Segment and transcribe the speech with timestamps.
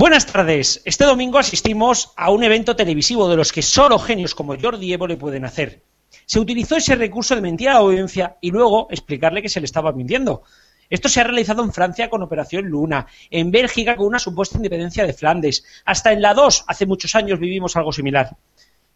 [0.00, 0.80] Buenas tardes.
[0.86, 5.06] Este domingo asistimos a un evento televisivo de los que solo genios como Jordi Evo
[5.06, 5.82] le pueden hacer.
[6.24, 9.66] Se utilizó ese recurso de mentir a la audiencia y luego explicarle que se le
[9.66, 10.42] estaba mintiendo.
[10.88, 15.06] Esto se ha realizado en Francia con Operación Luna, en Bélgica con una supuesta independencia
[15.06, 18.34] de Flandes, hasta en la 2 hace muchos años vivimos algo similar.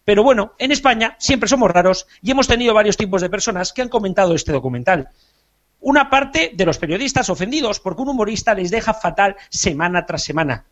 [0.06, 3.82] Pero bueno, en España siempre somos raros y hemos tenido varios tipos de personas que
[3.82, 5.10] han comentado este documental.
[5.80, 10.64] Una parte de los periodistas ofendidos porque un humorista les deja fatal semana tras semana.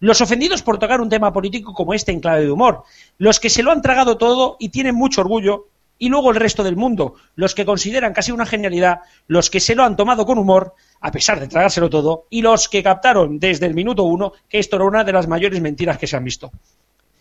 [0.00, 2.84] Los ofendidos por tocar un tema político como este en clave de humor,
[3.18, 5.68] los que se lo han tragado todo y tienen mucho orgullo,
[5.98, 9.74] y luego el resto del mundo, los que consideran casi una genialidad, los que se
[9.74, 13.66] lo han tomado con humor, a pesar de tragárselo todo, y los que captaron desde
[13.66, 16.50] el minuto uno que esto era una de las mayores mentiras que se han visto.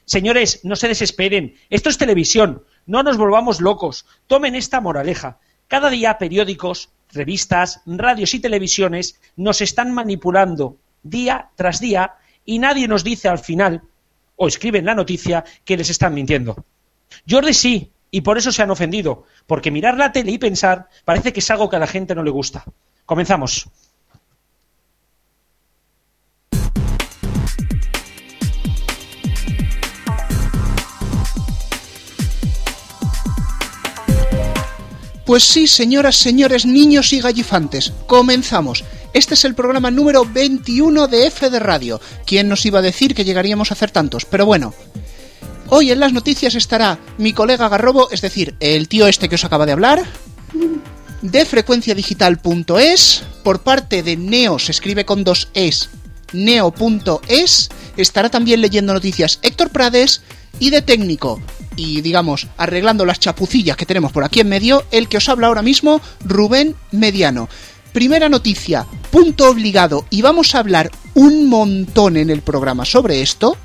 [0.05, 5.37] Señores, no se desesperen, esto es televisión, no nos volvamos locos, tomen esta moraleja.
[5.67, 12.15] Cada día periódicos, revistas, radios y televisiones nos están manipulando día tras día
[12.49, 13.83] y nadie nos dice al final,
[14.35, 16.65] o escriben la noticia, que les están mintiendo.
[17.29, 21.31] Jordi sí, y por eso se han ofendido, porque mirar la tele y pensar parece
[21.31, 22.65] que es algo que a la gente no le gusta.
[23.05, 23.69] Comenzamos.
[35.23, 38.83] Pues sí, señoras, señores, niños y gallifantes, comenzamos.
[39.13, 41.99] Este es el programa número 21 de F de Radio.
[42.27, 44.25] ¿Quién nos iba a decir que llegaríamos a hacer tantos?
[44.25, 44.73] Pero bueno,
[45.69, 49.45] hoy en las noticias estará mi colega Garrobo, es decir, el tío este que os
[49.45, 50.05] acaba de hablar,
[51.23, 55.89] de frecuenciadigital.es, por parte de Neo, se escribe con dos es,
[56.31, 60.21] neo.es, estará también leyendo noticias Héctor Prades
[60.59, 61.41] y de técnico,
[61.75, 65.47] y digamos, arreglando las chapucillas que tenemos por aquí en medio, el que os habla
[65.47, 67.49] ahora mismo, Rubén Mediano.
[67.99, 73.57] Primera noticia, punto obligado, y vamos a hablar un montón en el programa sobre esto.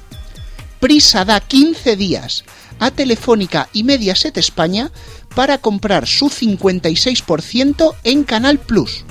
[0.81, 2.45] Prisa da 15 días
[2.81, 4.91] a Telefónica y Mediaset España
[5.37, 9.05] para comprar su 56% en Canal Plus.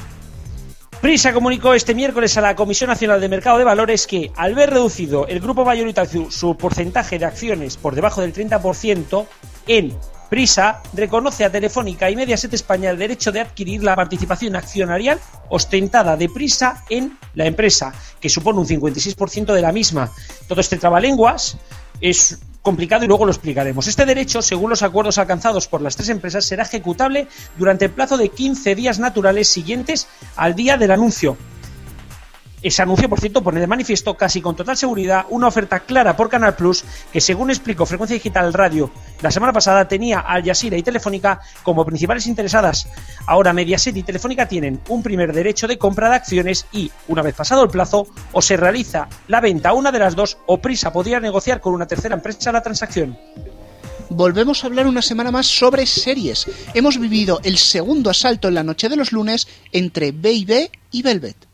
[0.99, 4.71] Prisa comunicó este miércoles a la Comisión Nacional de Mercado de Valores que, al ver
[4.71, 9.25] reducido el grupo mayoritario su porcentaje de acciones por debajo del 30%
[9.67, 9.97] en
[10.33, 16.17] Prisa reconoce a Telefónica y Mediaset España el derecho de adquirir la participación accionarial ostentada
[16.17, 20.09] de Prisa en la empresa, que supone un 56% de la misma.
[20.47, 21.57] Todo este trabalenguas
[22.01, 23.85] es complicado y luego lo explicaremos.
[23.85, 27.27] Este derecho, según los acuerdos alcanzados por las tres empresas, será ejecutable
[27.59, 31.37] durante el plazo de 15 días naturales siguientes al día del anuncio.
[32.63, 36.29] Ese anuncio, por cierto, pone de manifiesto casi con total seguridad una oferta clara por
[36.29, 38.89] Canal Plus que, según explicó Frecuencia Digital Radio
[39.21, 42.87] la semana pasada, tenía a Al Jazeera y Telefónica como principales interesadas.
[43.25, 47.35] Ahora Mediaset y Telefónica tienen un primer derecho de compra de acciones y, una vez
[47.35, 51.19] pasado el plazo, o se realiza la venta una de las dos o Prisa podría
[51.19, 53.17] negociar con una tercera empresa la transacción
[54.09, 56.47] volvemos a hablar una semana más sobre series.
[56.73, 61.52] Hemos vivido el segundo asalto en la noche de los lunes entre B&B y Velvet.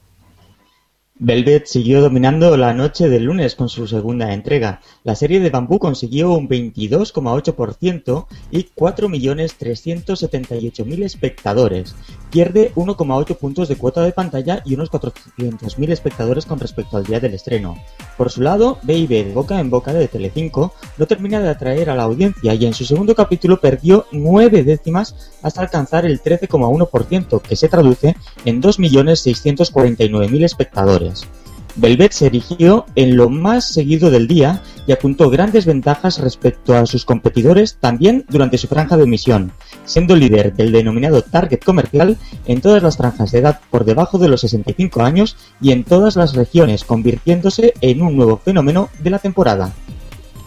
[1.21, 4.79] Velvet siguió dominando la noche del lunes con su segunda entrega.
[5.03, 11.93] La serie de Bambú consiguió un 22,8% y 4.378.000 espectadores.
[12.29, 17.19] Pierde 1,8 puntos de cuota de pantalla y unos 400.000 espectadores con respecto al día
[17.19, 17.75] del estreno.
[18.17, 21.95] Por su lado, Baby de boca en boca de Telecinco no termina de atraer a
[21.95, 27.55] la audiencia y en su segundo capítulo perdió 9 décimas hasta alcanzar el 13,1%, que
[27.55, 28.15] se traduce
[28.45, 31.27] en 2.649.000 espectadores.
[31.75, 36.85] Velvet se erigió en lo más seguido del día y apuntó grandes ventajas respecto a
[36.85, 39.51] sus competidores también durante su franja de emisión,
[39.85, 44.29] siendo líder del denominado target comercial en todas las franjas de edad por debajo de
[44.29, 49.19] los 65 años y en todas las regiones, convirtiéndose en un nuevo fenómeno de la
[49.19, 49.73] temporada.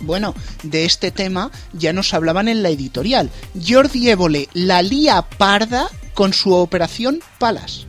[0.00, 0.34] Bueno,
[0.64, 3.30] de este tema ya nos hablaban en la editorial.
[3.64, 7.86] Jordi Évole la lía parda con su operación Palas.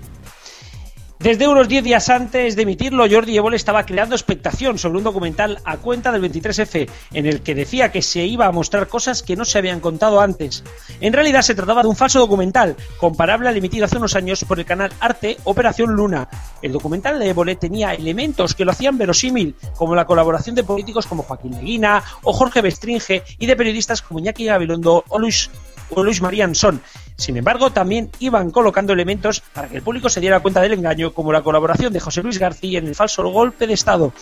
[1.23, 5.57] Desde unos 10 días antes de emitirlo, Jordi Evole estaba creando expectación sobre un documental
[5.63, 9.37] a cuenta del 23F, en el que decía que se iba a mostrar cosas que
[9.37, 10.65] no se habían contado antes.
[10.99, 14.59] En realidad se trataba de un falso documental, comparable al emitido hace unos años por
[14.59, 16.27] el canal Arte Operación Luna.
[16.61, 21.07] El documental de Évole tenía elementos que lo hacían verosímil, como la colaboración de políticos
[21.07, 25.49] como Joaquín Leguina o Jorge Bestringe y de periodistas como Iñaki Gabilondo o Luis
[25.95, 26.21] o Luis
[26.53, 26.81] Son.
[27.15, 31.13] Sin embargo, también iban colocando elementos para que el público se diera cuenta del engaño,
[31.13, 34.13] como la colaboración de José Luis García en el falso golpe de Estado.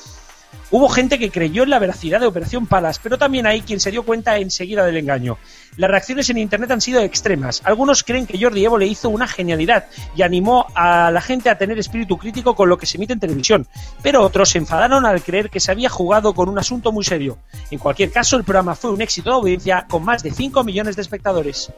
[0.69, 3.91] Hubo gente que creyó en la veracidad de Operación Palas, pero también hay quien se
[3.91, 5.37] dio cuenta enseguida del engaño.
[5.77, 7.61] Las reacciones en Internet han sido extremas.
[7.65, 9.85] Algunos creen que Jordi Evo le hizo una genialidad
[10.15, 13.19] y animó a la gente a tener espíritu crítico con lo que se emite en
[13.19, 13.67] televisión,
[14.01, 17.37] pero otros se enfadaron al creer que se había jugado con un asunto muy serio.
[17.69, 20.95] En cualquier caso, el programa fue un éxito de audiencia con más de 5 millones
[20.95, 21.71] de espectadores.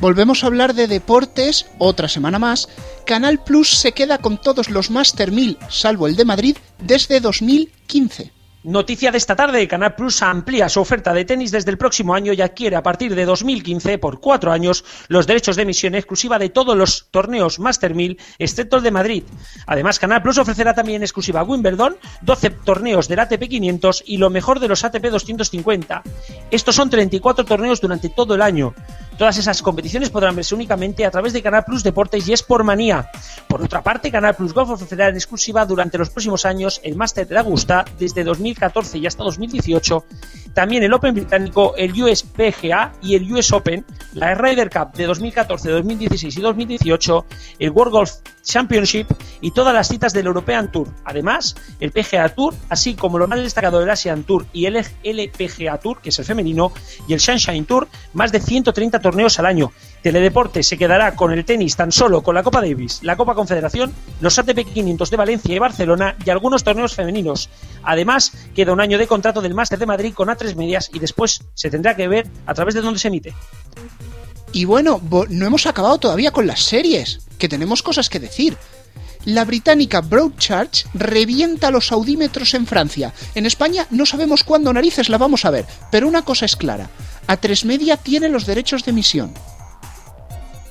[0.00, 2.68] Volvemos a hablar de deportes otra semana más.
[3.06, 8.32] Canal Plus se queda con todos los Master 1000, salvo el de Madrid, desde 2015.
[8.64, 12.32] Noticia de esta tarde, Canal Plus amplía su oferta de tenis desde el próximo año
[12.32, 16.48] y adquiere a partir de 2015 por cuatro años los derechos de emisión exclusiva de
[16.48, 19.24] todos los torneos Master 1000, excepto el de Madrid.
[19.66, 24.60] Además, Canal Plus ofrecerá también exclusiva Wimbledon, 12 torneos del ATP 500 y lo mejor
[24.60, 26.02] de los ATP 250.
[26.52, 28.76] Estos son 34 torneos durante todo el año.
[29.18, 33.10] Todas esas competiciones podrán verse únicamente a través de Canal Plus Deportes y Sportmanía.
[33.46, 37.28] Por otra parte, Canal Plus Golf ofrecerá en exclusiva durante los próximos años el Master
[37.28, 40.04] de Augusta desde 2014 y hasta 2018,
[40.54, 45.06] también el Open británico, el US PGA y el US Open, la Ryder Cup de
[45.06, 47.26] 2014, 2016 y 2018,
[47.58, 48.12] el World Golf
[48.42, 49.06] Championship
[49.40, 50.88] y todas las citas del European Tour.
[51.04, 55.78] Además, el PGA Tour, así como lo más destacado del Asian Tour y el LPGA
[55.78, 56.72] Tour, que es el femenino,
[57.06, 59.72] y el Sunshine Tour, más de 130 torneos al año.
[60.02, 63.92] Teledeporte se quedará con el tenis tan solo con la Copa Davis, la Copa Confederación,
[64.20, 67.50] los ATP 500 de Valencia y Barcelona y algunos torneos femeninos.
[67.82, 71.42] Además, queda un año de contrato del Máster de Madrid con A3 Medias y después
[71.54, 73.34] se tendrá que ver a través de dónde se emite.
[74.52, 78.56] Y bueno, no hemos acabado todavía con las series, que tenemos cosas que decir.
[79.24, 83.14] La británica Broadchurch revienta los audímetros en Francia.
[83.36, 86.90] En España no sabemos cuándo narices la vamos a ver, pero una cosa es clara.
[87.26, 89.32] A3 Media tiene los derechos de emisión.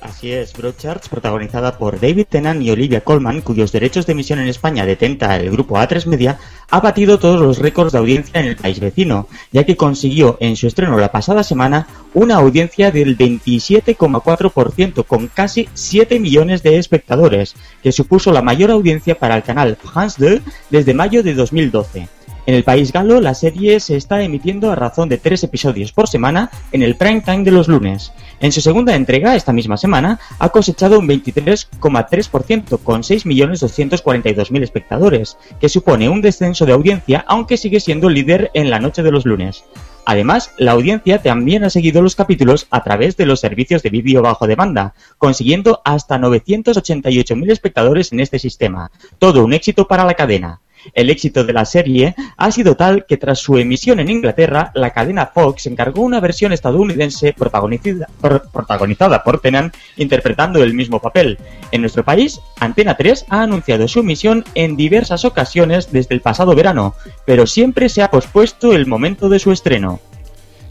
[0.02, 4.48] Así es, Broadchurch, protagonizada por David Tennant y Olivia Colman, cuyos derechos de emisión en
[4.48, 6.38] España detenta el grupo A3 Media,
[6.70, 10.56] ha batido todos los récords de audiencia en el país vecino, ya que consiguió en
[10.56, 17.54] su estreno la pasada semana una audiencia del 27,4% con casi 7 millones de espectadores,
[17.80, 20.40] que supuso la mayor audiencia para el canal France 2
[20.70, 22.08] desde mayo de 2012.
[22.44, 26.08] En el país galo, la serie se está emitiendo a razón de tres episodios por
[26.08, 28.12] semana en el prime time de los lunes.
[28.40, 35.68] En su segunda entrega, esta misma semana, ha cosechado un 23,3% con 6.242.000 espectadores, que
[35.68, 39.62] supone un descenso de audiencia, aunque sigue siendo líder en la noche de los lunes.
[40.04, 44.20] Además, la audiencia también ha seguido los capítulos a través de los servicios de vídeo
[44.20, 48.90] bajo demanda, consiguiendo hasta 988.000 espectadores en este sistema.
[49.20, 50.60] Todo un éxito para la cadena.
[50.94, 54.90] El éxito de la serie ha sido tal que tras su emisión en Inglaterra, la
[54.90, 61.38] cadena Fox encargó una versión estadounidense protagonizada por Tennant interpretando el mismo papel.
[61.70, 66.54] En nuestro país, Antena 3 ha anunciado su emisión en diversas ocasiones desde el pasado
[66.54, 66.94] verano,
[67.24, 70.00] pero siempre se ha pospuesto el momento de su estreno.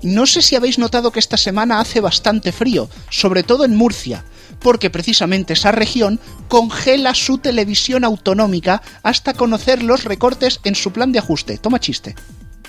[0.03, 4.23] No sé si habéis notado que esta semana hace bastante frío, sobre todo en Murcia
[4.61, 11.11] porque precisamente esa región congela su televisión autonómica hasta conocer los recortes en su plan
[11.11, 11.57] de ajuste.
[11.57, 12.15] Toma chiste.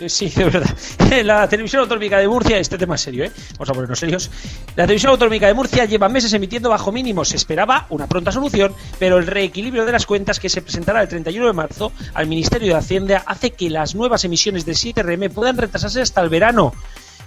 [0.00, 0.76] Eh, sí, de verdad.
[1.24, 3.32] La televisión autonómica de Murcia, este tema es serio, ¿eh?
[3.52, 4.30] Vamos a ponernos serios.
[4.76, 7.24] La televisión autonómica de Murcia lleva meses emitiendo bajo mínimo.
[7.24, 11.08] Se esperaba una pronta solución, pero el reequilibrio de las cuentas que se presentará el
[11.08, 15.56] 31 de marzo al Ministerio de Hacienda hace que las nuevas emisiones de 7RM puedan
[15.56, 16.72] retrasarse hasta el verano.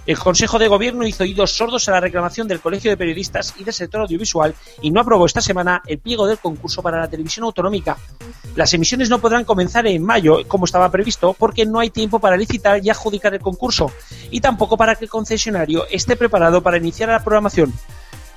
[0.06, 3.64] El Consejo de Gobierno hizo oídos sordos a la reclamación del Colegio de Periodistas y
[3.64, 7.44] del sector audiovisual y no aprobó esta semana el pliego del concurso para la televisión
[7.44, 7.96] autonómica.
[8.54, 12.36] Las emisiones no podrán comenzar en mayo, como estaba previsto, porque no hay tiempo para
[12.36, 13.90] licitar y adjudicar el concurso,
[14.30, 17.74] y tampoco para que el concesionario esté preparado para iniciar la programación.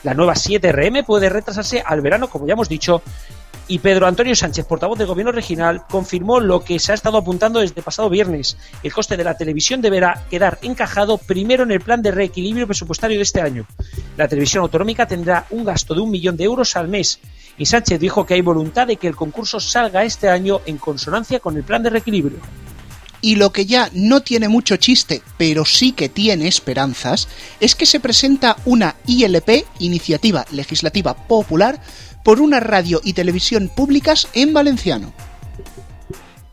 [0.01, 3.03] La nueva 7RM puede retrasarse al verano, como ya hemos dicho,
[3.69, 7.59] y Pedro Antonio Sánchez, portavoz del Gobierno regional, confirmó lo que se ha estado apuntando
[7.59, 8.57] desde pasado viernes.
[8.81, 13.17] El coste de la televisión deberá quedar encajado primero en el plan de reequilibrio presupuestario
[13.17, 13.67] de este año.
[14.17, 17.19] La televisión autonómica tendrá un gasto de un millón de euros al mes
[17.59, 21.39] y Sánchez dijo que hay voluntad de que el concurso salga este año en consonancia
[21.39, 22.39] con el plan de reequilibrio.
[23.21, 27.27] Y lo que ya no tiene mucho chiste, pero sí que tiene esperanzas,
[27.59, 31.81] es que se presenta una ILP, Iniciativa Legislativa Popular,
[32.23, 35.13] por una radio y televisión públicas en valenciano.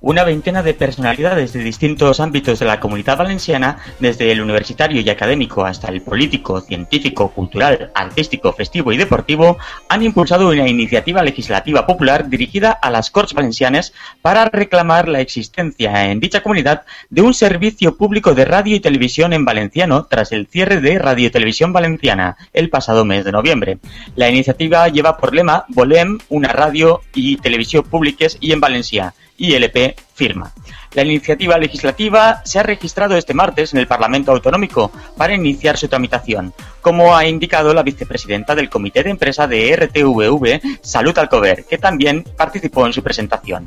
[0.06, 5.10] Una veintena de personalidades de distintos ámbitos de la comunidad valenciana, desde el universitario y
[5.10, 9.58] académico hasta el político, científico, cultural, artístico, festivo y deportivo,
[9.88, 16.04] han impulsado una iniciativa legislativa popular dirigida a las Corts Valencianas para reclamar la existencia
[16.04, 20.46] en dicha comunidad de un servicio público de radio y televisión en valenciano tras el
[20.46, 23.78] cierre de Radio Televisión Valenciana el pasado mes de noviembre.
[24.14, 29.96] La iniciativa lleva por lema Volem una radio y televisión públicas y en Valencia ILP
[30.14, 30.52] firma.
[30.92, 35.88] La iniciativa legislativa se ha registrado este martes en el Parlamento Autonómico para iniciar su
[35.88, 41.78] tramitación, como ha indicado la vicepresidenta del Comité de Empresa de RTVV, Salud Alcover, que
[41.78, 43.66] también participó en su presentación.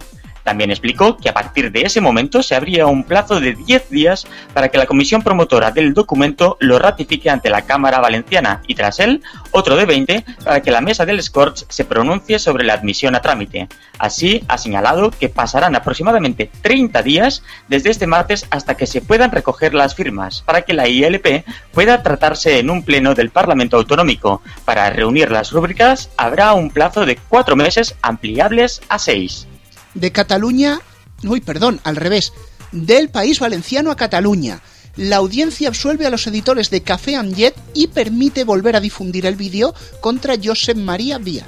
[0.49, 4.25] También explicó que a partir de ese momento se abría un plazo de 10 días
[4.51, 8.99] para que la comisión promotora del documento lo ratifique ante la Cámara Valenciana y tras
[8.99, 13.13] él otro de 20 para que la mesa del Scorch se pronuncie sobre la admisión
[13.13, 13.67] a trámite.
[13.99, 19.29] Así ha señalado que pasarán aproximadamente 30 días desde este martes hasta que se puedan
[19.29, 24.41] recoger las firmas para que la ILP pueda tratarse en un pleno del Parlamento Autonómico.
[24.65, 29.45] Para reunir las rúbricas habrá un plazo de cuatro meses ampliables a seis
[29.93, 30.79] de Cataluña,
[31.23, 32.33] uy, perdón, al revés,
[32.71, 34.61] del país valenciano a Cataluña.
[34.95, 39.35] La audiencia absuelve a los editores de Café Amjet y permite volver a difundir el
[39.35, 41.47] vídeo contra Josep María Vía.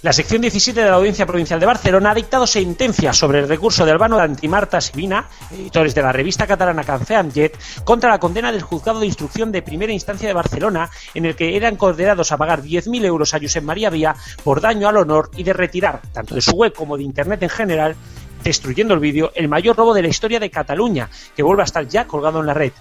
[0.00, 3.84] La sección 17 de la Audiencia Provincial de Barcelona ha dictado sentencia sobre el recurso
[3.84, 8.62] de Albano de Antimarta Sibina, editores de la revista catalana Amjet, contra la condena del
[8.62, 12.62] juzgado de instrucción de primera instancia de Barcelona, en el que eran condenados a pagar
[12.62, 14.14] 10.000 euros a Josep María Vía
[14.44, 17.48] por daño al honor y de retirar, tanto de su web como de Internet en
[17.48, 17.96] general,
[18.44, 21.88] destruyendo el vídeo, el mayor robo de la historia de Cataluña, que vuelve a estar
[21.88, 22.72] ya colgado en la red.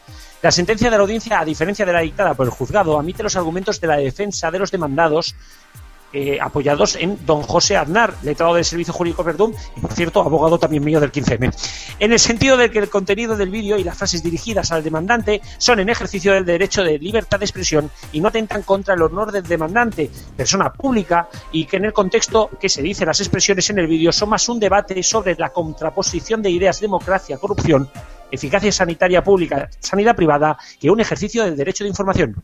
[0.44, 3.36] La sentencia de la audiencia, a diferencia de la dictada por el juzgado, admite los
[3.36, 5.36] argumentos de la defensa de los demandados
[6.14, 10.58] eh, apoyados en don José Aznar, letrado del Servicio Jurídico Verdún y, por cierto, abogado
[10.58, 11.54] también mío del 15M.
[12.00, 15.42] En el sentido de que el contenido del vídeo y las frases dirigidas al demandante
[15.58, 19.32] son en ejercicio del derecho de libertad de expresión y no atentan contra el honor
[19.32, 23.80] del demandante, persona pública, y que en el contexto que se dice las expresiones en
[23.80, 27.90] el vídeo son más un debate sobre la contraposición de ideas democracia-corrupción,
[28.32, 32.44] eficacia sanitaria pública, sanidad privada, que un ejercicio del derecho de información.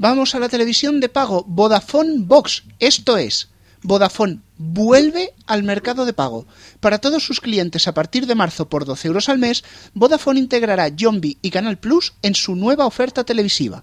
[0.00, 2.62] Vamos a la televisión de pago, Vodafone Box.
[2.78, 3.48] Esto es,
[3.82, 6.46] Vodafone vuelve al mercado de pago.
[6.78, 9.64] Para todos sus clientes a partir de marzo por 12 euros al mes,
[9.94, 13.82] Vodafone integrará y Canal Plus en su nueva oferta televisiva.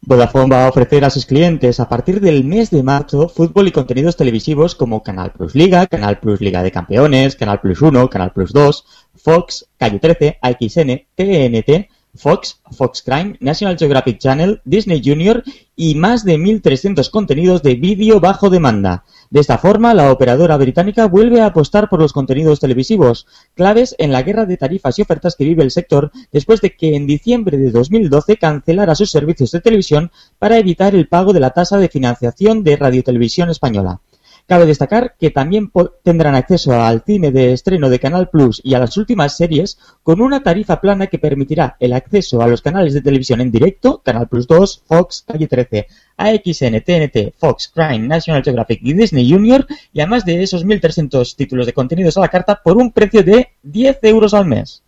[0.00, 3.72] Vodafone va a ofrecer a sus clientes a partir del mes de marzo fútbol y
[3.72, 8.32] contenidos televisivos como Canal Plus Liga, Canal Plus Liga de Campeones, Canal Plus 1, Canal
[8.32, 8.84] Plus 2,
[9.16, 15.42] Fox, Calle 13, AXN, TNT, Fox, Fox Crime, National Geographic Channel, Disney Junior
[15.76, 19.04] y más de 1.300 contenidos de vídeo bajo demanda.
[19.30, 24.12] De esta forma, la operadora británica vuelve a apostar por los contenidos televisivos, claves en
[24.12, 27.58] la guerra de tarifas y ofertas que vive el sector después de que en diciembre
[27.58, 31.88] de 2012 cancelara sus servicios de televisión para evitar el pago de la tasa de
[31.88, 34.00] financiación de Radiotelevisión Española.
[34.46, 35.72] Cabe destacar que también
[36.02, 40.20] tendrán acceso al cine de estreno de Canal Plus y a las últimas series con
[40.20, 44.28] una tarifa plana que permitirá el acceso a los canales de televisión en directo, Canal
[44.28, 45.86] Plus 2, Fox, Calle 13,
[46.18, 51.36] AXN, TNT, Fox, Crime, National Geographic y Disney Junior y a más de esos 1.300
[51.36, 54.82] títulos de contenidos a la carta por un precio de 10 euros al mes.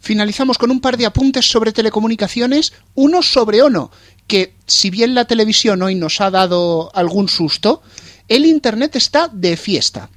[0.00, 3.90] Finalizamos con un par de apuntes sobre telecomunicaciones, uno sobre Ono,
[4.26, 7.82] que si bien la televisión hoy nos ha dado algún susto,
[8.28, 10.10] el Internet está de fiesta.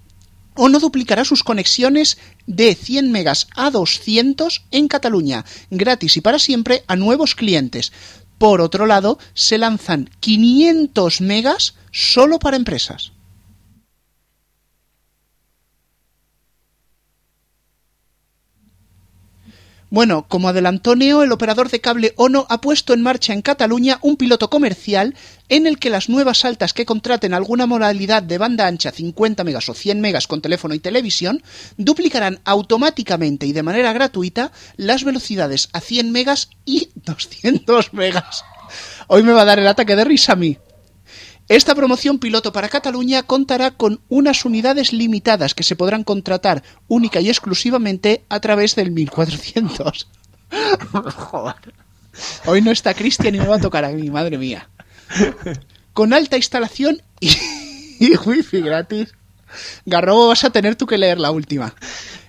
[0.55, 6.83] ONO duplicará sus conexiones de 100 megas a 200 en Cataluña, gratis y para siempre
[6.87, 7.91] a nuevos clientes.
[8.37, 13.11] Por otro lado, se lanzan 500 megas solo para empresas.
[19.91, 23.99] Bueno, como adelantó Neo, el operador de cable ONO ha puesto en marcha en Cataluña
[24.01, 25.15] un piloto comercial
[25.47, 29.69] en el que las nuevas altas que contraten alguna modalidad de banda ancha 50 megas
[29.69, 31.43] o 100 megas con teléfono y televisión
[31.77, 38.43] duplicarán automáticamente y de manera gratuita las velocidades a 100 megas y 200 megas.
[39.07, 40.57] Hoy me va a dar el ataque de risa a mí.
[41.47, 47.21] Esta promoción piloto para Cataluña contará con unas unidades limitadas que se podrán contratar única
[47.21, 50.07] y exclusivamente a través del 1400.
[51.15, 51.73] Joder.
[52.45, 54.69] Hoy no está Cristian y me va a tocar a mí, madre mía.
[55.93, 59.13] Con alta instalación y, wifi gratis.
[59.85, 61.75] Garrobo, vas a tener tú que leer la última.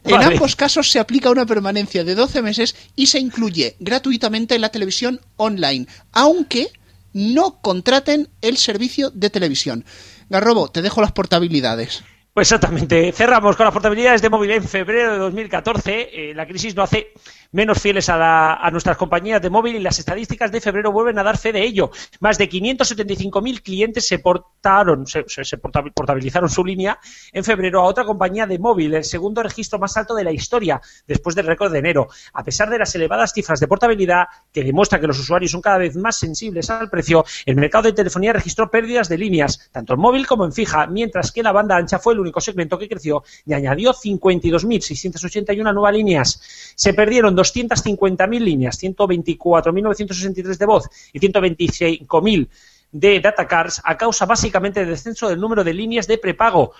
[0.04, 4.68] En ambos casos se aplica una permanencia de 12 meses y se incluye gratuitamente la
[4.68, 6.70] televisión online, aunque
[7.16, 9.86] no contraten el servicio de televisión.
[10.28, 12.04] Garrobo, te dejo las portabilidades.
[12.36, 13.12] Pues exactamente.
[13.12, 16.10] Cerramos con las portabilidades de móvil en febrero de 2014.
[16.12, 17.14] Eh, la crisis no hace
[17.52, 21.38] menos fieles a, nuestras compañías de móvil y las estadísticas de febrero vuelven a dar
[21.38, 21.90] fe de ello.
[22.20, 25.24] Más de 575.000 clientes se portaron, se,
[25.56, 26.98] portabilizaron su línea
[27.32, 30.78] en febrero a otra compañía de móvil, el segundo registro más alto de la historia
[31.06, 32.08] después del récord de enero.
[32.34, 35.78] A pesar de las elevadas cifras de portabilidad que demuestran que los usuarios son cada
[35.78, 40.00] vez más sensibles al precio, el mercado de telefonía registró pérdidas de líneas, tanto en
[40.00, 43.24] móvil como en fija, mientras que la banda ancha fue el único segmento que creció
[43.44, 46.72] y añadió 52.681 nuevas líneas.
[46.74, 52.48] Se perdieron 250.000 líneas, 124.963 de voz y 125.000
[52.92, 56.72] de datacards a causa básicamente del descenso del número de líneas de prepago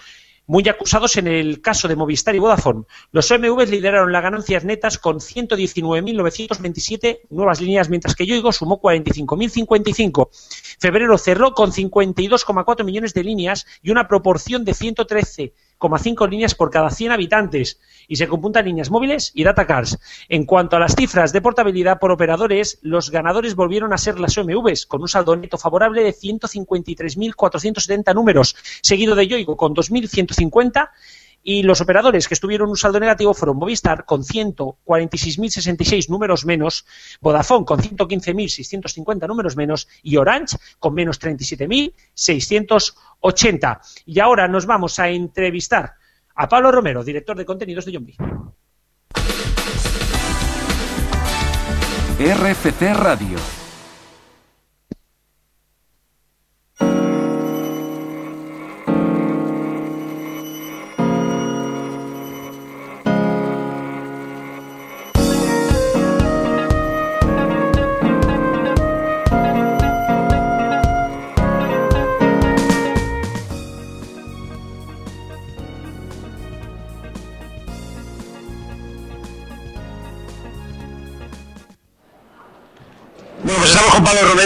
[0.47, 2.85] muy acusados en el caso de Movistar y Vodafone.
[3.13, 10.29] Los OMV lideraron las ganancias netas con 119.927 nuevas líneas, mientras que Yoigo sumó 45.055.
[10.79, 14.75] Febrero cerró con 52,4 millones de líneas y una proporción de
[15.79, 19.99] 113,5 líneas por cada 100 habitantes y se computan líneas móviles y datacards.
[20.29, 24.37] En cuanto a las cifras de portabilidad por operadores, los ganadores volvieron a ser las
[24.39, 30.91] OMVs, con un saldo neto favorable de 153.470 números, seguido de Yoigo con 2.150
[31.49, 36.85] y los operadores que estuvieron un saldo negativo fueron Movistar con 146.066 números menos,
[37.21, 43.81] Vodafone con 115.650 números menos y Orange con menos 37.680.
[44.07, 45.93] Y ahora nos vamos a entrevistar
[46.35, 48.17] a Pablo Romero, director de contenidos de Yombi.
[52.19, 53.39] RFC Radio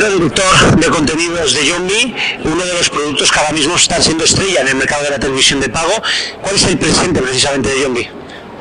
[0.09, 2.15] director de contenidos de Yombi,
[2.45, 5.19] uno de los productos que ahora mismo están siendo estrella en el mercado de la
[5.19, 5.93] televisión de pago.
[6.43, 8.09] ¿Cuál es el presente precisamente de Yombi?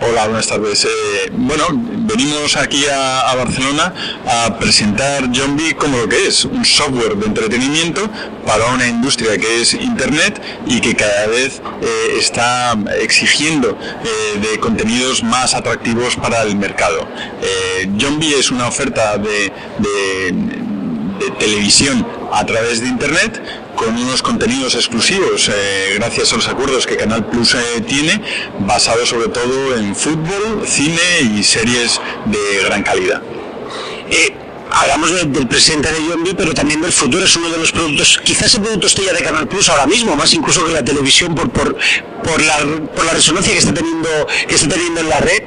[0.01, 0.86] Hola, buenas tardes.
[0.86, 0.89] Eh,
[1.34, 3.93] bueno, venimos aquí a, a Barcelona
[4.25, 8.10] a presentar Zombie como lo que es, un software de entretenimiento
[8.46, 14.58] para una industria que es Internet y que cada vez eh, está exigiendo eh, de
[14.62, 17.05] contenidos más atractivos para el mercado.
[17.41, 20.34] Eh, Zombie es una oferta de, de-
[21.19, 23.41] de televisión a través de Internet
[23.75, 28.21] con unos contenidos exclusivos eh, gracias a los acuerdos que Canal Plus eh, tiene,
[28.59, 30.99] basados sobre todo en fútbol, cine
[31.35, 33.21] y series de gran calidad.
[34.09, 34.36] Eh,
[34.71, 37.23] hablamos de- del presente de Yombi, pero también del futuro.
[37.25, 40.34] Es uno de los productos, quizás el producto estrella de Canal Plus ahora mismo, más
[40.34, 41.75] incluso que la televisión por, por,
[42.23, 42.58] por, la,
[42.95, 44.10] por la resonancia que está, teniendo,
[44.47, 45.43] que está teniendo en la red.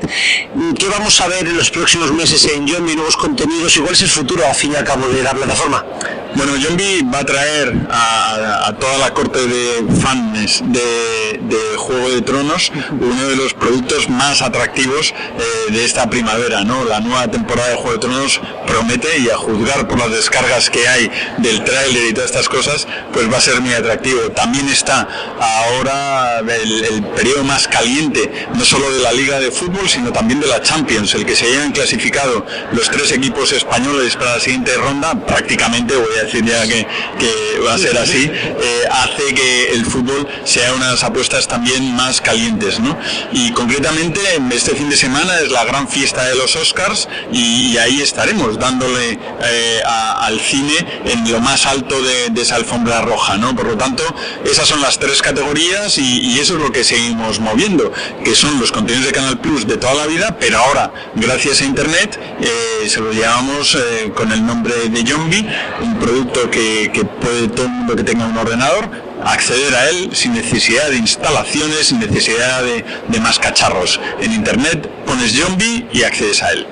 [0.78, 2.94] ¿Qué vamos a ver en los próximos meses en Yombi?
[2.96, 5.84] Nuevos contenidos y cuál es el futuro, a fin y al cabo, de la plataforma.
[6.34, 12.08] Bueno, Zombie va a traer a- a toda la corte de fans de, de Juego
[12.10, 16.84] de Tronos uno de los productos más atractivos eh, de esta primavera, ¿no?
[16.84, 20.88] La nueva temporada de Juego de Tronos promete y a juzgar por las descargas que
[20.88, 24.20] hay del tráiler y todas estas cosas, pues va a ser muy atractivo.
[24.34, 25.06] También está
[25.38, 30.40] ahora el, el periodo más caliente, no solo de la Liga de Fútbol, sino también
[30.40, 34.74] de la Champions, el que se hayan clasificado los tres equipos españoles para la siguiente
[34.76, 36.86] ronda, prácticamente voy a decir ya que,
[37.18, 42.20] que va a ser así, eh, hace que el fútbol sea unas apuestas también más
[42.20, 42.96] calientes, ¿no?
[43.32, 44.20] Y concretamente
[44.52, 48.58] este fin de semana es la gran fiesta de los Oscars y, y ahí estaremos
[48.58, 53.54] dándole eh, a- al cine en lo más alto de, de esa alfombra roja, ¿no?
[53.56, 54.02] Por lo tanto,
[54.44, 57.92] esas son las tres categorías y, y eso es lo que seguimos moviendo,
[58.24, 61.64] que son los contenidos de Canal Plus de toda la vida, pero ahora, gracias a
[61.64, 65.46] Internet, eh, se lo llamamos eh, con el nombre de Zombie,
[65.80, 68.90] un producto que, que puede todo el mundo que tenga un ordenador
[69.24, 73.98] acceder a él sin necesidad de instalaciones, sin necesidad de, de más cacharros.
[74.20, 76.66] En Internet pones Zombie y accedes a él.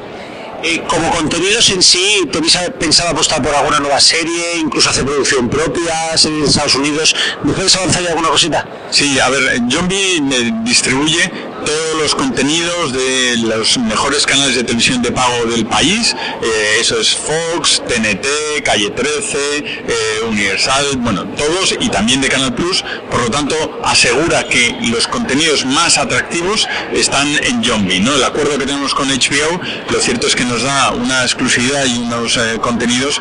[0.62, 5.48] Eh, como contenidos en sí, ¿tenéis pensado apostar por alguna nueva serie, incluso hacer producción
[5.48, 7.16] propia, series de Estados Unidos?
[7.42, 8.66] ¿Me puedes avanzar ya alguna cosita?
[8.90, 10.22] Sí, a ver, Zombie
[10.64, 11.32] distribuye
[11.64, 16.14] todos los contenidos de los mejores canales de televisión de pago del país.
[16.42, 18.26] Eh, eso es Fox, TNT,
[18.64, 19.94] Calle 13, eh,
[20.28, 22.82] Universal, bueno, todos y también de Canal Plus.
[23.10, 28.14] Por lo tanto, asegura que los contenidos más atractivos están en Zombie, ¿no?
[28.14, 31.98] El acuerdo que tenemos con HBO, lo cierto es que nos da una exclusividad y
[31.98, 33.20] unos eh, contenidos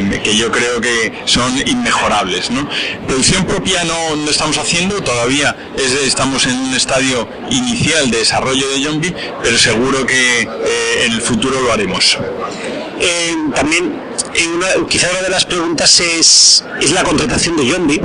[0.00, 2.68] eh, que yo creo que son inmejorables, ¿no?
[3.06, 8.68] Producción propia no, no estamos haciendo, todavía es- estamos en un estadio inicial de desarrollo
[8.68, 12.18] de Zombie, pero seguro que eh, en el futuro lo haremos.
[13.00, 14.00] Eh, también,
[14.54, 18.00] una- quizá una de las preguntas es, es la contratación de Yombi.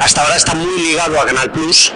[0.00, 1.92] Hasta ahora está muy ligado a Canal Plus.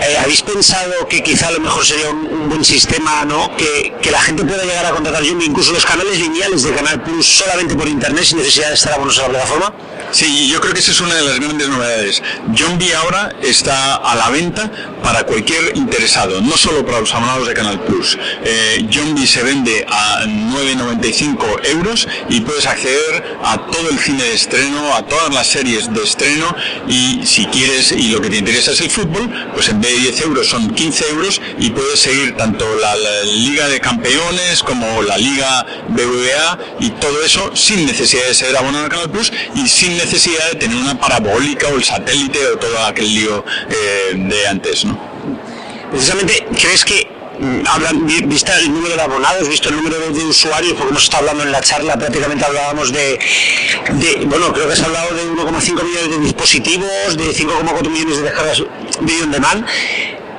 [0.00, 3.54] Eh, ¿Habéis pensado que quizá a lo mejor sería un, un buen sistema, ¿no?
[3.56, 7.02] Que, que la gente pueda llegar a contratar Yombi, incluso los canales lineales de Canal
[7.02, 9.74] Plus, solamente por internet, sin necesidad de estar abonos a la plataforma?
[10.10, 12.22] Sí, yo creo que esa es una de las grandes novedades.
[12.46, 14.70] B ahora está a la venta
[15.02, 18.16] para cualquier interesado, no solo para los abonados de Canal Plus.
[18.42, 24.34] Eh, B se vende a 9,95 euros y puedes acceder a todo el cine de
[24.34, 26.54] estreno, a todas las series de estreno
[26.88, 29.98] y si quieres y lo que te interesa es el fútbol, pues en vez de
[29.98, 35.02] 10 euros son 15 euros y puedes seguir tanto la, la Liga de Campeones como
[35.02, 39.68] la Liga BBVA y todo eso sin necesidad de ser abonado a Canal Plus y
[39.68, 44.46] sin necesidad de tener una parabólica o el satélite o todo aquel lío eh, de
[44.46, 44.98] antes, ¿no?
[45.90, 47.17] Precisamente, ¿crees que
[47.66, 51.20] hablan, vi- vista el número de abonados, visto el número de, usuarios, porque hemos estado
[51.22, 53.18] hablando en la charla, prácticamente hablábamos de,
[53.94, 58.22] de- bueno, creo que has hablado de 1,5 millones de dispositivos, de 5,4 millones de
[58.24, 58.62] descargas
[59.00, 59.64] video on demand.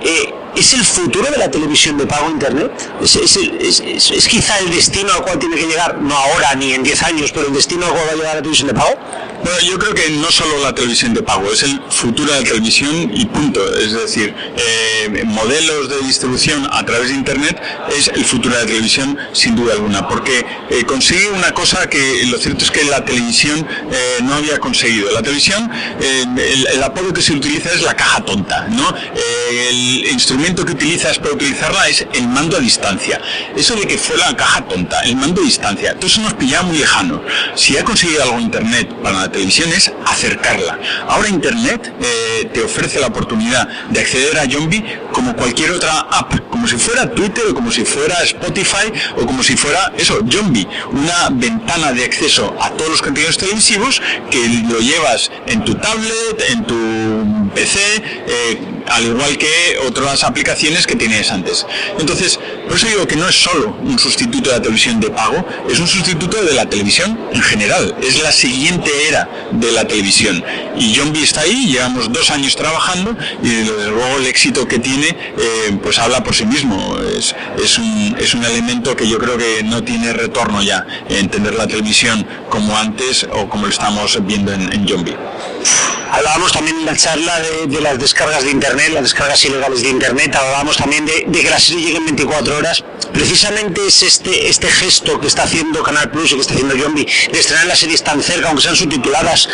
[0.02, 2.72] Eh, ¿Es el futuro de la televisión de pago Internet?
[3.02, 6.16] ¿Es, es el- es- es- es quizá el destino al cual tiene que llegar, no
[6.18, 8.68] ahora ni en 10 años, pero el destino al cual va a llegar la televisión
[8.68, 8.96] de pago?
[9.43, 12.47] Bueno, yo creo que no solo la televisión de pago, es el futuro de la
[12.47, 13.62] televisión y punto.
[13.78, 17.62] Es decir, eh, modelos de distribución a través de Internet
[17.97, 22.25] es el futuro de la televisión sin duda alguna, porque eh, consigue una cosa que
[22.25, 25.10] lo cierto es que la televisión eh, no había conseguido.
[25.12, 25.71] La televisión,
[26.02, 28.89] eh, el, el apodo que se utiliza es la caja tonta, ¿no?
[29.15, 33.21] Eh, el instrumento que utilizas para utilizarla es el mando a distancia.
[33.56, 36.80] Eso de que fue la caja tonta, el mando a distancia, eso nos pillaba muy
[36.80, 37.21] lejano.
[37.56, 40.80] Si ha conseguido algo Internet para la televisión es acercarla.
[41.08, 46.34] Ahora Internet eh, te ofrece la oportunidad de acceder a Zombie como cualquier otra app,
[46.50, 50.68] como si fuera Twitter o como si fuera Spotify o como si fuera eso, Zombie,
[50.92, 56.44] una ventana de acceso a todos los contenidos televisivos que lo llevas en tu tablet,
[56.50, 57.80] en tu PC,
[58.28, 61.65] eh, al igual que otras aplicaciones que tienes antes.
[61.99, 65.45] Entonces, por eso digo que no es solo un sustituto de la televisión de pago,
[65.69, 70.43] es un sustituto de la televisión en general, es la siguiente era de la televisión.
[70.78, 75.08] Y Zombie está ahí, llevamos dos años trabajando y desde luego el éxito que tiene
[75.08, 76.97] eh, pues habla por sí mismo.
[77.17, 81.67] Es, un, es un elemento que yo creo que no tiene retorno ya, entender la
[81.67, 85.15] televisión como antes o como lo estamos viendo en, en Zombie.
[86.12, 89.89] Hablábamos también en la charla de, de las descargas de Internet, las descargas ilegales de
[89.89, 92.84] Internet, hablábamos también de, de que la serie llegue en 24 horas.
[93.13, 97.08] Precisamente es este, este gesto que está haciendo Canal Plus y que está haciendo Zombie,
[97.32, 99.50] de estrenar las series tan cerca, aunque sean subtituladas,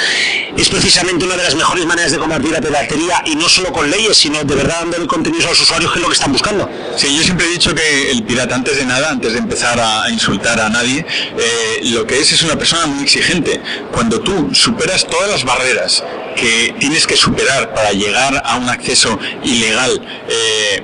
[0.57, 3.89] es precisamente una de las mejores maneras de combatir la piratería y no solo con
[3.89, 6.69] leyes, sino de verdad dándole contenidos a los usuarios que es lo que están buscando.
[6.95, 10.03] Sí, yo siempre he dicho que el pirata, antes de nada, antes de empezar a,
[10.03, 11.05] a insultar a nadie,
[11.37, 13.61] eh, lo que es es una persona muy exigente.
[13.91, 16.03] Cuando tú superas todas las barreras
[16.35, 20.83] que tienes que superar para llegar a un acceso ilegal, eh,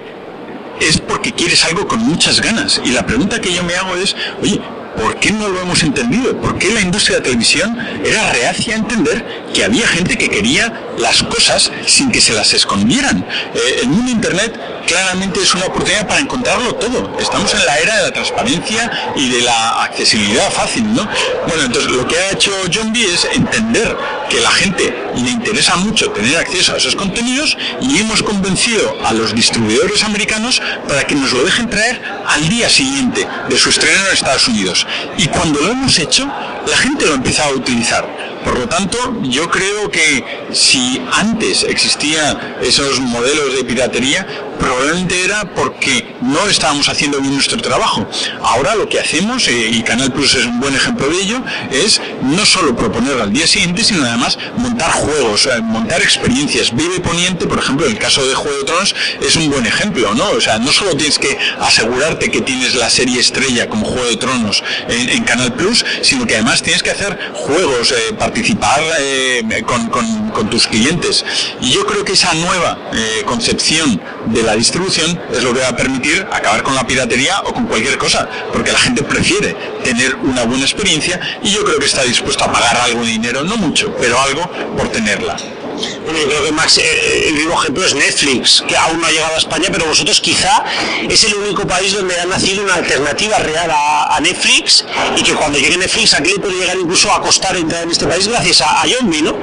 [0.80, 2.82] es porque quieres algo con muchas ganas.
[2.84, 4.62] Y la pregunta que yo me hago es, oye,
[4.98, 6.36] ¿por qué no lo hemos entendido?
[6.38, 10.30] ¿Por qué la industria de la televisión era reacia a entender que había gente que
[10.30, 13.26] quería las cosas sin que se las escondieran?
[13.54, 17.18] Eh, el mundo Internet claramente es una oportunidad para encontrarlo todo.
[17.20, 21.08] Estamos en la era de la transparencia y de la accesibilidad fácil, ¿no?
[21.48, 23.96] Bueno, entonces lo que ha hecho John B es entender
[24.30, 29.14] que la gente le interesa mucho tener acceso a esos contenidos y hemos convencido a
[29.14, 34.00] los distribuidores americanos para que nos lo dejen traer al día siguiente de su estreno
[34.08, 34.81] en Estados Unidos.
[35.18, 36.26] Y cuando lo hemos hecho,
[36.68, 38.08] la gente lo ha empezado a utilizar.
[38.44, 44.28] Por lo tanto, yo creo que si antes existían esos modelos de piratería,
[44.62, 48.08] probablemente era porque no estábamos haciendo bien nuestro trabajo.
[48.42, 52.00] Ahora lo que hacemos, eh, y Canal Plus es un buen ejemplo de ello, es
[52.22, 56.76] no solo proponer al día siguiente, sino además montar juegos, eh, montar experiencias.
[56.76, 60.14] Vive Poniente, por ejemplo, en el caso de Juego de Tronos, es un buen ejemplo,
[60.14, 60.30] ¿no?
[60.32, 64.18] O sea, no solo tienes que asegurarte que tienes la serie estrella como Juego de
[64.18, 69.44] Tronos en, en Canal Plus, sino que además tienes que hacer juegos, eh, participar eh,
[69.66, 71.26] con, con- con tus clientes.
[71.62, 75.70] Y yo creo que esa nueva eh, concepción de la distribución es lo que va
[75.70, 80.16] a permitir acabar con la piratería o con cualquier cosa, porque la gente prefiere tener
[80.16, 83.58] una buena experiencia y yo creo que está dispuesto a pagar algo de dinero, no
[83.58, 85.38] mucho, pero algo por tenerla.
[86.04, 89.12] Bueno, yo creo que Max, eh, el mismo ejemplo es Netflix, que aún no ha
[89.12, 90.64] llegado a España, pero vosotros quizá
[91.10, 94.86] es el único país donde ha nacido una alternativa real a, Netflix
[95.18, 98.28] y que cuando llegue Netflix aquí puede llegar incluso a costar entrar en este país
[98.28, 99.36] gracias a, a Yombi, ¿no?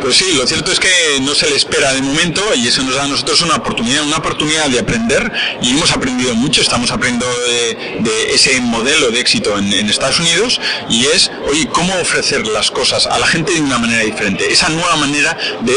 [0.00, 0.88] Pues sí, lo cierto es que
[1.20, 4.16] no se le espera de momento y eso nos da a nosotros una oportunidad, una
[4.16, 9.90] oportunidad de aprender y hemos aprendido mucho, estamos aprendiendo de, ese modelo de éxito en,
[9.90, 14.02] Estados Unidos y es, oye, cómo ofrecer las cosas a la gente de una manera
[14.02, 15.72] diferente, esa nueva manera de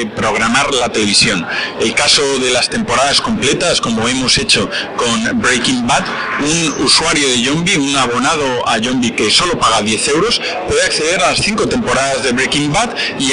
[0.00, 1.46] eh, programar la televisión.
[1.80, 6.04] El caso de las temporadas completas, como hemos hecho con Breaking Bad,
[6.40, 11.22] un usuario de Zombie, un abonado a Zombie que solo paga 10 euros, puede acceder
[11.22, 13.32] a las cinco temporadas de Breaking Bad y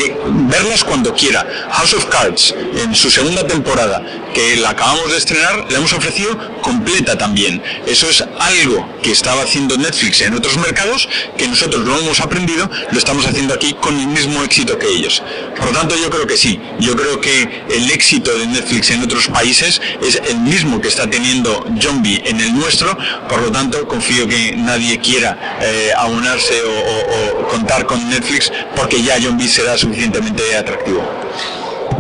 [0.50, 1.46] verlas cuando quiera.
[1.72, 6.38] House of Cards, en su segunda temporada, que la acabamos de estrenar, la hemos ofrecido
[6.62, 7.62] completa también.
[7.86, 12.70] Eso es algo que estaba haciendo Netflix en otros mercados, que nosotros no hemos aprendido,
[12.92, 15.24] lo estamos haciendo aquí con el mismo éxito que ellos.
[15.56, 16.60] Por lo tanto, yo creo que sí.
[16.80, 21.10] Yo creo que el éxito de Netflix en otros países es el mismo que está
[21.10, 22.98] teniendo Zombie en el nuestro.
[23.30, 29.02] Por lo tanto, confío que nadie quiera eh, abonarse o, o, contar con Netflix porque
[29.02, 30.25] ya Zombie será suficientemente
[30.58, 31.04] atractivo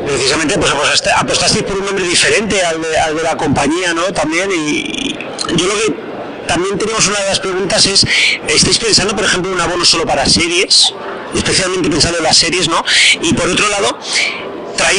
[0.05, 0.71] precisamente pues
[1.17, 4.03] apostasteis por un nombre diferente al de, la compañía, ¿no?
[4.13, 5.17] También y,
[5.55, 5.95] yo lo que
[6.47, 8.05] también tenemos una de las preguntas es,
[8.47, 10.93] ¿estáis pensando, por ejemplo, en un abono solo para series?
[11.33, 12.83] Especialmente pensando en las series, ¿no?
[13.21, 13.97] Y por otro lado,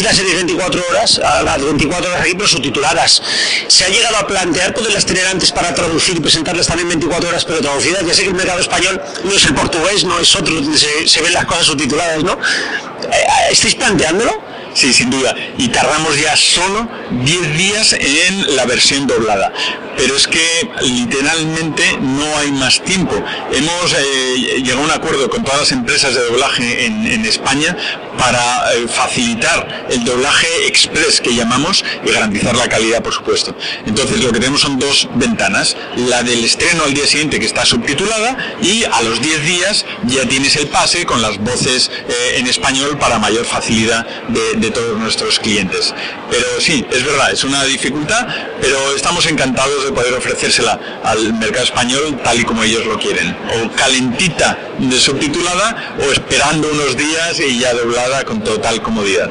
[0.02, 3.22] las series 24 horas, a las 24 horas aquí, pero subtituladas.
[3.68, 7.44] ¿Se ha llegado a plantear poderlas tener antes para traducir y presentarlas también 24 horas,
[7.44, 8.06] pero traducidas?
[8.06, 11.08] Ya sé que el mercado español no es el portugués, no es otro donde se,
[11.08, 12.32] se ven las cosas subtituladas, ¿no?
[12.32, 14.46] Eh, ¿Estáis planteándolo?
[14.76, 15.34] Sí, sin duda.
[15.56, 19.50] Y tardamos ya solo 10 días en la versión doblada.
[19.96, 23.14] Pero es que literalmente no hay más tiempo.
[23.50, 27.74] Hemos eh, llegado a un acuerdo con todas las empresas de doblaje en, España
[28.18, 33.54] para eh, facilitar el doblaje express que llamamos y garantizar la calidad, por supuesto.
[33.86, 35.76] Entonces lo que tenemos son dos ventanas.
[35.96, 40.26] La del estreno al día siguiente que está subtitulada y a los 10 días ya
[40.26, 45.38] tienes el pase con las voces eh, en español para mayor facilidad de todos nuestros
[45.38, 45.94] clientes.
[46.30, 48.26] Pero sí, es verdad, es una dificultad,
[48.60, 53.36] pero estamos encantados de poder ofrecérsela al mercado español tal y como ellos lo quieren.
[53.54, 59.30] O calentita de subtitulada o esperando unos días y ya doblada con total comodidad.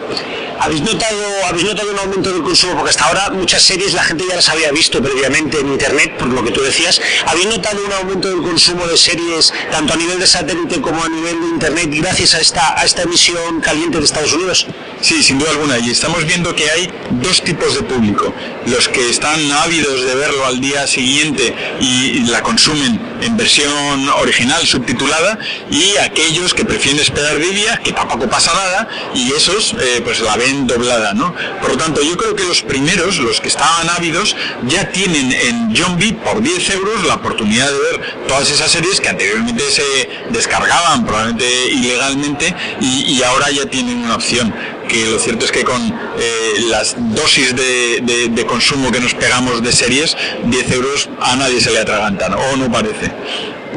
[0.60, 2.76] ¿Habéis notado, ¿Habéis notado un aumento del consumo?
[2.76, 6.28] Porque hasta ahora muchas series la gente ya las había visto previamente en Internet, por
[6.28, 7.02] lo que tú decías.
[7.26, 11.10] ¿Habéis notado un aumento del consumo de series tanto a nivel de satélite como a
[11.10, 14.68] nivel de Internet gracias a esta, a esta emisión caliente de Estados Unidos?
[15.02, 15.78] Sí, sin duda alguna.
[15.80, 16.92] Y estamos viendo que hay
[17.22, 18.34] dos tipos de público.
[18.66, 24.66] Los que están ávidos de verlo al día siguiente y la consumen en versión original
[24.66, 25.38] subtitulada
[25.70, 30.36] y aquellos que prefieren esperar día, que tampoco pasa nada, y esos eh, pues la
[30.36, 31.34] ven doblada, ¿no?
[31.62, 34.36] Por lo tanto, yo creo que los primeros, los que estaban ávidos,
[34.68, 39.10] ya tienen en B por 10 euros la oportunidad de ver todas esas series que
[39.10, 39.84] anteriormente se
[40.32, 44.54] descargaban probablemente ilegalmente y ahora ya tienen una opción
[44.88, 49.72] que lo cierto es que con eh, las dosis de, consumo que nos pegamos de
[49.72, 53.12] series, 10 euros a nadie se le atragantan, o no parece.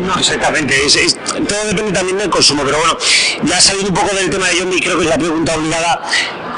[0.01, 0.75] No, exactamente,
[1.49, 2.97] todo depende también del consumo, pero bueno,
[3.45, 6.03] ya salido un poco del tema de Yomi, creo que es la pregunta obligada.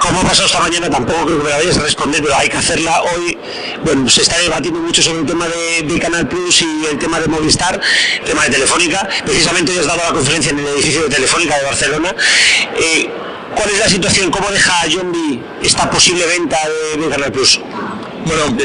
[0.00, 0.88] ¿Cómo ha pasado esta mañana?
[0.88, 3.36] Tampoco creo que me la vayas a responder, pero hay que hacerla hoy.
[3.84, 7.28] Bueno, se está debatiendo mucho sobre el tema de, Canal Plus y el tema de
[7.28, 7.78] Movistar,
[8.18, 9.06] el tema de Telefónica.
[9.24, 12.14] Precisamente hoy has dado la conferencia en el edificio de Telefónica de Barcelona.
[12.78, 13.10] Eh,
[13.54, 14.30] ¿Cuál es la situación?
[14.30, 14.86] ¿Cómo deja a
[15.62, 16.58] esta posible venta
[16.94, 17.60] de, de Canal Plus?
[18.24, 18.56] Bueno,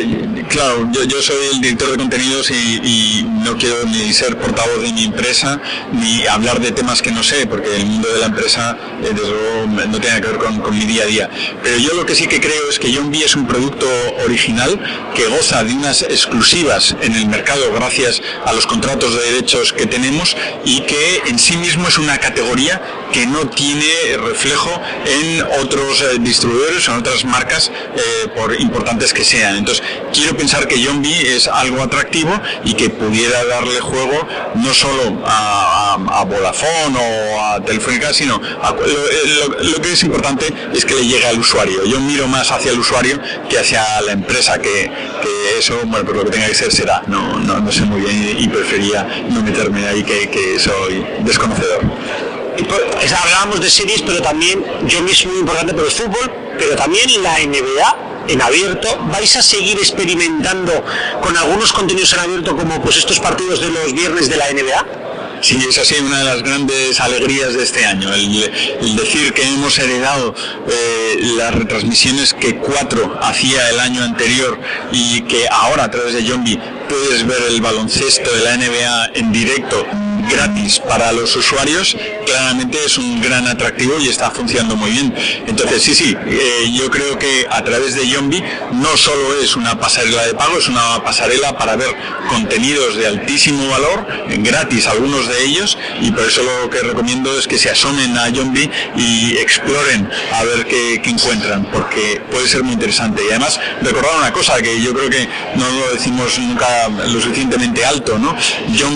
[0.49, 5.05] claro, yo, soy el director de contenidos y, no quiero ni ser portavoz de mi
[5.05, 9.11] empresa ni hablar de temas que no sé, porque el mundo de la empresa eh,
[9.13, 11.29] desde luego no tiene que ver con, mi día a día.
[11.63, 13.87] Pero yo lo que sí que creo es que John B es un producto
[14.23, 14.79] original
[15.13, 19.85] que goza de unas exclusivas en el mercado gracias a los contratos de derechos que
[19.85, 24.71] tenemos y que en sí mismo es una categoría que no tiene reflejo
[25.05, 29.57] en otros eh, distribuidores en otras marcas, eh, por importantes que sean.
[29.57, 32.31] Entonces, quiero pensar que John B es algo atractivo
[32.63, 39.81] y que pudiera darle juego no solo a, a, Vodafone o a Telefónica, sino lo,
[39.81, 41.85] que es importante es que le llegue al usuario.
[41.85, 44.91] Yo miro más hacia el usuario que hacia la empresa, que,
[45.57, 47.03] eso, bueno, pues lo que tenga que ser será.
[47.07, 51.81] No, no, sé muy bien y, prefería no meterme ahí que, que soy desconocedor.
[53.21, 57.37] Hablábamos de series, pero también yo mismo muy importante por el fútbol, pero también la
[57.39, 58.87] NBA en abierto.
[59.11, 60.73] ¿Vais a seguir experimentando
[61.21, 64.85] con algunos contenidos en abierto como pues estos partidos de los viernes de la NBA?
[65.41, 69.77] Sí, es así una de las grandes alegrías de este año, el, decir que hemos
[69.77, 70.33] heredado
[70.67, 74.57] eh, las retransmisiones que cuatro hacía el año anterior
[74.91, 79.31] y que ahora a través de Zombie puedes ver el baloncesto de la NBA en
[79.31, 79.85] directo
[80.29, 85.13] gratis para los usuarios, claramente es un gran atractivo y está funcionando muy bien.
[85.47, 89.79] Entonces, sí, sí, eh, yo creo que a través de Yombi no solo es una
[89.79, 91.95] pasarela de pago, es una pasarela para ver
[92.29, 94.05] contenidos de altísimo valor,
[94.39, 98.29] gratis algunos de ellos, y por eso lo que recomiendo es que se asomen a
[98.29, 103.21] Yombi y exploren a ver qué, qué encuentran, porque puede ser muy interesante.
[103.23, 107.85] Y además, recordar una cosa que yo creo que no lo decimos nunca lo suficientemente
[107.85, 108.35] alto, ¿no?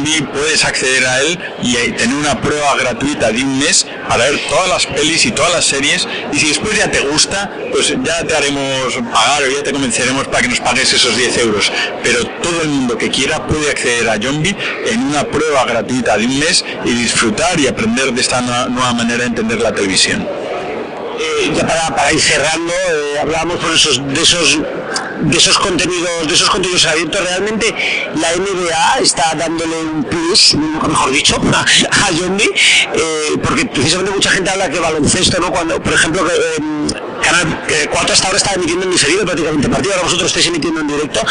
[0.04, 1.19] B puedes acceder a
[1.62, 5.52] y tener una prueba gratuita de un mes para ver todas las pelis y todas
[5.54, 9.64] las series y si después ya te gusta, pues ya te haremos pagar o ya
[9.64, 11.72] te convenceremos para que nos pagues esos 10 euros.
[12.04, 14.56] Pero todo el mundo que quiera puede acceder a B
[14.92, 19.20] en una prueba gratuita de un mes y disfrutar y aprender de esta nueva manera
[19.20, 20.28] de entender la televisión.
[21.20, 24.60] Eh, ya para, ir cerrando, eh, hablábamos por esos, de esos
[25.22, 27.76] de esos contenidos, de esos contenidos abiertos, realmente
[28.16, 34.50] la NBA está dándole un plus, mejor dicho, a, a eh, porque precisamente mucha gente
[34.50, 35.52] habla que baloncesto, ¿no?
[35.52, 40.06] Cuando, por ejemplo, que, Canal 4 hasta ahora está emitiendo en diferido prácticamente partido, ahora
[40.06, 41.22] vosotros estáis emitiendo en directo,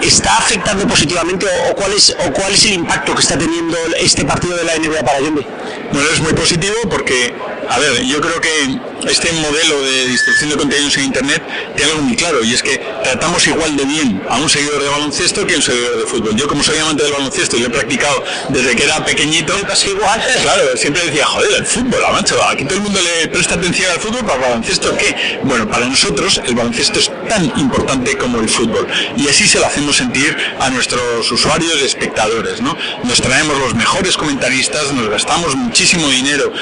[0.00, 4.24] ¿está afectando positivamente o, cuál es, o cuál es el impacto que está teniendo este
[4.24, 5.44] partido de la NBA para Yombi?
[5.92, 7.34] Bueno, es muy positivo porque,
[7.68, 11.42] a ver, yo creo que este modelo de distribución de contenidos en Internet
[11.76, 14.88] tiene algo muy claro y es que tratamos igual de bien a un seguidor de
[14.88, 16.36] baloncesto que a un seguidor de fútbol.
[16.36, 20.22] Yo como soy amante del baloncesto y lo he practicado desde que era pequeñito, igual,
[20.42, 24.00] claro, siempre decía, joder, el fútbol, macho, aquí todo el mundo le presta atención al
[24.00, 25.40] fútbol, para el baloncesto ¿qué?
[25.42, 28.86] Bueno, para nosotros el baloncesto es tan importante como el fútbol
[29.16, 32.76] y así se lo hacemos sentir a nuestros usuarios y espectadores, ¿no?
[33.04, 36.52] Nos traemos los mejores comentaristas, nos gastamos muchísimo dinero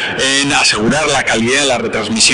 [0.40, 2.31] en asegurar la calidad de la retransmisión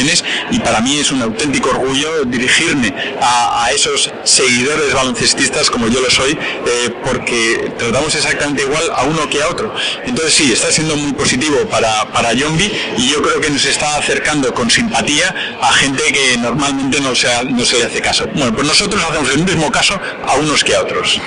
[0.51, 6.11] y para mí es un auténtico orgullo dirigirme a, esos seguidores baloncestistas como yo lo
[6.11, 9.75] soy, eh, porque tratamos exactamente igual a uno que a otro.
[10.05, 13.97] Entonces sí, está siendo muy positivo para, para Yombi y yo creo que nos está
[13.97, 18.27] acercando con simpatía a gente que normalmente no se, no se le hace caso.
[18.35, 21.21] Bueno, pues nosotros hacemos el mismo caso a unos que a otros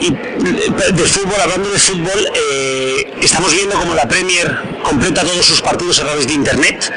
[0.00, 5.60] y de fútbol, hablando de fútbol, eh, estamos viendo como la Premier completa todos sus
[5.60, 6.92] partidos a través de Internet.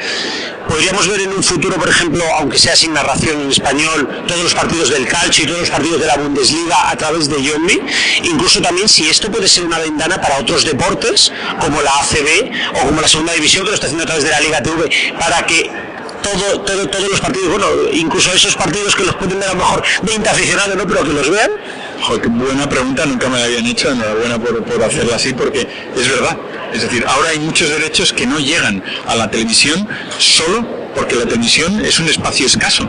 [0.68, 4.54] Podríamos ver en un futuro, por ejemplo, aunque sea sin narración en español, todos los
[4.54, 7.80] partidos del Calcio y todos los partidos de la Bundesliga a través de Yombi.
[8.24, 12.50] Incluso también si esto puede ser una ventana para otros deportes, como la ACB
[12.82, 14.90] o como la segunda división que lo está haciendo a través de la Liga TV,
[15.18, 15.70] para que
[16.22, 19.58] todo, todo, todos los partidos, bueno, incluso esos partidos que los pueden ver a lo
[19.58, 20.86] mejor 20 aficionados, ¿no?
[20.86, 21.50] pero que los vean,
[22.08, 25.66] Buena pregunta, nunca me la habían hecho, enhorabuena por, por hacerla así, porque
[25.96, 26.36] es verdad.
[26.72, 29.88] Es decir, ahora hay muchos derechos que no llegan a la televisión
[30.18, 32.88] solo porque la televisión es un espacio escaso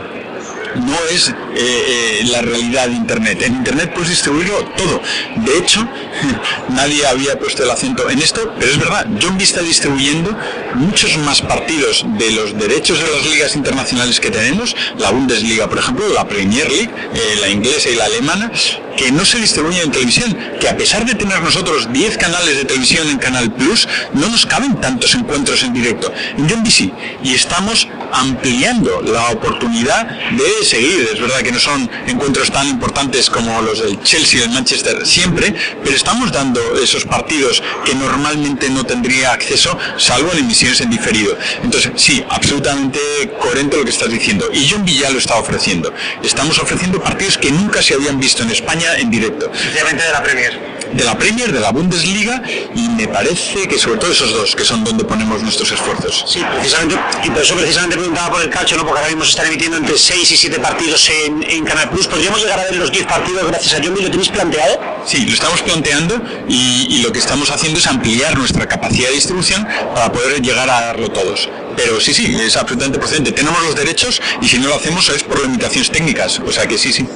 [0.76, 3.42] no es eh, eh, la realidad de Internet.
[3.42, 5.00] En Internet puedes distribuirlo todo.
[5.36, 5.86] De hecho,
[6.70, 10.36] nadie había puesto el acento en esto, pero es verdad, John B está distribuyendo
[10.74, 15.78] muchos más partidos de los derechos de las ligas internacionales que tenemos, la Bundesliga, por
[15.78, 18.50] ejemplo, la Premier League, eh, la inglesa y la alemana,
[18.98, 22.64] que no se distribuyen en televisión, que a pesar de tener nosotros 10 canales de
[22.64, 26.12] televisión en Canal Plus, no nos caben tantos encuentros en directo.
[26.36, 31.08] En sí, y estamos ampliando la oportunidad de seguir.
[31.12, 35.54] Es verdad que no son encuentros tan importantes como los del Chelsea el Manchester siempre,
[35.84, 41.36] pero estamos dando esos partidos que normalmente no tendría acceso, salvo en emisiones en diferido.
[41.62, 42.98] Entonces, sí, absolutamente
[43.40, 44.48] coherente lo que estás diciendo.
[44.52, 45.92] Y John Villa lo está ofreciendo.
[46.22, 49.50] Estamos ofreciendo partidos que nunca se habían visto en España en directo.
[49.52, 52.42] Especialmente de la Premier de la Premier, de la Bundesliga
[52.74, 56.24] y me parece que sobre todo esos dos que son donde ponemos nuestros esfuerzos.
[56.26, 58.84] Sí, precisamente, y por eso precisamente preguntaba por el calcio, ¿no?
[58.84, 62.06] porque ahora mismo se están emitiendo entre 6 y 7 partidos en, en, Canal Plus.
[62.06, 64.00] ¿Podríamos llegar a ver los 10 partidos gracias a Yomi?
[64.00, 64.80] ¿Lo tenéis planteado?
[65.04, 69.14] Sí, lo estamos planteando y, y lo que estamos haciendo es ampliar nuestra capacidad de
[69.14, 71.48] distribución para poder llegar a darlo todos.
[71.76, 73.32] Pero sí, sí, es absolutamente procedente.
[73.32, 76.40] Tenemos los derechos y si no lo hacemos es por limitaciones técnicas.
[76.40, 77.06] O sea que sí, sí.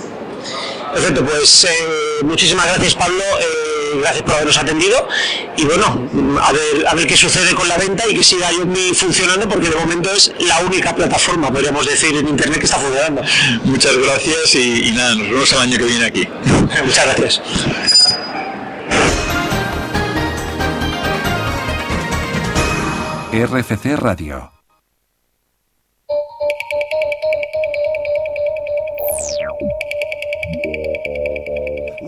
[0.93, 5.09] Perfecto, pues eh, muchísimas gracias Pablo, eh, gracias por habernos atendido
[5.57, 6.09] y bueno,
[6.43, 9.71] a ver, a ver qué sucede con la venta y que siga Yomi funcionando porque
[9.71, 13.23] de momento es la única plataforma, podríamos decir, en Internet que está funcionando.
[13.65, 16.29] Muchas gracias y, y nada, nos vemos el año que viene aquí.
[16.85, 17.41] Muchas gracias.
[23.33, 24.53] RFC Radio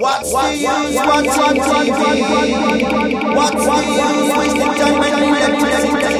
[0.04, 1.00] What's the use?
[1.00, 1.96] What's on TV?
[3.34, 4.36] What's the use?
[4.36, 6.12] Waste the time and electricity.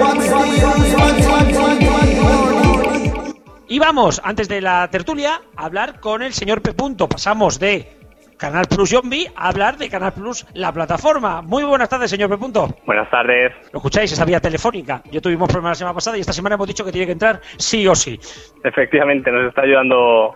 [0.00, 0.94] What's the use?
[0.96, 3.34] What's on TV?
[3.68, 6.72] Y vamos, antes de la tertulia, a hablar con el señor P.
[6.72, 7.98] Pasamos de
[8.38, 11.42] Canal Plus Zombie a hablar de Canal Plus, la plataforma.
[11.42, 12.38] Muy buenas tardes, señor P.
[12.38, 12.74] Punto.
[12.86, 13.52] Buenas tardes.
[13.70, 15.02] Lo escucháis, esta vía telefónica.
[15.12, 17.42] Yo tuvimos problemas la semana pasada y esta semana hemos dicho que tiene que entrar
[17.58, 18.18] sí o sí.
[18.64, 20.34] Efectivamente, nos está ayudando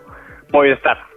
[0.53, 1.09] Movistar.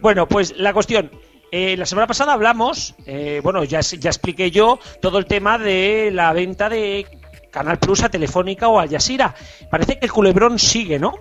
[0.00, 1.10] Bueno, pues la cuestión.
[1.52, 6.10] eh, la semana pasada hablamos, eh, bueno, ya, ya expliqué yo todo el tema de
[6.12, 7.06] la venta de
[7.50, 9.34] Canal Plus a Telefónica o a Yasira.
[9.70, 11.14] Parece que el culebrón sigue, ¿no?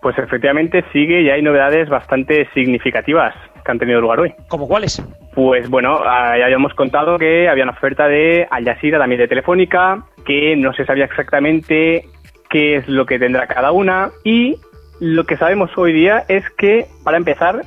[0.00, 4.34] Pues efectivamente sigue y hay novedades bastante significativas que han tenido lugar hoy.
[4.48, 5.02] ¿Como cuáles?
[5.34, 9.28] Pues bueno, ah, ya habíamos contado que había una oferta de Al Jazeera, también de
[9.28, 12.06] Telefónica, que no se sabía exactamente
[12.50, 14.56] qué es lo que tendrá cada una y
[15.00, 17.62] lo que sabemos hoy día es que, para empezar,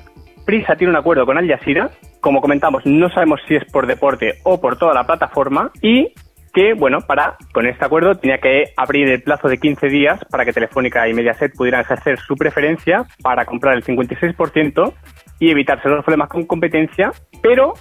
[0.46, 1.90] Prisa tiene un acuerdo con Al Jazeera,
[2.22, 5.72] como comentamos, no sabemos si es por deporte o por toda la plataforma.
[5.82, 6.14] Y
[6.54, 10.46] que, bueno, para con este acuerdo tenía que abrir el plazo de 15 días para
[10.46, 14.94] que Telefónica y Mediaset pudieran ejercer su preferencia para comprar el 56%
[15.40, 17.12] y evitarse los problemas con competencia,
[17.44, 17.74] pero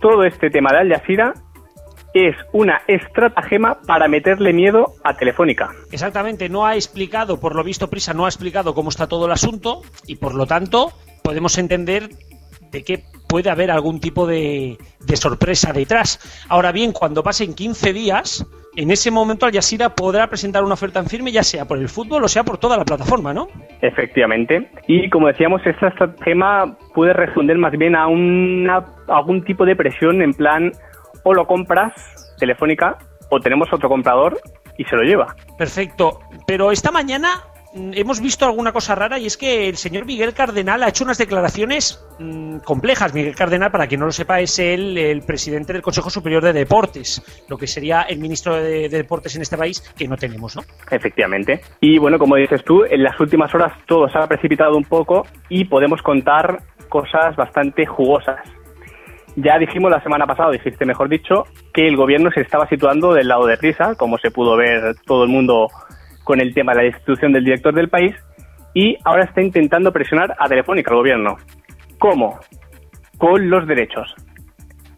[0.00, 1.34] todo este tema de Al Jazeera
[2.14, 5.70] es una estratagema para meterle miedo a Telefónica.
[5.92, 9.32] Exactamente, no ha explicado, por lo visto Prisa no ha explicado cómo está todo el
[9.32, 10.92] asunto y por lo tanto
[11.28, 12.08] podemos entender
[12.72, 16.18] de que puede haber algún tipo de, de sorpresa detrás.
[16.48, 21.00] Ahora bien, cuando pasen 15 días, en ese momento Al Jazeera podrá presentar una oferta
[21.00, 23.48] en firme, ya sea por el fútbol o sea por toda la plataforma, ¿no?
[23.82, 24.70] Efectivamente.
[24.86, 29.76] Y como decíamos, esta estratagema puede responder más bien a una, a algún tipo de
[29.76, 30.72] presión en plan
[31.24, 31.92] o lo compras
[32.38, 32.96] Telefónica
[33.28, 34.40] o tenemos otro comprador
[34.78, 35.36] y se lo lleva.
[35.58, 37.42] Perfecto, pero esta mañana
[37.74, 41.18] hemos visto alguna cosa rara y es que el señor Miguel Cardenal ha hecho unas
[41.18, 43.14] declaraciones mm, complejas.
[43.14, 46.52] Miguel Cardenal, para quien no lo sepa, es el, el presidente del Consejo Superior de
[46.52, 50.56] Deportes, lo que sería el ministro de, de Deportes en este país, que no tenemos,
[50.56, 50.62] ¿no?
[50.90, 51.60] Efectivamente.
[51.80, 55.26] Y bueno, como dices tú, en las últimas horas todo se ha precipitado un poco
[55.48, 58.40] y podemos contar cosas bastante jugosas.
[59.36, 63.28] Ya dijimos la semana pasada, dijiste mejor dicho, que el gobierno se estaba situando del
[63.28, 65.68] lado de prisa, como se pudo ver todo el mundo
[66.28, 68.14] con el tema de la destitución del director del país,
[68.74, 71.36] y ahora está intentando presionar a Telefónica, el gobierno.
[71.98, 72.38] ¿Cómo?
[73.16, 74.14] Con los derechos.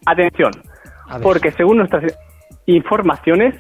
[0.06, 0.50] Atención,
[1.22, 2.18] porque según nuestras
[2.66, 3.54] informaciones,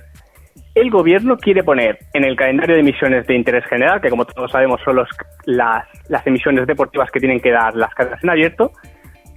[0.74, 4.50] el gobierno quiere poner en el calendario de emisiones de interés general, que como todos
[4.50, 5.08] sabemos son los,
[5.44, 8.72] las, las emisiones deportivas que tienen que dar las cadenas en abierto,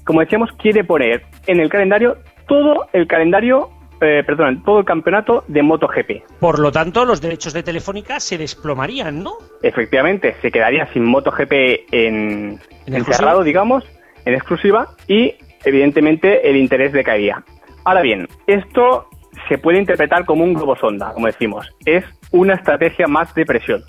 [0.05, 2.17] como decíamos, quiere poner en el calendario
[2.47, 3.69] todo el calendario,
[4.03, 6.39] eh, perdón, todo el campeonato de MotoGP.
[6.39, 9.33] Por lo tanto, los derechos de Telefónica se desplomarían, ¿no?
[9.61, 11.51] Efectivamente, se quedaría sin MotoGP
[11.91, 13.43] en, ¿En encerrado, exclusiva?
[13.43, 13.83] digamos,
[14.25, 15.35] en exclusiva, y
[15.65, 17.43] evidentemente el interés decaería.
[17.85, 19.07] Ahora bien, esto
[19.49, 21.67] se puede interpretar como un globo sonda, como decimos.
[21.85, 23.83] Es una estrategia más de presión.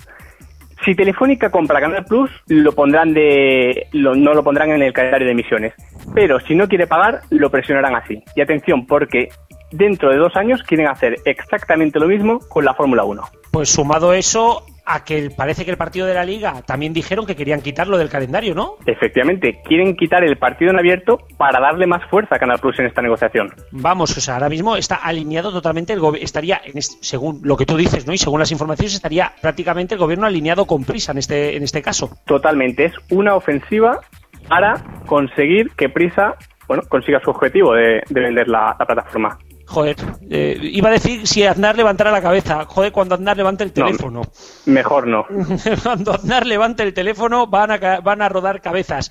[0.85, 5.27] Si Telefónica compra Canal Plus, lo pondrán de, lo- no lo pondrán en el calendario
[5.27, 5.73] de emisiones.
[6.15, 8.23] Pero si no quiere pagar, lo presionarán así.
[8.37, 9.29] Y atención, porque
[9.71, 13.23] dentro de dos años quieren hacer exactamente lo mismo con la Fórmula 1.
[13.51, 17.35] Pues sumado eso a que parece que el partido de la liga también dijeron que
[17.35, 18.75] querían quitarlo del calendario, ¿no?
[18.85, 22.87] Efectivamente, quieren quitar el partido en abierto para darle más fuerza a Canal Plus en
[22.87, 23.55] esta negociación.
[23.71, 27.57] Vamos, o sea, ahora mismo está alineado totalmente el gobierno, estaría, en este- según lo
[27.57, 28.13] que tú dices, ¿no?
[28.13, 31.81] Y según las informaciones, estaría prácticamente el gobierno alineado con prisa en este, en este
[31.81, 32.11] caso.
[32.27, 34.01] Totalmente, es una ofensiva
[34.49, 34.75] para
[35.07, 36.35] conseguir que Prisa
[36.67, 39.39] bueno, consiga su objetivo de, de vender la, la plataforma.
[39.67, 39.97] Joder,
[40.31, 42.65] eh, iba a decir si Aznar levantara la cabeza.
[42.67, 43.87] Joder, cuando Aznar levante el No.
[43.87, 44.23] teléfono.
[44.67, 45.27] Mejor no.
[45.83, 49.11] cuando Aznar levante el teléfono van a, van a rodar cabezas.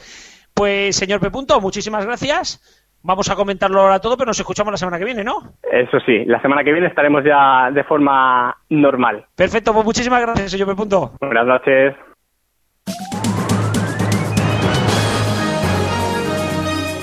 [0.53, 2.61] Pues, señor Pepunto, muchísimas gracias.
[3.05, 5.55] Vamos a comentarlo ahora todo, pero nos escuchamos la semana que viene, ¿no?
[5.69, 9.25] Eso sí, la semana que viene estaremos ya de forma normal.
[9.35, 11.11] Perfecto, pues muchísimas gracias, señor Pepunto.
[11.19, 11.95] Buenas noches.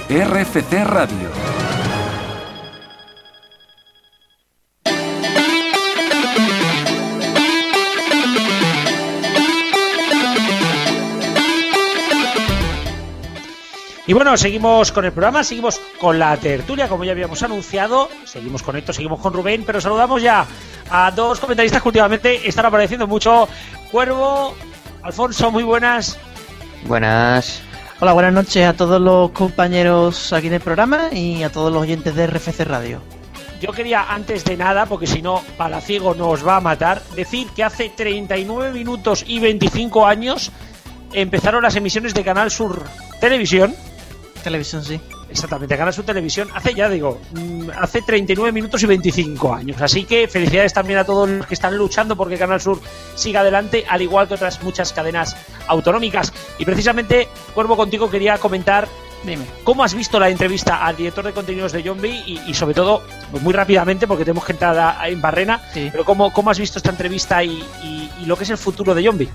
[0.08, 1.49] RFC Radio.
[14.10, 18.08] Y bueno, seguimos con el programa, seguimos con la tertulia, como ya habíamos anunciado.
[18.24, 20.44] Seguimos con Héctor, seguimos con Rubén, pero saludamos ya
[20.90, 23.48] a dos comentaristas que últimamente están apareciendo mucho.
[23.92, 24.56] Cuervo,
[25.04, 26.18] Alfonso, muy buenas.
[26.86, 27.62] Buenas.
[28.00, 32.16] Hola, buenas noches a todos los compañeros aquí del programa y a todos los oyentes
[32.16, 33.00] de RFC Radio.
[33.60, 37.62] Yo quería, antes de nada, porque si no, Palaciego nos va a matar, decir que
[37.62, 40.50] hace 39 minutos y 25 años
[41.12, 42.82] empezaron las emisiones de Canal Sur
[43.20, 43.72] Televisión.
[44.42, 45.00] Televisión, sí.
[45.30, 46.48] Exactamente, Canal Sur Televisión.
[46.54, 49.80] Hace ya, digo, mm, hace 39 minutos y 25 años.
[49.80, 52.80] Así que felicidades también a todos los que están luchando porque Canal Sur
[53.14, 55.36] siga adelante, al igual que otras muchas cadenas
[55.68, 56.32] autonómicas.
[56.58, 58.88] Y precisamente, Cuervo, contigo quería comentar
[59.22, 59.44] Dime.
[59.64, 63.02] ¿Cómo has visto la entrevista al director de contenidos de Zombie y, y sobre todo,
[63.30, 65.90] pues muy rápidamente, porque tenemos que entrar a- en barrena, Sí.
[65.92, 68.94] pero ¿cómo, cómo has visto esta entrevista y, y- y lo que es el futuro
[68.94, 69.28] de Zombie?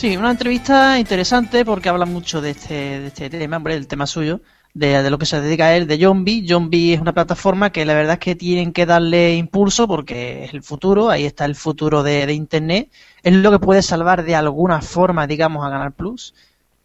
[0.00, 4.06] Sí, una entrevista interesante porque habla mucho de este, de este tema, hombre, el tema
[4.06, 4.40] suyo,
[4.72, 6.48] de, de lo que se dedica a él, de Zombie.
[6.48, 10.54] Zombie es una plataforma que la verdad es que tienen que darle impulso porque es
[10.54, 12.90] el futuro, ahí está el futuro de, de Internet.
[13.22, 16.32] Es lo que puede salvar de alguna forma, digamos, a Canal Plus.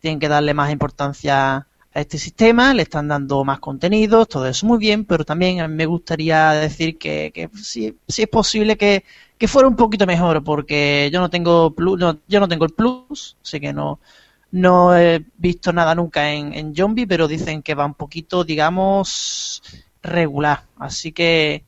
[0.01, 1.55] Tienen que darle más importancia
[1.93, 5.86] a este sistema, le están dando más contenidos, todo eso muy bien, pero también me
[5.86, 9.05] gustaría decir que, que si, si es posible que,
[9.38, 12.74] que fuera un poquito mejor, porque yo no tengo plus, no- yo no tengo el
[12.74, 14.00] plus, así que no,
[14.52, 19.62] no he visto nada nunca en, en Zombie, pero dicen que va un poquito, digamos,
[20.02, 20.64] regular.
[20.78, 21.66] Así que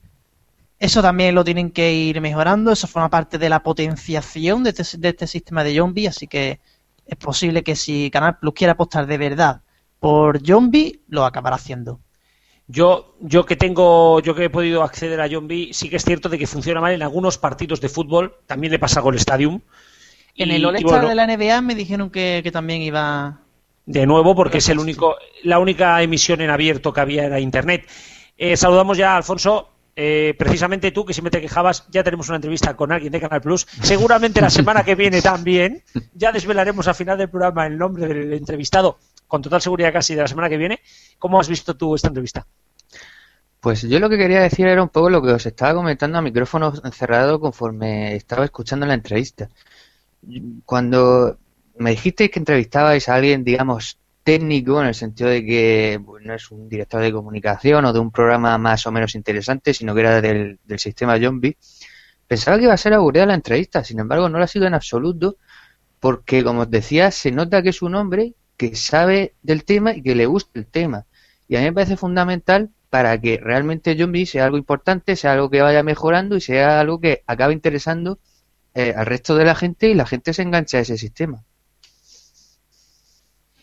[0.78, 4.98] eso también lo tienen que ir mejorando, eso forma parte de la potenciación de este,
[4.98, 6.60] de este sistema de Zombie, así que
[7.06, 9.62] es posible que si Canal Plus quiere apostar de verdad
[10.00, 12.00] por Zombie, lo acabará haciendo.
[12.70, 16.28] Yo, yo que tengo, yo que he podido acceder a Zombie, sí que es cierto
[16.28, 19.60] de que funciona mal en algunos partidos de fútbol, también le pasa con el Stadium.
[20.36, 23.40] En Y- el All-Star bueno, de la NBA me dijeron que, que también iba...
[23.86, 27.88] De nuevo, porque es el único, la única emisión en abierto que había era Internet.
[28.36, 29.70] Eh, saludamos ya a Alfonso.
[29.96, 33.40] Eh, precisamente tú, que siempre te quejabas, ya tenemos una entrevista con alguien de Canal
[33.40, 33.66] Plus.
[33.82, 35.82] Seguramente la semana que viene también.
[36.12, 38.98] Ya desvelaremos al final del programa el nombre del entrevistado,
[39.28, 40.80] con total seguridad casi de la semana que viene.
[41.18, 42.46] ¿Cómo has visto tú esta entrevista?
[43.60, 46.22] Pues yo lo que quería decir era un poco lo que os estaba comentando a
[46.22, 49.48] micrófono cerrado conforme estaba escuchando la entrevista.
[50.64, 51.38] Cuando
[51.76, 53.98] me dijisteis que entrevistabais a alguien, digamos,
[54.28, 57.98] técnico, en el sentido de que pues, no es un director de comunicación o de
[57.98, 61.56] un programa más o menos interesante, sino que era del, sistema Zombie,
[62.26, 64.74] pensaba que iba a ser aburrida la entrevista, sin embargo no lo ha sido en
[64.74, 65.36] absoluto,
[65.98, 70.02] porque como os decía, se nota que es un hombre que sabe del tema y
[70.02, 71.06] que le gusta el tema.
[71.48, 75.48] Y a mí me parece fundamental para que realmente Zombie sea algo importante, sea algo
[75.48, 78.18] que vaya mejorando y sea algo que acabe interesando
[78.74, 81.44] eh, al resto de la gente y la gente se engancha a ese sistema.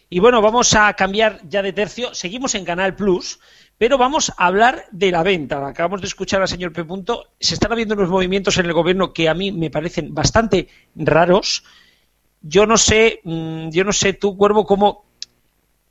[0.09, 2.13] Y bueno, vamos a cambiar ya de tercio.
[2.13, 3.39] Seguimos en Canal Plus,
[3.77, 5.67] pero vamos a hablar de la venta.
[5.67, 6.85] Acabamos de escuchar al señor P.
[7.39, 11.63] Se están habiendo unos movimientos en el gobierno que a mí me parecen bastante raros.
[12.47, 15.05] Yo no sé, mm, yo no sé tú, Cuervo, cómo,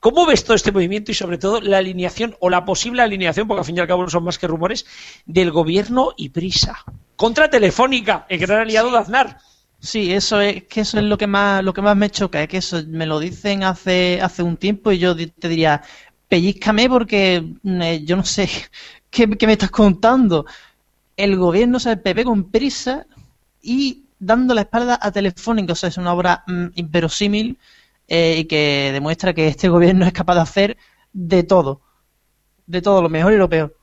[0.00, 3.60] cómo ves todo este movimiento y sobre todo la alineación o la posible alineación, porque
[3.60, 4.86] al fin y al cabo no son más que rumores,
[5.26, 6.84] del gobierno y prisa.
[7.16, 9.38] Contra Telefónica, el gran aliado de Aznar.
[9.80, 12.48] Sí, eso es que eso es lo que más lo que más me choca, es
[12.48, 15.82] que eso me lo dicen hace hace un tiempo y yo te diría,
[16.28, 18.48] pellízcame porque mm, eh, yo no sé
[19.10, 20.46] qué, qué me estás contando.
[21.16, 23.06] El gobierno, o sea, el PP con prisa
[23.62, 27.58] y dando la espalda a Telefónica, o sea, es una obra mm, inverosímil
[28.08, 30.76] eh, y que demuestra que este gobierno es capaz de hacer
[31.12, 31.80] de todo,
[32.66, 33.76] de todo, lo mejor y lo peor.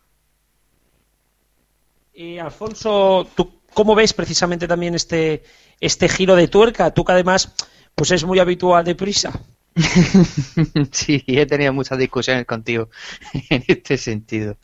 [2.13, 5.43] Eh, Alfonso, ¿tú cómo ves precisamente también este,
[5.79, 6.91] este giro de tuerca?
[6.91, 7.53] Tú que además
[7.95, 9.31] pues es muy habitual de prisa.
[10.91, 12.89] sí, he tenido muchas discusiones contigo
[13.49, 14.57] en este sentido.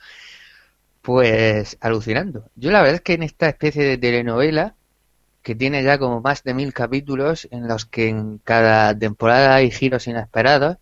[1.01, 2.49] Pues alucinando.
[2.55, 4.75] Yo la verdad es que en esta especie de telenovela,
[5.47, 9.71] que tiene ya como más de mil capítulos, en los que en cada temporada hay
[9.71, 10.75] giros inesperados,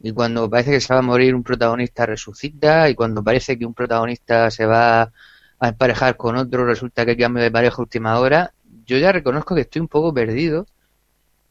[0.00, 3.66] y cuando parece que se va a morir un protagonista resucita, y cuando parece que
[3.66, 5.10] un protagonista se va
[5.58, 8.52] a emparejar con otro, resulta que hay cambio de pareja última hora,
[8.86, 10.68] yo ya reconozco que estoy un poco perdido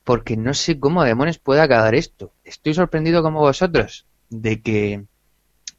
[0.06, 2.32] porque no sé cómo demonios puede acabar esto.
[2.46, 5.04] Estoy sorprendido como vosotros de que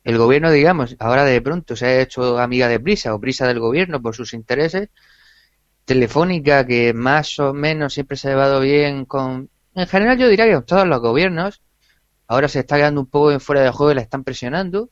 [0.05, 3.61] el gobierno, digamos, ahora de pronto se ha hecho amiga de Prisa o Prisa del
[3.61, 4.91] gobierno por sus intereses.
[5.85, 9.51] Telefónica, que más o menos siempre se ha llevado bien con...
[9.75, 11.63] En general yo diría que todos los gobiernos.
[12.27, 14.91] Ahora se está quedando un poco en fuera de juego y la están presionando.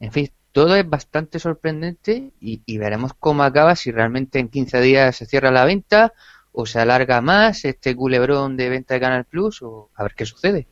[0.00, 4.80] En fin, todo es bastante sorprendente y, y veremos cómo acaba, si realmente en 15
[4.80, 6.12] días se cierra la venta
[6.52, 10.26] o se alarga más este culebrón de venta de Canal Plus o a ver qué
[10.26, 10.66] sucede.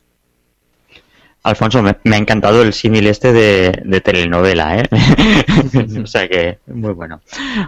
[1.47, 4.83] Alfonso, me, ha encantado el símil este de, telenovela, ¿eh?
[6.03, 7.21] o sea que, muy bueno.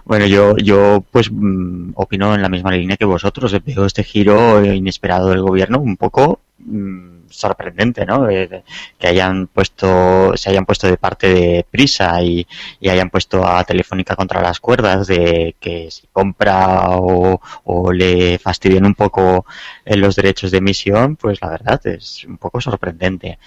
[0.04, 3.56] Bueno, yo, yo pues mm, opino en la misma línea que vosotros.
[3.64, 8.26] Veo este giro inesperado del gobierno un poco mm, sorprendente, ¿no?
[8.26, 12.46] Que hayan puesto, se hayan puesto de parte de prisa y,
[12.80, 18.38] y hayan puesto a Telefónica contra las cuerdas de que si compra o, o le
[18.38, 19.46] fastidian un poco
[19.84, 23.38] eh, los derechos de emisión, pues la verdad es un poco sorprendente.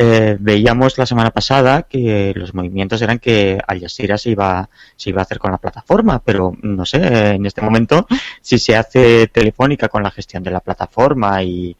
[0.00, 5.10] Eh, veíamos la semana pasada que los movimientos eran que Al Jazeera se iba, se
[5.10, 8.06] iba a hacer con la plataforma, pero no sé, en este momento,
[8.40, 11.76] si se hace Telefónica con la gestión de la plataforma y,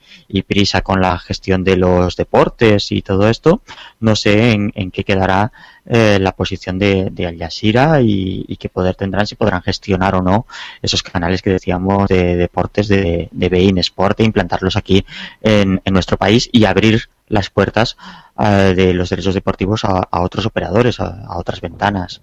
[0.48, 3.62] Prisa con la gestión de los deportes y todo esto,
[4.00, 5.52] no sé en, en qué quedará
[5.86, 10.22] eh, la posición de, de Al Jazeera y, qué poder tendrán, si podrán gestionar o
[10.22, 10.46] no
[10.82, 15.06] esos canales que decíamos de deportes de, de Bein Sport e implantarlos aquí
[15.42, 17.96] en nuestro país y abrir las puertas
[18.36, 22.22] uh, de los derechos deportivos a, a otros operadores, a, a otras ventanas.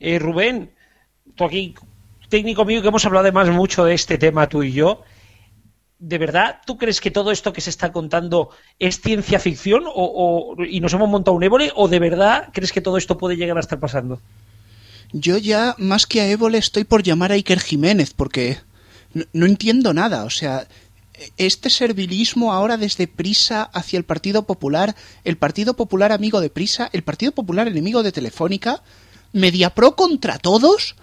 [0.00, 0.72] Eh, Rubén,
[1.34, 1.74] tú aquí,
[2.28, 5.02] técnico mío, que hemos hablado además mucho de este tema tú y yo,
[5.98, 9.92] ¿de verdad tú crees que todo esto que se está contando es ciencia ficción o,
[10.56, 13.36] o, y nos hemos montado un ébole o de verdad crees que todo esto puede
[13.36, 14.20] llegar a estar pasando?
[15.12, 18.58] Yo ya, más que a ébole, estoy por llamar a Iker Jiménez porque
[19.12, 20.24] no, no entiendo nada.
[20.24, 20.66] O sea,
[21.36, 26.90] este servilismo ahora desde Prisa hacia el Partido Popular, el Partido Popular amigo de Prisa,
[26.92, 28.82] el Partido Popular enemigo de Telefónica,
[29.32, 30.96] Mediapro contra todos.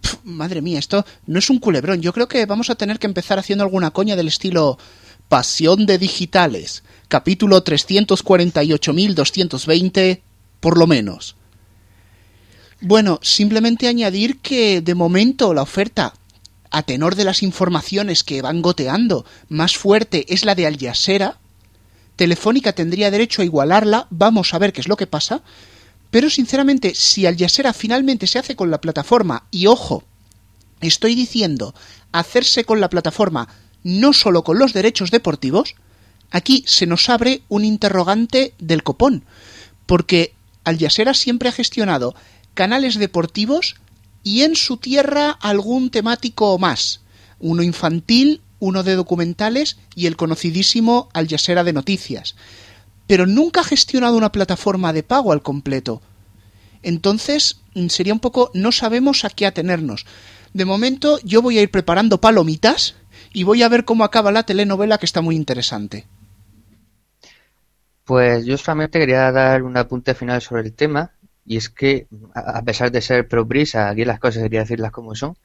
[0.00, 2.02] Pff, madre mía, esto no es un culebrón.
[2.02, 4.78] Yo creo que vamos a tener que empezar haciendo alguna coña del estilo
[5.28, 10.20] Pasión de Digitales, capítulo 348.220,
[10.60, 11.36] por lo menos.
[12.80, 16.14] Bueno, simplemente añadir que de momento la oferta
[16.74, 21.38] a tenor de las informaciones que van goteando, más fuerte es la de Al Jazeera.
[22.16, 25.42] Telefónica tendría derecho a igualarla, vamos a ver qué es lo que pasa.
[26.10, 27.36] Pero sinceramente, si Al
[27.74, 30.02] finalmente se hace con la plataforma, y ojo,
[30.80, 31.76] estoy diciendo
[32.10, 33.48] hacerse con la plataforma
[33.84, 35.76] no solo con los derechos deportivos,
[36.32, 39.24] aquí se nos abre un interrogante del copón,
[39.86, 40.78] porque Al
[41.14, 42.16] siempre ha gestionado
[42.54, 43.76] canales deportivos
[44.24, 47.02] y en su tierra algún temático más,
[47.38, 52.34] uno infantil, uno de documentales y el conocidísimo Al Jazeera de noticias.
[53.06, 56.00] Pero nunca ha gestionado una plataforma de pago al completo.
[56.82, 60.06] Entonces sería un poco no sabemos a qué atenernos.
[60.54, 62.94] De momento yo voy a ir preparando palomitas
[63.32, 66.06] y voy a ver cómo acaba la telenovela que está muy interesante.
[68.04, 71.13] Pues yo solamente quería dar un apunte final sobre el tema
[71.44, 75.14] y es que, a pesar de ser pro Brisa, aquí las cosas quería decirlas como
[75.14, 75.36] son.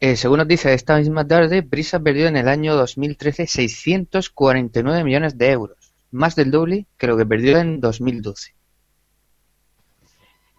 [0.00, 5.38] Eh, según nos dice esta misma tarde, Brisa perdió en el año 2013 649 millones
[5.38, 8.54] de euros, más del doble que lo que perdió en 2012.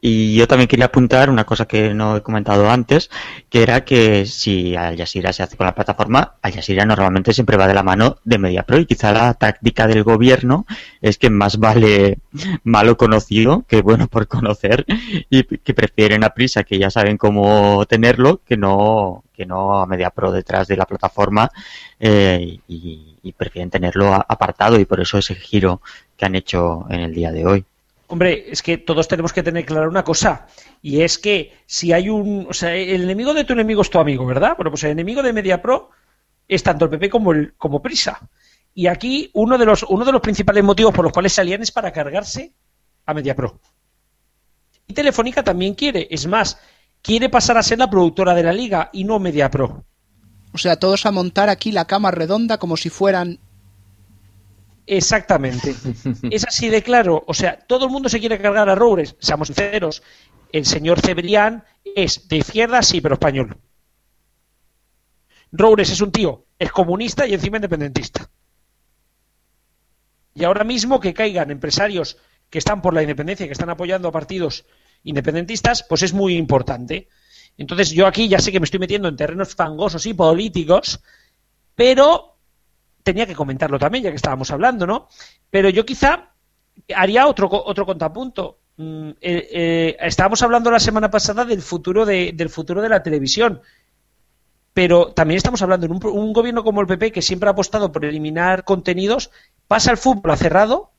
[0.05, 3.09] Y yo también quería apuntar una cosa que no he comentado antes,
[3.49, 7.55] que era que si Al Jazeera se hace con la plataforma, Al Jazeera normalmente siempre
[7.55, 10.65] va de la mano de MediaPro y quizá la táctica del gobierno
[11.01, 12.19] es que más vale
[12.65, 14.85] malo conocido que bueno por conocer
[15.29, 19.85] y que prefieren a prisa que ya saben cómo tenerlo que no que no a
[19.85, 21.49] MediaPro detrás de la plataforma
[22.01, 25.81] eh, y, y prefieren tenerlo apartado y por eso ese giro
[26.17, 27.65] que han hecho en el día de hoy.
[28.13, 30.45] Hombre, es que todos tenemos que tener clara una cosa,
[30.83, 32.45] y es que si hay un.
[32.47, 34.53] O sea, el enemigo de tu enemigo es tu amigo, ¿verdad?
[34.55, 35.89] Bueno, pues el enemigo de MediaPro
[36.47, 38.29] es tanto el PP como, el, como Prisa.
[38.75, 41.71] Y aquí uno de, los, uno de los principales motivos por los cuales salían es
[41.71, 42.53] para cargarse
[43.07, 43.59] a MediaPro.
[44.85, 46.59] Y Telefónica también quiere, es más,
[47.01, 49.85] quiere pasar a ser la productora de la liga y no MediaPro.
[50.53, 53.39] O sea, todos a montar aquí la cama redonda como si fueran
[54.85, 55.75] Exactamente.
[56.31, 57.23] Es así de claro.
[57.27, 59.15] O sea, todo el mundo se quiere cargar a Roures.
[59.19, 60.03] Seamos sinceros.
[60.51, 63.57] El señor Cebrián es de izquierda, sí, pero español.
[65.51, 68.29] Roures es un tío, es comunista y encima independentista.
[70.35, 72.17] Y ahora mismo que caigan empresarios
[72.49, 74.65] que están por la independencia, que están apoyando a partidos
[75.03, 77.07] independentistas, pues es muy importante.
[77.57, 81.01] Entonces yo aquí ya sé que me estoy metiendo en terrenos fangosos y políticos,
[81.75, 82.32] pero
[83.03, 85.07] tenía que comentarlo también, ya que estábamos hablando, ¿no?
[85.49, 86.33] Pero yo quizá
[86.95, 88.59] haría otro, otro contrapunto.
[88.77, 93.03] Mm, eh, eh, estábamos hablando la semana pasada del futuro de, del futuro de la
[93.03, 93.61] televisión.
[94.73, 98.05] Pero también estamos hablando de un, gobierno como el PP que siempre ha apostado por
[98.05, 99.29] eliminar contenidos,
[99.67, 100.93] pasa el fútbol a cerrado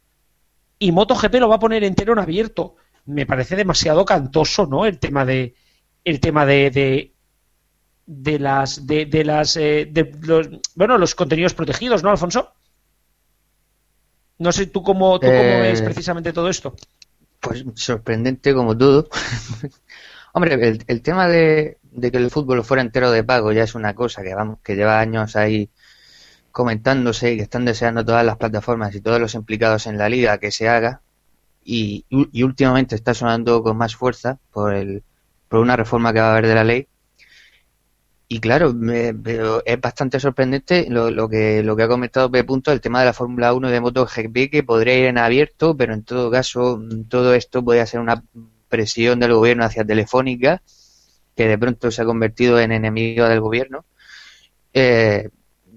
[0.79, 2.77] y MotoGP lo va a poner entero en abierto.
[3.05, 4.87] Me parece demasiado cantoso, ¿no?
[4.87, 5.57] El tema de
[6.05, 7.14] el tema de
[8.07, 12.53] de las de, de las eh, de los, bueno los contenidos protegidos no Alfonso
[14.39, 16.75] no sé tú cómo tú cómo eh, ves precisamente todo esto
[17.45, 19.09] pues sorprendente como todo.
[20.33, 23.75] Hombre el, el tema de, de, que el fútbol fuera entero de pago ya es
[23.75, 25.71] una cosa que vamos que lleva años ahí
[26.53, 30.39] comentándose y que están deseando todas las plataformas y todos los implicados en la liga
[30.39, 31.03] que se haga.
[31.65, 35.03] Y, y últimamente está sonando con más fuerza por el
[35.49, 36.89] por una reforma que va a haber de la ley
[38.35, 39.14] y claro, me-
[39.64, 42.43] es bastante sorprendente lo, que lo que ha comentado P.
[42.43, 45.95] Punto, el tema de la Fórmula 1 de MotoGP, que podría ir en abierto, pero
[45.95, 48.24] en todo caso, mm, todo esto podría ser una
[48.68, 50.62] presión del gobierno hacia Telefónica,
[51.37, 53.85] que de pronto se ha convertido en enemigo del gobierno.
[54.74, 55.30] Eh,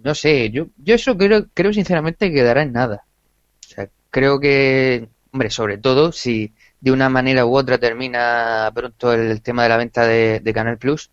[0.04, 3.06] no sé, yo, yo eso creo, creo sinceramente que quedará en nada.
[3.66, 9.14] O sea, creo que, hombre, sobre todo si de una manera u otra termina pronto
[9.14, 11.12] el, tema de la venta de, de Canal Plus.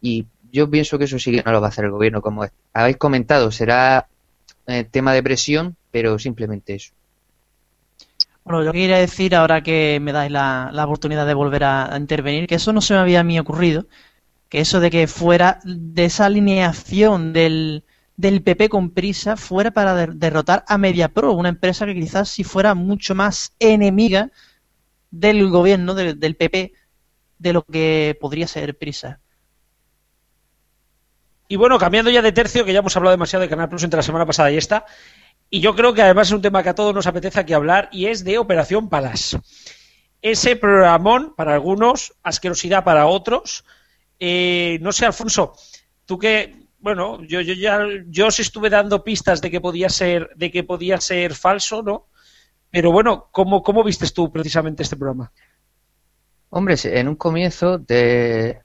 [0.00, 2.46] Y yo pienso que eso sí que no lo va a hacer el gobierno, como
[2.72, 4.08] habéis comentado, será
[4.66, 6.92] eh, tema de presión, pero simplemente eso.
[8.44, 12.46] Bueno, yo quería decir, ahora que me dais la, la oportunidad de volver a, intervenir,
[12.46, 13.86] que eso no se me había a mí ocurrido,
[14.48, 17.84] que eso de que fuera de esa alineación del,
[18.16, 22.44] del PP con prisa fuera para der- derrotar a MediaPro, una empresa que quizás si
[22.44, 24.30] fuera mucho más enemiga
[25.10, 26.72] del gobierno, del PP,
[27.38, 29.20] de lo que podría ser prisa.
[31.50, 33.96] Y bueno, cambiando ya de tercio, que ya hemos hablado demasiado de Canal Plus entre
[33.96, 34.86] la semana pasada y esta,
[35.50, 37.88] y yo creo que además es un tema que a todos nos apetece aquí hablar,
[37.90, 39.36] y es de Operación Palas.
[40.22, 43.64] Ese programón para algunos, asquerosidad para otros.
[44.20, 45.54] Eh, no sé, Alfonso,
[46.06, 50.30] tú que, bueno, yo, yo ya, yo os estuve dando pistas de que podía ser,
[50.36, 52.06] de que podía ser falso, ¿no?
[52.70, 55.32] Pero bueno, ¿cómo, cómo vistes tú precisamente este programa?
[56.50, 58.62] Hombre, en un comienzo te,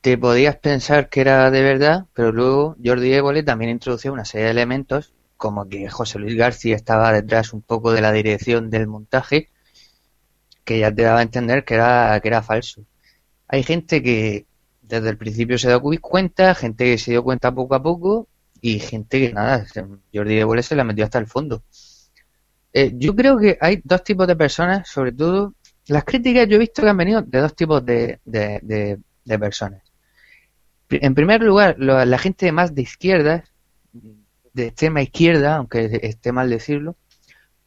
[0.00, 4.46] te podías pensar que era de verdad, pero luego Jordi Évole también introdució una serie
[4.46, 8.88] de elementos, como que José Luis García estaba detrás un poco de la dirección del
[8.88, 9.50] montaje,
[10.64, 12.84] que ya te daba a entender que era, que era falso.
[13.48, 14.46] Hay gente que
[14.82, 18.28] desde el principio se dio cu- cuenta, gente que se dio cuenta poco a poco,
[18.62, 19.66] y gente que nada,
[20.14, 21.62] Jordi Évole se la metió hasta el fondo.
[22.72, 25.54] Eh, yo creo que hay dos tipos de personas, sobre todo
[25.86, 29.82] las críticas yo he visto que han venido de dos tipos de, de- de personas.
[30.90, 33.44] En primer lugar, lo- la gente más de izquierdas,
[34.52, 36.96] de extrema izquierda, aunque esté mal decirlo,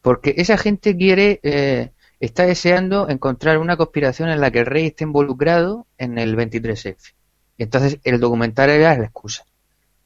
[0.02, 4.86] porque esa gente quiere, eh, está deseando encontrar una conspiración en la que el rey
[4.86, 7.12] esté involucrado en el 23F.
[7.58, 9.44] Y entonces el documental era la excusa.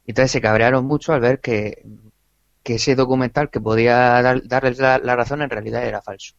[0.06, 1.84] Entonces se cabrearon mucho al ver que,
[2.62, 6.34] que ese documental que podía dar- darles la- la razón en realidad era falso.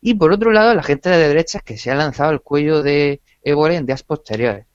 [0.00, 3.22] Y por otro lado, la gente de derechas que se ha lanzado al cuello de
[3.42, 4.66] Évole en días posteriores.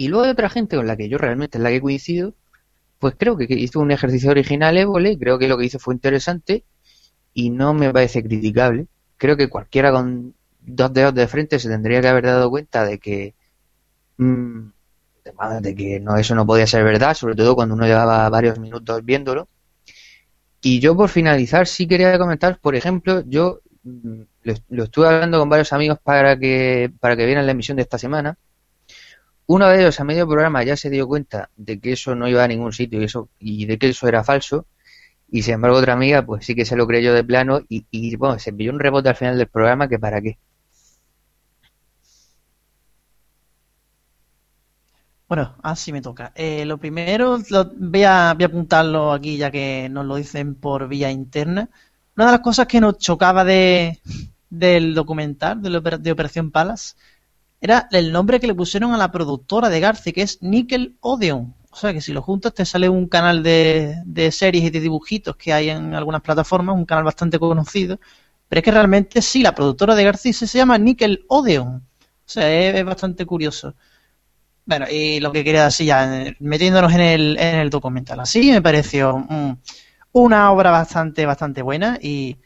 [0.00, 2.34] Y luego hay otra gente con la que yo realmente es la que coincido,
[2.98, 6.64] pues creo que hizo un ejercicio original Évole, creo que lo que hizo fue interesante
[7.34, 8.86] y no me parece criticable.
[9.18, 12.98] Creo que cualquiera con dos dedos de frente se tendría que haber dado cuenta de
[12.98, 13.34] que
[14.18, 14.68] mm,
[15.62, 19.04] de que no eso no podía ser verdad, sobre todo cuando uno llevaba varios minutos
[19.04, 19.48] viéndolo.
[20.62, 25.38] Y yo por finalizar sí quería comentar, por ejemplo, yo mm, lo, lo estuve hablando
[25.38, 28.36] con varios amigos para que para que vieran la emisión de esta semana.
[29.54, 32.44] Uno de ellos a medio programa ya se dio cuenta de que eso no iba
[32.44, 34.66] a ningún sitio y eso y de que eso era falso.
[35.30, 38.16] Y sin embargo otra amiga pues sí que se lo creyó de plano y, y
[38.16, 40.38] bueno, se pilló un rebote al final del programa que para qué.
[45.28, 46.32] Bueno, así me toca.
[46.34, 47.38] Eh, lo primero,
[47.78, 51.70] voy, a, voy a apuntarlo aquí ya que nos lo dicen por vía interna.
[52.16, 54.00] Una de las cosas que nos chocaba de,
[54.50, 56.94] del documental de, de Operación Palace
[57.60, 61.54] era el nombre que le pusieron a la productora de Garci, que es Nickel Odeon.
[61.70, 64.80] O sea que si lo juntas te sale un canal de, de series y de
[64.80, 68.00] dibujitos que hay en algunas plataformas, un canal bastante conocido.
[68.48, 71.76] Pero es que realmente sí, la productora de Garci se llama Nickel Odeon.
[71.76, 71.82] O
[72.32, 73.74] sea, es- bastante curioso.
[74.64, 78.62] Bueno, y lo que quería decir ya, metiéndonos en el, en el documental, así me
[78.62, 79.52] pareció mm,
[80.12, 82.36] una obra bastante, bastante buena y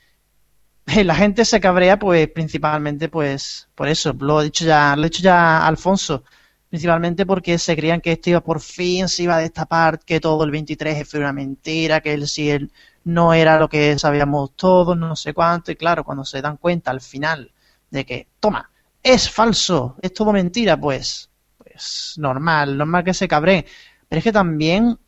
[1.05, 5.09] la gente se cabrea pues principalmente pues por eso, lo he dicho ya, lo he
[5.11, 6.25] dicho ya Alfonso,
[6.69, 10.45] principalmente porque se creían que esto iba por fin, se iba a destapar que todo
[10.45, 12.73] el 23 fue una mentira, que el sí él
[13.05, 16.91] no era lo que sabíamos todos, no sé cuánto, y claro, cuando se dan cuenta
[16.91, 17.53] al final
[17.91, 18.71] de que, toma,
[19.03, 23.65] es falso, es todo mentira, pues pues normal, normal que se cabree.
[24.09, 24.99] Pero es que también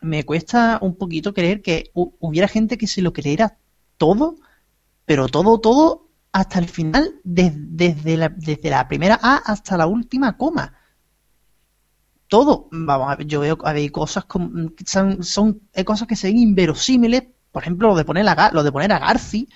[0.00, 3.56] me cuesta un poquito creer que hu- hubiera gente que se lo creyera
[3.96, 4.36] todo,
[5.06, 9.86] pero todo, todo hasta el final, des- desde, la, desde la primera A hasta la
[9.86, 10.74] última coma.
[12.28, 17.22] Todo, vamos a ver, yo veo, hay cosas como, son, cosas que se ven inverosímiles,
[17.52, 19.48] por ejemplo, lo de poner a, lo de poner a Garci,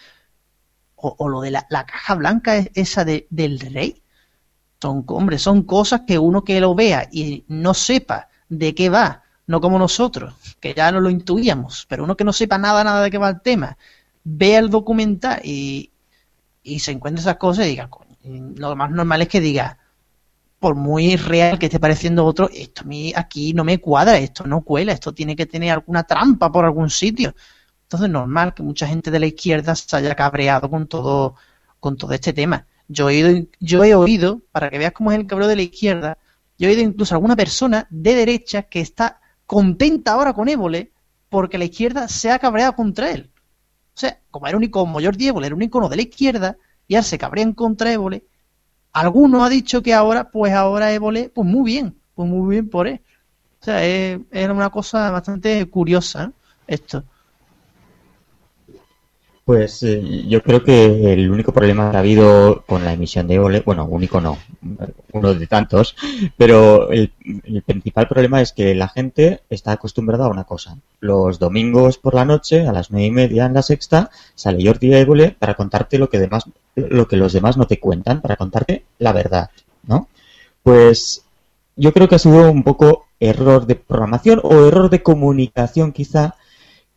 [0.96, 4.02] o, lo de la, la caja blanca es- esa de- del rey.
[4.82, 9.24] Son, hombre, son cosas que uno que lo vea y no sepa de qué va,
[9.46, 13.02] no como nosotros, que ya no lo intuíamos, pero uno que no sepa nada, nada
[13.02, 13.78] de qué va el tema,
[14.36, 15.90] vea el documental y,
[16.62, 17.88] y se encuentra esas cosas y diga,
[18.24, 19.78] lo más normal es que diga,
[20.58, 24.46] por muy real que esté pareciendo otro, esto a mí aquí no me cuadra, esto
[24.46, 27.34] no cuela, esto tiene que tener alguna trampa por algún sitio.
[27.84, 31.34] Entonces es normal que mucha gente de la izquierda se haya cabreado con todo,
[31.80, 32.66] con todo este tema.
[32.88, 35.62] Yo he oído, yo he oído, para que veas cómo es el cabreo de la
[35.62, 36.18] izquierda,
[36.58, 40.92] yo he oído incluso a alguna persona de derecha que está contenta ahora con Évole
[41.30, 43.29] porque la izquierda se ha cabreado contra él.
[44.00, 46.56] O sea, como era único, como Jordi Évole era un icono de la izquierda,
[46.88, 48.24] y ahora se cabrean contra Évole,
[48.94, 52.88] alguno ha dicho que ahora, pues ahora Évole, pues muy bien, pues muy bien por
[52.88, 53.02] él.
[53.60, 56.30] O sea, es, es una cosa bastante curiosa ¿eh?
[56.66, 57.04] esto.
[59.50, 63.34] Pues eh, yo creo que el único problema que ha habido con la emisión de
[63.34, 64.38] Évole, bueno, único no,
[65.10, 65.96] uno de tantos,
[66.36, 70.76] pero el, el principal problema es que la gente está acostumbrada a una cosa.
[71.00, 74.94] Los domingos por la noche, a las nueve y media en la sexta, sale Jordi
[74.94, 76.44] Évole para contarte lo que, demás,
[76.76, 79.50] lo que los demás no te cuentan, para contarte la verdad,
[79.82, 80.06] ¿no?
[80.62, 81.24] Pues
[81.74, 86.36] yo creo que ha sido un poco error de programación o error de comunicación quizá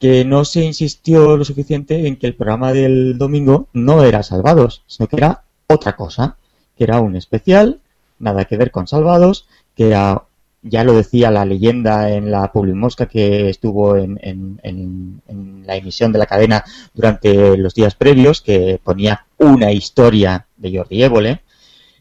[0.03, 4.83] que no se insistió lo suficiente en que el programa del domingo no era Salvados,
[4.85, 6.35] sino que era otra cosa,
[6.77, 7.79] que era un especial,
[8.19, 9.47] nada que ver con Salvados,
[9.77, 10.23] que era,
[10.61, 16.11] ya lo decía la leyenda en la Publimosca que estuvo en, en, en, la emisión
[16.11, 21.39] de la cadena durante los días previos, que ponía una historia de Jordi Évole,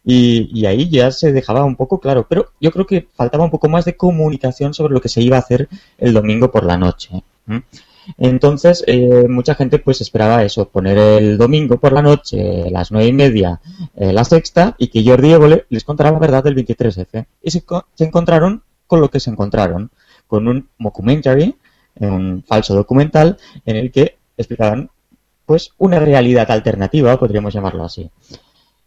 [0.04, 3.68] y, ahí ya se dejaba un poco claro, pero yo creo que faltaba un poco
[3.68, 7.22] más de comunicación sobre lo que se iba a hacer el domingo por la noche.
[8.18, 13.08] Entonces, eh, mucha gente pues esperaba eso, poner el domingo por la noche, las nueve
[13.08, 13.60] y media,
[13.96, 17.26] eh, la sexta, y que Jordi Évole les contara la verdad del 23F.
[17.42, 17.64] Y se,
[17.98, 19.90] encontraron con lo que se encontraron,
[20.26, 21.54] con un documentary,
[22.00, 24.90] un falso documental, en el que explicaban
[25.46, 28.10] pues una realidad alternativa, podríamos llamarlo así.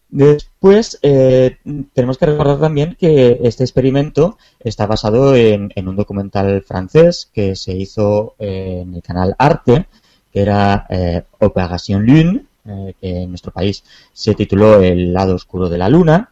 [0.10, 1.58] Después, eh,
[1.94, 7.76] tenemos que recordar también que este experimento está basado en, un documental francés que se
[7.76, 9.88] hizo eh, en el canal Arte,
[10.32, 13.84] que era eh, Opération Lune, eh, que en nuestro país
[14.14, 16.30] se tituló El lado oscuro de la luna,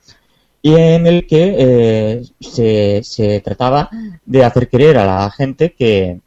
[0.61, 3.89] y en el que se, trataba
[4.26, 6.21] de hacer creer a la gente que,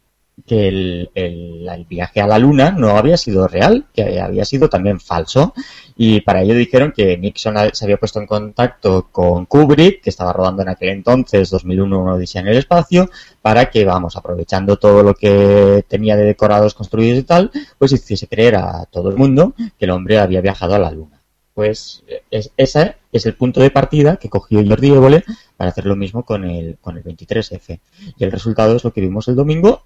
[0.44, 5.54] que el, viaje a la luna no había sido real, que había sido también falso.
[5.96, 10.32] Y para ello dijeron que Nixon se había puesto en contacto con Kubrick, que estaba
[10.32, 13.08] rodando en aquel entonces 2001 una odisea en el espacio,
[13.40, 18.28] para que, vamos, aprovechando todo lo que tenía de decorados construidos y tal, pues hiciese
[18.28, 21.22] creer a todo el mundo que el hombre había viajado a la luna.
[21.54, 25.24] Pues es, ese es el punto de partida que cogió Jordi Évole
[25.56, 27.80] para hacer lo mismo con el, con el 23F.
[28.18, 29.85] Y el resultado es lo que vimos el domingo,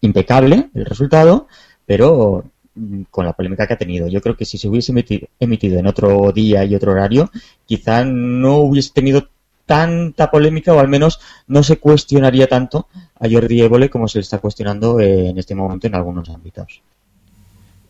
[0.00, 1.48] impecable el resultado,
[1.86, 2.44] pero
[2.74, 4.08] mm, con la polémica que ha tenido.
[4.08, 4.92] Yo creo que si se hubiese
[5.40, 7.30] emitido en otro día y otro horario,
[7.66, 9.28] quizá no hubiese tenido
[9.66, 12.88] tanta polémica o al menos no se cuestionaría tanto
[13.20, 16.80] a Jordi Évole como se le está cuestionando en este momento en algunos ámbitos.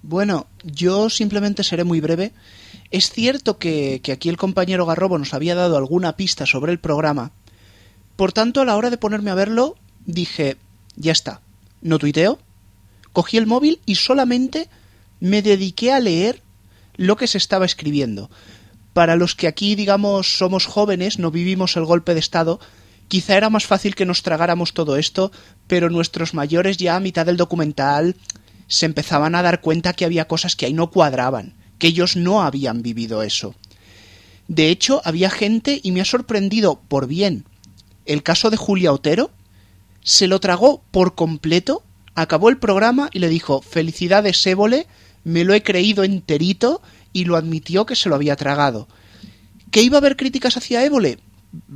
[0.02, 2.32] Bueno, yo simplemente seré muy breve.
[2.90, 6.78] Es cierto que, que aquí el compañero Garrobo nos había dado alguna pista sobre el
[6.78, 7.30] programa.
[8.16, 10.56] Por tanto, a la hora de ponerme a verlo, dije,
[10.96, 11.42] ya está,
[11.80, 12.38] no tuiteo,
[13.12, 14.68] cogí el móvil y solamente
[15.20, 16.42] me dediqué a leer
[16.96, 18.30] lo que se estaba escribiendo.
[18.92, 22.60] Para los que aquí, digamos, somos jóvenes, no vivimos el golpe de Estado,
[23.06, 25.30] quizá era más fácil que nos tragáramos todo esto,
[25.66, 28.16] pero nuestros mayores ya a mitad del documental
[28.66, 32.42] se empezaban a dar cuenta que había cosas que ahí no cuadraban, que ellos no
[32.42, 33.54] habían vivido eso.
[34.48, 37.44] De hecho, había gente, y me ha sorprendido por bien,
[38.06, 39.30] el caso de Julia Otero,
[40.02, 41.82] se lo tragó por completo,
[42.14, 44.86] acabó el programa y le dijo felicidades Évole,
[45.24, 46.82] me lo he creído enterito
[47.12, 48.88] y lo admitió que se lo había tragado.
[49.70, 51.18] ¿Que iba a haber críticas hacia Évole?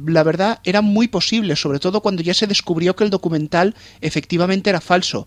[0.07, 4.70] La verdad era muy posible, sobre todo cuando ya se descubrió que el documental efectivamente
[4.70, 5.27] era falso.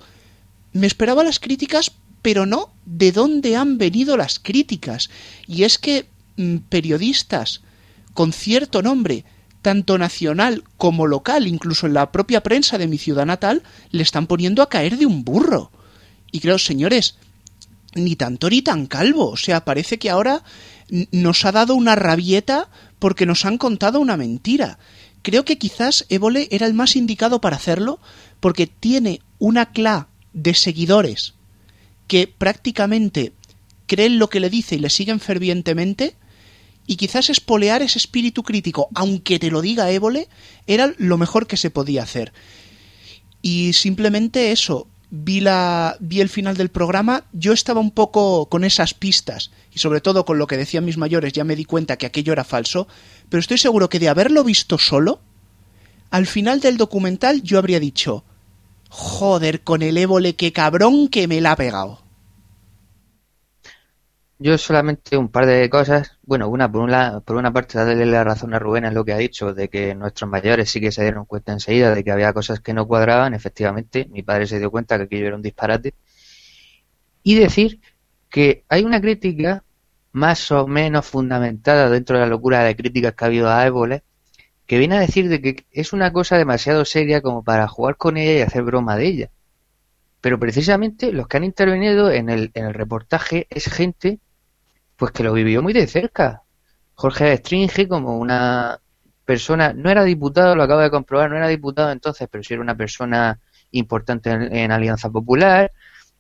[0.72, 1.92] Me esperaba las críticas,
[2.22, 5.10] pero no de dónde han venido las críticas.
[5.48, 7.62] Y es que mmm, periodistas
[8.14, 9.26] con cierto nombre
[9.66, 14.28] tanto nacional como local, incluso en la propia prensa de mi ciudad natal, le están
[14.28, 15.72] poniendo a caer de un burro.
[16.32, 17.16] Y creo, señores,
[17.96, 19.32] ni tanto ni tan calvo.
[19.32, 20.44] O sea, parece que ahora
[21.12, 24.78] nos ha dado una rabieta porque nos han contado una mentira.
[25.24, 28.00] Creo que quizás Évole era el más indicado para hacerlo
[28.40, 31.34] porque tiene una cla de seguidores
[32.06, 33.34] que prácticamente
[33.88, 36.18] creen lo que le dice y le siguen fervientemente
[36.88, 40.28] y quizás espolear ese espíritu crítico, aunque te lo diga Évole,
[40.68, 42.34] era lo mejor que se podía hacer.
[43.42, 48.64] Y simplemente eso, vi, la, vi el final del programa, yo estaba un poco con
[48.64, 51.98] esas pistas y sobre todo con lo que decían mis mayores ya me di cuenta
[51.98, 52.88] que aquello era falso,
[53.30, 55.20] pero estoy seguro que de haberlo visto solo,
[56.12, 58.24] al final del documental yo habría dicho,
[58.90, 62.05] joder, con el évole, qué cabrón que me la ha pegado.
[64.38, 66.18] Yo solamente un par de cosas.
[66.24, 69.14] Bueno, una por una, por una parte darle la razón a Rubén en lo que
[69.14, 72.34] ha dicho, de que nuestros mayores sí que se dieron cuenta enseguida de que había
[72.34, 73.34] cosas que no cuadraban.
[73.34, 75.94] Efectivamente, mi padre se dio cuenta que aquello era un disparate.
[77.24, 77.80] Y decir
[78.30, 79.64] que hay una crítica
[80.12, 84.04] más o menos fundamentada dentro de la locura de críticas que ha habido a Évole,
[84.68, 88.18] que viene a decir de que es una cosa demasiado seria como para jugar con
[88.18, 89.32] ella y hacer broma de ella.
[90.22, 94.20] Pero precisamente los que han intervenido en el, en el reportaje es gente
[94.98, 96.44] pues que lo vivió muy de cerca.
[96.96, 98.80] Jorge Stringe como una
[99.26, 102.62] persona, no era diputado, lo acabo de comprobar, no era diputado entonces, pero sí era
[102.62, 103.40] una persona
[103.72, 105.72] importante en, Alianza Popular.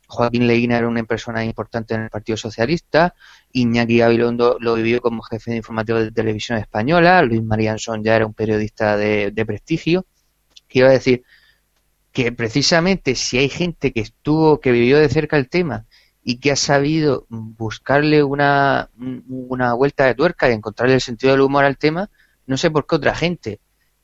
[0.07, 3.15] Joaquín Leguina era una persona importante en el Partido Socialista.
[3.53, 7.21] Iñaki Gabilondo lo vivió como jefe de informativo de televisión española.
[7.23, 10.05] Luis Marianson ya era un periodista de, de prestigio.
[10.67, 11.23] Quiero decir
[12.11, 15.85] que precisamente si hay gente que estuvo, que vivió de cerca el tema
[16.27, 18.89] y que ha sabido buscarle una,
[19.27, 22.09] una vuelta de tuerca y encontrarle el sentido del humor al tema,
[22.47, 23.59] no sé por qué otra gente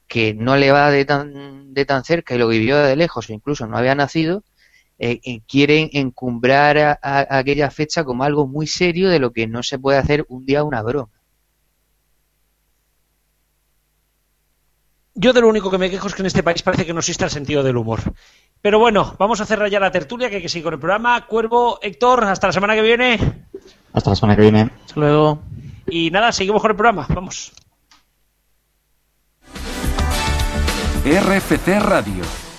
[0.08, 3.34] que no le va de tan, de tan cerca y lo vivió de lejos o
[3.34, 4.44] incluso no había nacido,
[5.00, 7.00] eh, eh, quieren encumbrar a,
[7.40, 10.64] aquella fecha como algo muy serio de lo que no se puede hacer un día
[10.64, 11.10] una broma.
[15.14, 17.00] Yo de lo único que me quejo es que en este país parece que no
[17.00, 18.00] existe el sentido del humor.
[18.62, 21.26] Pero bueno, vamos a cerrar ya la tertulia, que hay que seguir con el programa.
[21.26, 23.20] Cuervo, Héctor, hasta la semana que viene.
[23.94, 24.70] Hasta la semana que viene.
[24.86, 25.42] Hasta luego.
[25.88, 27.06] Y nada, seguimos con el programa.
[27.10, 27.52] Vamos.
[31.04, 32.51] RFC Radio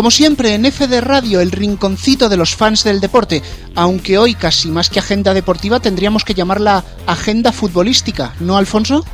[0.00, 3.42] Como siempre, en FD Radio, el rinconcito de los fans del deporte,
[3.74, 9.04] aunque hoy casi más que agenda deportiva tendríamos que llamarla agenda futbolística, ¿no, Alfonso?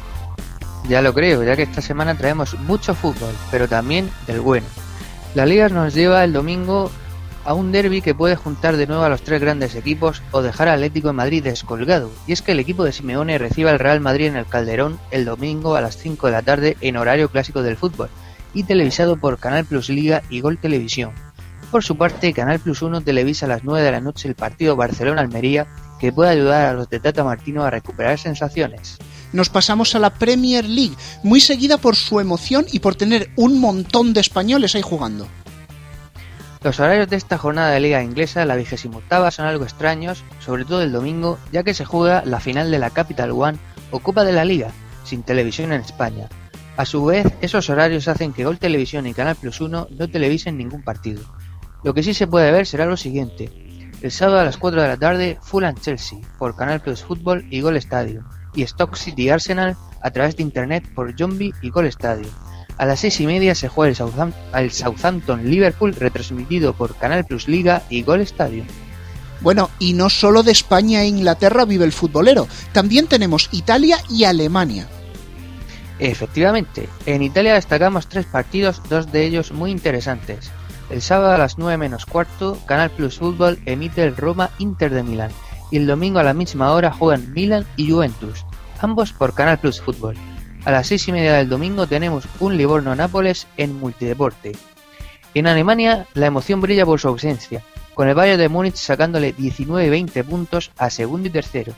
[0.88, 4.68] Ya lo creo, ya que esta semana traemos mucho fútbol, pero también del bueno.
[5.34, 6.88] La liga nos lleva el domingo
[7.44, 10.68] a un derby que puede juntar de nuevo a los tres grandes equipos o dejar
[10.68, 12.12] al Atlético de Madrid descolgado.
[12.28, 15.24] Y es que el equipo de Simeone recibe al Real Madrid en el Calderón el
[15.24, 18.08] domingo a las 5 de la tarde en horario clásico del fútbol
[18.54, 21.12] y televisado por Canal Plus Liga y Gol Televisión.
[21.70, 24.76] Por su parte, Canal Plus 1 televisa a las 9 de la noche el partido
[24.76, 25.66] Barcelona-Almería
[25.98, 28.98] que puede ayudar a los de Tata Martino a recuperar sensaciones.
[29.32, 33.60] Nos pasamos a la Premier League, muy seguida por su emoción y por tener un
[33.60, 35.26] montón de españoles ahí jugando.
[36.62, 40.64] Los horarios de esta jornada de Liga Inglesa, la vigésima octava, son algo extraños, sobre
[40.64, 43.58] todo el domingo, ya que se juega la final de la Capital One
[43.90, 44.70] o Copa de la Liga,
[45.04, 46.28] sin televisión en España,
[46.76, 50.58] a su vez, esos horarios hacen que Gol Televisión y Canal Plus 1 no televisen
[50.58, 51.22] ningún partido.
[51.82, 53.50] Lo que sí se puede ver será lo siguiente.
[54.02, 57.62] El sábado a las 4 de la tarde, Fulham Chelsea por Canal Plus Fútbol y
[57.62, 58.24] Gol Estadio,
[58.54, 62.28] y Stock City Arsenal a través de internet por Zombie y Gol Estadio.
[62.76, 63.96] A las 6 y media se juega
[64.54, 68.64] el, Southampton Liverpool retransmitido por Canal Plus Liga y Gol Estadio.
[69.40, 74.24] Bueno, y no solo de España e Inglaterra vive el futbolero, también tenemos Italia y
[74.24, 74.86] Alemania.
[75.98, 80.50] Efectivamente, en Italia destacamos tres partidos, dos de ellos muy interesantes.
[80.90, 85.02] El sábado a las 9 menos cuarto, Canal Plus Fútbol emite el Roma Inter de
[85.02, 85.32] Milán
[85.70, 88.44] y el domingo a la misma hora juegan Milan y Juventus,
[88.80, 90.16] ambos por Canal Plus Fútbol.
[90.64, 94.52] A las 6 y media del domingo tenemos un Livorno-Nápoles en multideporte.
[95.34, 97.62] En Alemania la emoción brilla por su ausencia,
[97.94, 101.72] con el Bayern de Múnich sacándole 19-20 puntos a segundo y tercero.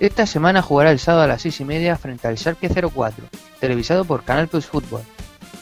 [0.00, 3.24] Esta semana jugará el sábado a las 6 y media frente al Schalke 04,
[3.58, 5.02] televisado por Canal Plus Fútbol.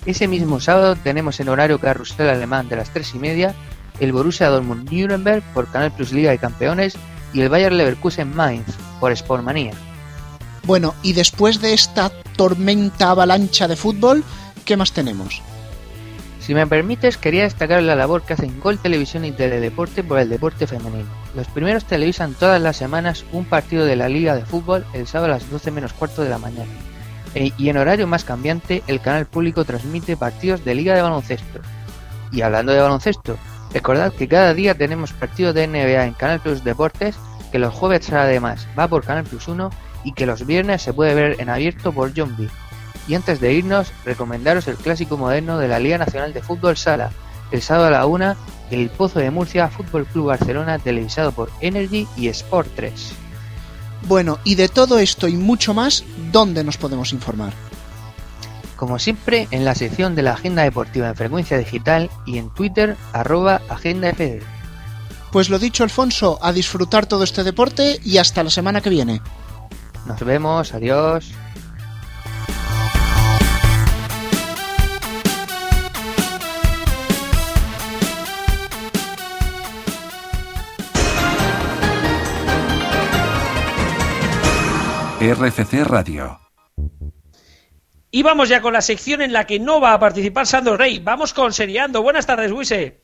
[0.04, 3.54] Ese mismo sábado tenemos en horario carrusel alemán de las 3 y media
[3.98, 6.98] el Borussia Dortmund Nuremberg por Canal Plus Liga y Campeones
[7.32, 8.66] y el Bayer Leverkusen Mainz
[9.00, 9.72] por Sportmanía.
[10.64, 14.22] Bueno, y después de esta tormenta avalancha de fútbol,
[14.66, 15.40] ¿qué más tenemos?
[16.40, 20.28] Si me permites, quería destacar la labor que hacen Gol Televisión y Teledeporte por el
[20.28, 21.25] deporte femenino.
[21.36, 25.34] Los primeros televisan todas las semanas un partido de la Liga de Fútbol el sábado
[25.34, 26.72] a las 12 menos cuarto de la mañana.
[27.34, 31.60] E, y en horario más cambiante, el canal público transmite partidos de Liga de Baloncesto.
[32.32, 33.36] Y hablando de baloncesto,
[33.74, 37.16] recordad que cada día tenemos partido de NBA en Canal Plus Deportes,
[37.52, 39.68] que los jueves además va por Canal Plus 1
[40.04, 42.34] y que los viernes se puede ver en abierto por John.
[43.08, 47.10] Y antes de irnos, recomendaros el clásico moderno de la Liga Nacional de Fútbol Sala,
[47.50, 48.36] el sábado a la 1
[48.70, 53.12] el Pozo de Murcia Fútbol Club Barcelona televisado por Energy y Sport 3.
[54.08, 57.52] Bueno, y de todo esto y mucho más, ¿dónde nos podemos informar?
[58.76, 62.96] Como siempre, en la sección de la Agenda Deportiva en Frecuencia Digital y en Twitter,
[63.12, 64.42] arroba AgendaFD.
[65.32, 69.20] Pues lo dicho, Alfonso, a disfrutar todo este deporte y hasta la semana que viene.
[70.06, 71.32] Nos vemos, adiós.
[85.34, 86.38] RFC Radio.
[88.12, 91.00] Y vamos ya con la sección en la que no va a participar Sandro Rey.
[91.00, 92.00] Vamos con Seriando.
[92.00, 93.00] Buenas tardes, Wise.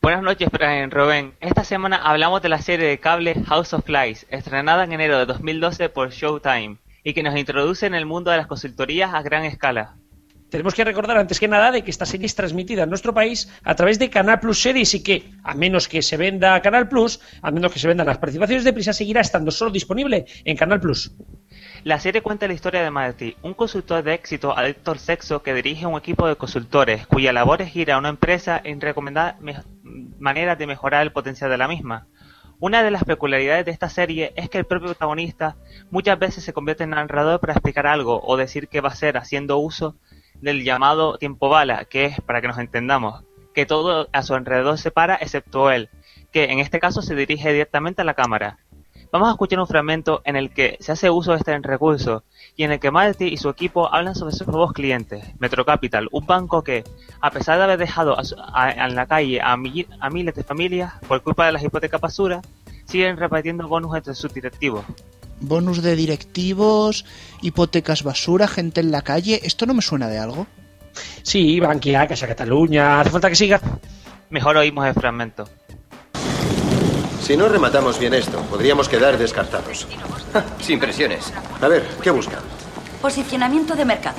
[0.00, 1.34] Buenas noches, Brian Rubén.
[1.40, 5.26] Esta semana hablamos de la serie de cable House of Flies, estrenada en enero de
[5.26, 9.44] 2012 por Showtime, y que nos introduce en el mundo de las consultorías a gran
[9.44, 9.94] escala.
[10.50, 13.48] Tenemos que recordar antes que nada de que esta serie es transmitida en nuestro país
[13.62, 17.20] a través de Canal Plus Series y que, a menos que se venda Canal Plus,
[17.40, 20.80] a menos que se vendan las participaciones de prisa, seguirá estando solo disponible en Canal
[20.80, 21.12] Plus.
[21.84, 25.52] La serie cuenta la historia de Marty, un consultor de éxito adicto al sexo que
[25.52, 29.56] dirige un equipo de consultores cuya labor es ir a una empresa en recomendar me-
[30.20, 32.06] maneras de mejorar el potencial de la misma.
[32.60, 35.56] Una de las peculiaridades de esta serie es que el propio protagonista
[35.90, 39.16] muchas veces se convierte en narrador para explicar algo o decir qué va a hacer
[39.16, 39.96] haciendo uso
[40.40, 43.24] del llamado tiempo bala, que es, para que nos entendamos,
[43.54, 45.88] que todo a su alrededor se para excepto él,
[46.30, 48.58] que en este caso se dirige directamente a la cámara.
[49.12, 52.24] Vamos a escuchar un fragmento en el que se hace uso de este recurso
[52.56, 56.08] y en el que Marty y su equipo hablan sobre sus nuevos clientes, Metro Capital,
[56.12, 56.82] un banco que,
[57.20, 60.34] a pesar de haber dejado a su- a- en la calle a, mi- a miles
[60.34, 62.40] de familias por culpa de las hipotecas basura,
[62.86, 64.82] siguen repartiendo bonus entre sus directivos.
[65.40, 67.04] Bonus de directivos,
[67.42, 69.40] hipotecas basura, gente en la calle.
[69.44, 70.46] ¿Esto no me suena de algo?
[71.22, 73.00] Sí, Bankia, Casa Cataluña.
[73.00, 73.60] ¿Hace falta que siga?
[74.30, 75.46] Mejor oímos el fragmento.
[77.22, 79.86] Si no rematamos bien esto, podríamos quedar descartados.
[80.60, 81.32] Sin presiones.
[81.60, 82.40] A ver, ¿qué buscan?
[83.00, 84.16] Posicionamiento de mercado.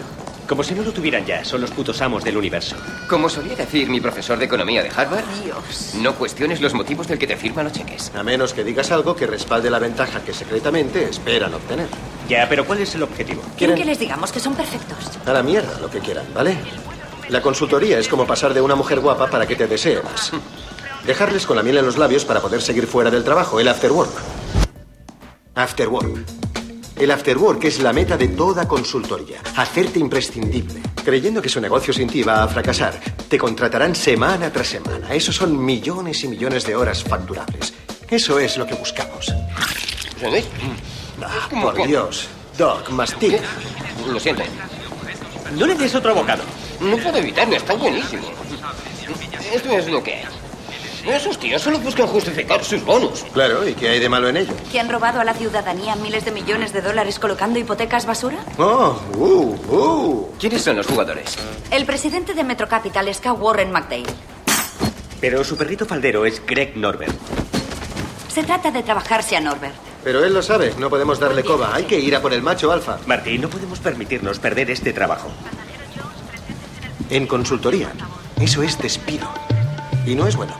[0.47, 2.77] Como si no lo tuvieran ya, son los putos amos del universo.
[3.09, 5.95] Como solía decir mi profesor de economía de Harvard, Dios.
[5.95, 8.11] no cuestiones los motivos del que te firman los cheques.
[8.15, 11.87] A menos que digas algo que respalde la ventaja que secretamente esperan obtener.
[12.29, 13.41] Ya, pero ¿cuál es el objetivo?
[13.57, 14.97] Quieren que les digamos que son perfectos.
[15.25, 16.57] A la mierda lo que quieran, ¿vale?
[17.27, 20.31] La consultoría es como pasar de una mujer guapa para que te desee más.
[21.05, 23.91] Dejarles con la miel en los labios para poder seguir fuera del trabajo, el after
[23.91, 24.13] work.
[25.53, 26.25] After work.
[26.95, 29.41] El after work es la meta de toda consultoría.
[29.57, 30.81] Hacerte imprescindible.
[31.03, 32.97] Creyendo que su negocio sin ti va a fracasar,
[33.27, 35.13] te contratarán semana tras semana.
[35.13, 37.73] Esos son millones y millones de horas facturables.
[38.09, 39.33] Eso es lo que buscamos.
[41.21, 42.29] Ah, por Dios.
[42.57, 43.39] Doc, mastica.
[44.07, 44.43] Lo siento.
[45.57, 46.43] No le des otro bocado.
[46.79, 48.23] No puedo evitarlo, está buenísimo.
[49.53, 50.42] Esto es lo que es.
[51.05, 53.25] Esos tíos solo buscan justificar sus bonus.
[53.33, 54.53] Claro, ¿y qué hay de malo en ello?
[54.71, 58.37] ¿Que han robado a la ciudadanía miles de millones de dólares colocando hipotecas basura?
[58.57, 60.31] Oh, uh, uh.
[60.39, 61.37] ¿Quiénes son los jugadores?
[61.71, 63.33] El presidente de Metro Capital es K.
[63.33, 64.05] Warren McDale.
[65.19, 67.15] Pero su perrito faldero es Greg Norbert.
[68.29, 69.75] Se trata de trabajarse a Norbert.
[70.05, 71.75] Pero él lo sabe, no podemos darle coba.
[71.75, 72.97] Hay que ir a por el macho alfa.
[73.07, 75.29] Martín, no podemos permitirnos perder este trabajo.
[77.09, 77.91] En consultoría,
[78.41, 79.27] eso es despido.
[80.05, 80.53] Y no es bueno.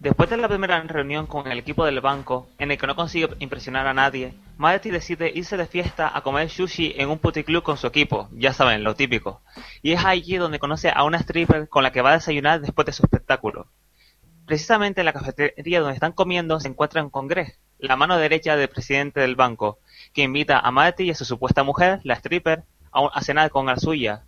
[0.00, 3.28] Después de la primera reunión con el equipo del banco, en el que no consigue
[3.38, 7.76] impresionar a nadie, Marty decide irse de fiesta a comer sushi en un puticlub con
[7.76, 9.42] su equipo, ya saben, lo típico.
[9.82, 12.86] Y es allí donde conoce a una stripper con la que va a desayunar después
[12.86, 13.66] de su espectáculo.
[14.46, 18.70] Precisamente en la cafetería donde están comiendo se encuentran con Greg, la mano derecha del
[18.70, 19.80] presidente del banco,
[20.14, 23.76] que invita a Marty y a su supuesta mujer, la stripper, a, cenar con la
[23.76, 24.24] suya.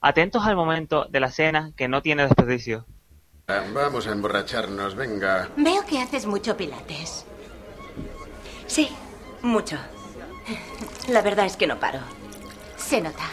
[0.00, 2.86] Atentos al momento de la cena que no tiene desperdicio.
[3.50, 5.48] Ah, Vamos a emborracharnos, venga.
[5.56, 7.24] Veo que haces mucho pilates.
[8.66, 8.90] Sí,
[9.40, 9.78] mucho.
[11.08, 12.00] La verdad es que no paro.
[12.76, 13.24] Se nota.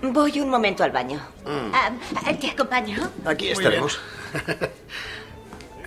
[0.00, 1.20] Voy un momento al baño.
[1.44, 1.90] Ah,
[2.40, 3.10] ¿Te acompaño?
[3.24, 3.98] Aquí estaremos.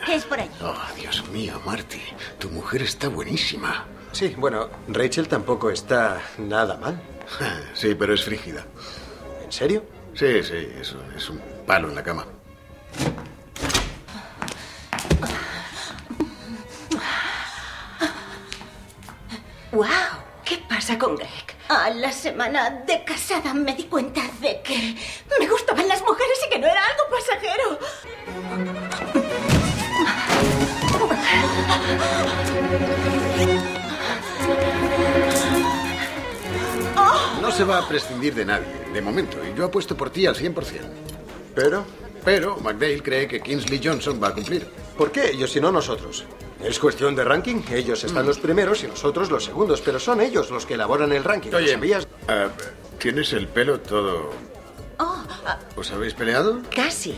[0.06, 0.52] ¿Qué es por allí?
[0.62, 2.02] Oh, Dios mío, Marty.
[2.40, 3.86] Tu mujer está buenísima.
[4.12, 7.00] Sí, bueno, Rachel tampoco está nada mal.
[7.74, 8.66] Sí, pero es frígida.
[9.46, 9.86] ¿En serio?
[10.14, 12.26] Sí, sí, es es un palo en la cama.
[19.72, 19.86] ¡Wow!
[20.44, 21.30] ¿Qué pasa con Greg?
[21.70, 24.96] A la semana de casada me di cuenta de que
[25.38, 27.80] me gustaban las mujeres y que no era algo pasajero.
[37.42, 40.36] No se va a prescindir de nadie, de momento, y yo apuesto por ti al
[40.36, 40.54] 100%.
[41.54, 41.86] Pero,
[42.28, 44.68] pero McDale cree que Kingsley Johnson va a cumplir.
[44.98, 46.26] ¿Por qué ellos y no nosotros?
[46.62, 47.62] Es cuestión de ranking.
[47.72, 48.28] Ellos están Mm.
[48.28, 51.52] los primeros y nosotros los segundos, pero son ellos los que elaboran el ranking.
[51.52, 52.06] ¿lo Oye, sabías?
[52.28, 52.50] ah,
[53.00, 54.32] tienes el pelo todo...
[55.00, 56.60] Oh, ah, ¿Os habéis peleado?
[56.76, 57.16] casi.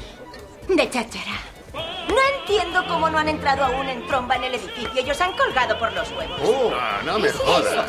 [0.68, 1.40] De cháchara.
[1.74, 4.92] No entiendo cómo no han entrado aún en tromba en el edificio.
[4.96, 6.40] Ellos han colgado por los huevos.
[6.44, 7.88] Oh, ah, no me jodas.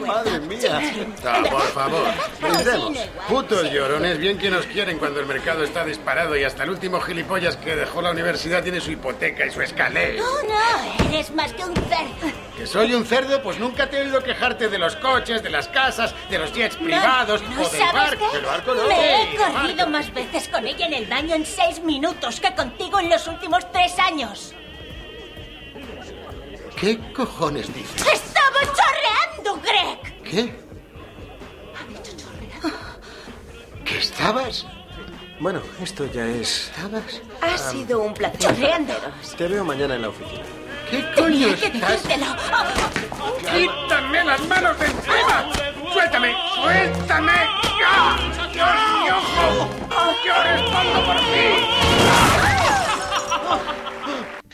[0.00, 0.80] Madre mía.
[1.24, 2.06] Ah, por favor.
[2.40, 2.98] Brindemos.
[3.28, 7.00] Putos llorones, bien que nos quieren cuando el mercado está disparado y hasta el último
[7.00, 10.20] gilipollas que dejó la universidad tiene su hipoteca y su escalé.
[10.20, 12.47] Oh, no, eres más que un cerdo.
[12.58, 13.40] ¿Que soy un cerdo?
[13.40, 16.74] Pues nunca te he oído quejarte de los coches, de las casas, de los jets
[16.74, 18.26] privados ¿No o del sabes barco.
[18.32, 18.36] qué?
[18.36, 18.88] Del barco no.
[18.88, 22.98] Me he corrido más veces con ella en el baño en seis minutos que contigo
[22.98, 24.54] en los últimos tres años.
[26.80, 28.04] ¿Qué cojones dices?
[28.12, 30.22] ¡Estaba chorreando, Greg!
[30.24, 30.68] ¿Qué?
[33.84, 34.66] ¿Que estabas?
[35.38, 36.72] Bueno, esto ya es...
[36.76, 37.22] ¿Estabas?
[37.40, 38.40] Ha sido un placer.
[38.40, 38.94] Chorreando.
[39.36, 40.42] Te veo mañana en la oficina.
[40.90, 42.18] ¿Qué coño Tenía que.
[43.50, 45.44] ¡Quítame las manos de encima!
[45.92, 46.34] ¡Suéltame!
[46.54, 47.32] ¡Suéltame!
[47.80, 48.16] ¡Ya!
[48.54, 48.64] ¡Yo,
[49.02, 49.68] mi ojo!
[50.24, 51.78] ¡Yo respondo por ti!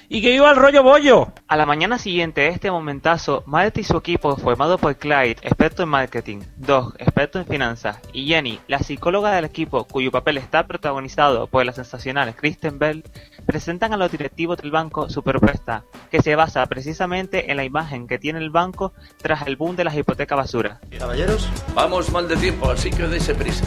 [0.08, 1.32] Y que viva el rollo bollo.
[1.48, 5.82] A la mañana siguiente de este momentazo, Matt y su equipo, formado por Clyde, experto
[5.82, 10.66] en marketing, Doug, experto en finanzas, y Jenny, la psicóloga del equipo, cuyo papel está
[10.66, 13.02] protagonizado por la sensacional Kristen Bell,
[13.46, 18.06] presentan a los directivos del banco su propuesta, que se basa precisamente en la imagen
[18.06, 20.80] que tiene el banco tras el boom de las hipotecas basura.
[20.98, 23.64] Caballeros, Vamos mal de tiempo, así que dése prisa.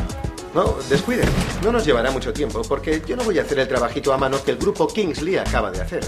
[0.57, 1.29] No, descuiden.
[1.63, 4.43] No nos llevará mucho tiempo porque yo no voy a hacer el trabajito a mano
[4.43, 6.03] que el grupo Kingsley acaba de hacer.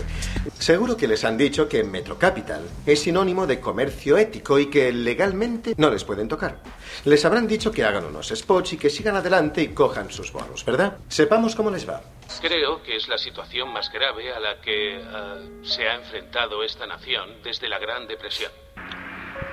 [0.57, 4.91] Seguro que les han dicho que Metro Capital es sinónimo de comercio ético y que
[4.91, 6.63] legalmente no les pueden tocar.
[7.05, 10.65] Les habrán dicho que hagan unos spots y que sigan adelante y cojan sus bonos,
[10.65, 10.97] ¿verdad?
[11.09, 12.01] Sepamos cómo les va.
[12.41, 16.87] Creo que es la situación más grave a la que ah, se ha enfrentado esta
[16.87, 18.51] nación desde la Gran Depresión.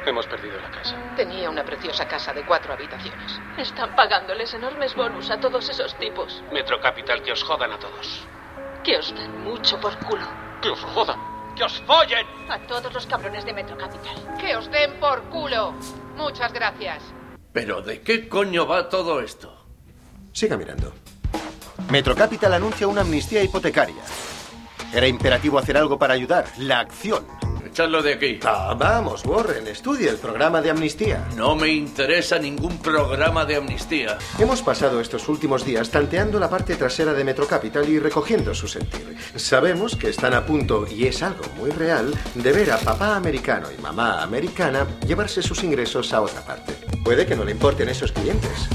[0.06, 0.94] Hemos perdido la casa.
[1.16, 3.40] Tenía una preciosa casa de cuatro habitaciones.
[3.58, 6.42] Están pagándoles enormes bonus a todos esos tipos.
[6.52, 8.26] Metro Capital, que os jodan a todos.
[8.84, 10.26] Que os den mucho por culo.
[10.62, 11.18] ¡Que os jodan!
[11.56, 12.26] ¡Que os follen!
[12.48, 14.14] A todos los cabrones de Metro Capital.
[14.38, 15.74] Que os den por culo.
[16.16, 17.02] Muchas gracias.
[17.52, 19.66] Pero ¿de qué coño va todo esto?
[20.32, 20.92] Siga mirando.
[21.90, 24.02] Metro Capital anuncia una amnistía hipotecaria.
[24.92, 26.46] Era imperativo hacer algo para ayudar.
[26.58, 27.26] La acción.
[27.76, 28.40] De aquí.
[28.42, 31.28] Ah, vamos, Warren, estudia el programa de amnistía.
[31.36, 34.16] No me interesa ningún programa de amnistía.
[34.38, 38.66] Hemos pasado estos últimos días tanteando la parte trasera de Metro Capital y recogiendo su
[38.66, 39.14] sentir.
[39.36, 43.68] Sabemos que están a punto, y es algo muy real, de ver a papá americano
[43.70, 46.72] y mamá americana llevarse sus ingresos a otra parte.
[47.04, 48.70] Puede que no le importen esos clientes.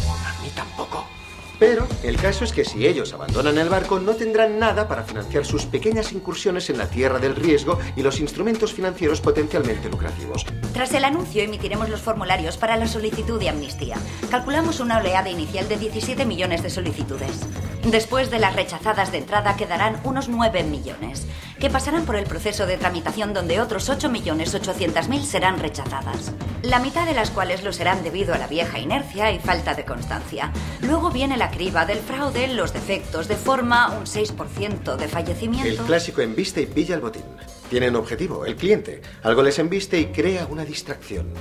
[1.62, 5.46] Pero el caso es que si ellos abandonan el barco no tendrán nada para financiar
[5.46, 10.44] sus pequeñas incursiones en la tierra del riesgo y los instrumentos financieros potencialmente lucrativos.
[10.74, 13.98] Tras el anuncio emitiremos los formularios para la solicitud de amnistía.
[14.32, 17.42] Calculamos una oleada inicial de 17 millones de solicitudes.
[17.86, 21.28] Después de las rechazadas de entrada quedarán unos 9 millones,
[21.60, 26.34] que pasarán por el proceso de tramitación donde otros 8 millones 800 mil serán rechazadas.
[26.64, 29.84] La mitad de las cuales lo serán debido a la vieja inercia y falta de
[29.84, 30.52] constancia.
[30.82, 35.86] Luego viene la criba del fraude, los defectos de forma, un 6% de El fallecimientos.
[35.88, 37.24] clásico embiste y pilla el botín.
[37.70, 39.02] Tiene un objetivo, el cliente.
[39.24, 41.34] Algo les embiste y crea una distracción.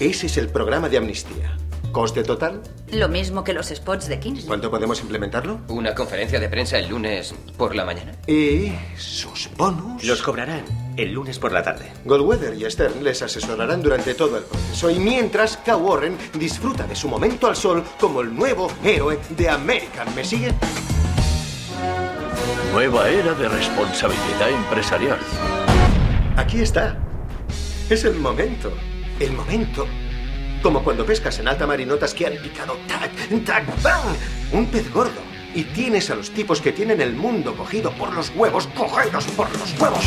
[0.00, 1.58] Ese es el programa de amnistía.
[1.92, 2.62] ¿Coste total?
[2.90, 4.46] Lo mismo que los spots de Kingsley.
[4.46, 5.60] ¿Cuánto podemos implementarlo?
[5.68, 8.12] Una conferencia de prensa el lunes por la mañana.
[8.26, 10.02] Y sus bonus.
[10.04, 11.92] Los cobrarán el lunes por la tarde.
[12.04, 15.76] Goldweather y Stern les asesorarán durante todo el proceso y mientras K.
[15.76, 20.14] Warren disfruta de su momento al sol como el nuevo héroe de American.
[20.14, 20.52] ¿Me sigue?
[22.72, 25.18] Nueva era de responsabilidad empresarial.
[26.36, 26.98] Aquí está.
[27.88, 28.72] Es el momento.
[29.20, 29.86] El momento.
[30.62, 33.12] Como cuando pescas en alta mar y notas que han picado tac,
[33.44, 34.16] tac, bang.
[34.52, 35.20] Un pez gordo.
[35.54, 39.48] Y tienes a los tipos que tienen el mundo cogido por los huevos, cogidos por
[39.56, 40.04] los huevos.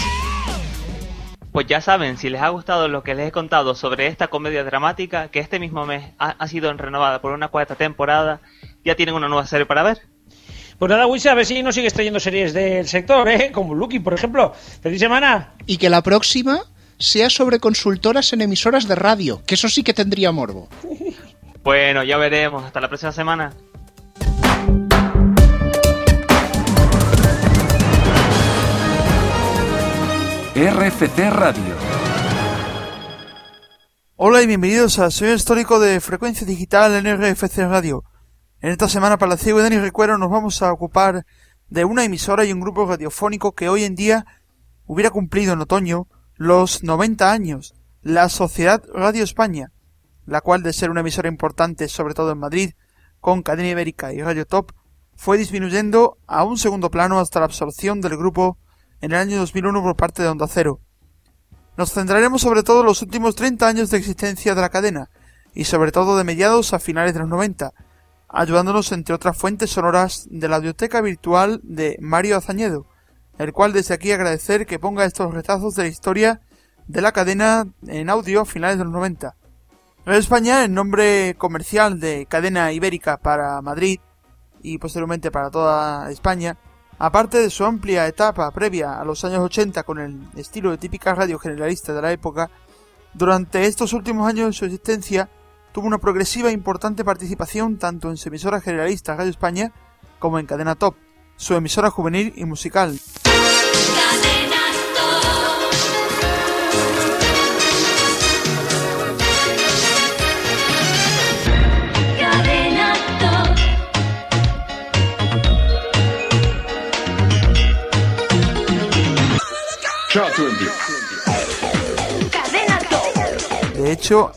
[1.58, 4.64] Pues ya saben, si les ha gustado lo que les he contado sobre esta comedia
[4.64, 8.42] dramática, que este mismo mes ha, ha sido renovada por una cuarta temporada,
[8.86, 10.02] ya tienen una nueva serie para ver.
[10.78, 13.52] Pues nada, Wisa, a ver si nos sigues trayendo series del sector, ¿eh?
[13.52, 14.54] Como Lucky, por ejemplo.
[14.84, 15.56] Feliz semana.
[15.66, 16.62] Y que la próxima
[17.00, 20.70] sea sobre consultoras en emisoras de radio, que eso sí que tendría morbo.
[21.64, 22.66] Bueno, ya veremos.
[22.66, 23.52] Hasta la próxima semana.
[30.60, 31.76] RFC Radio.
[34.16, 38.04] Hola y bienvenidos al señor histórico de Frecuencia Digital en RFC Radio.
[38.62, 41.28] En esta semana para Ciego y Dani Recuero nos vamos a ocupar
[41.70, 44.26] de una emisora y un grupo radiofónico que hoy en día
[44.88, 46.08] hubiera cumplido en otoño
[46.38, 49.72] los 90 años, la Sociedad Radio España,
[50.26, 52.72] la cual de ser una emisora importante sobre todo en Madrid,
[53.20, 54.72] con Cadena Ibérica y Radio Top,
[55.16, 58.58] fue disminuyendo a un segundo plano hasta la absorción del grupo
[59.02, 60.80] en el año 2001 por parte de Onda Cero.
[61.78, 65.10] Nos centraremos sobre todo en los últimos 30 años de existencia de la cadena,
[65.54, 67.74] y sobre todo de mediados a finales de los 90,
[68.30, 72.86] ayudándonos entre otras fuentes sonoras de la audioteca virtual de Mario Azañedo,
[73.38, 76.42] el cual desde aquí agradecer que ponga estos retazos de la historia
[76.88, 79.36] de la cadena en audio a finales de los 90.
[80.06, 84.00] Radio España, el nombre comercial de cadena ibérica para Madrid
[84.62, 86.58] y posteriormente para toda España,
[87.00, 91.14] aparte de su amplia etapa previa a los años 80 con el estilo de típica
[91.14, 92.50] radio generalista de la época,
[93.14, 95.30] durante estos últimos años de su existencia
[95.72, 99.72] tuvo una progresiva e importante participación tanto en su emisora generalista Radio España
[100.20, 100.96] como en Cadena Top,
[101.36, 103.00] su emisora juvenil y musical.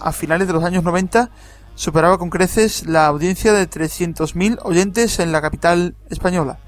[0.01, 1.31] A finales de los años 90
[1.75, 6.59] superaba con creces la audiencia de 300.000 oyentes en la capital española.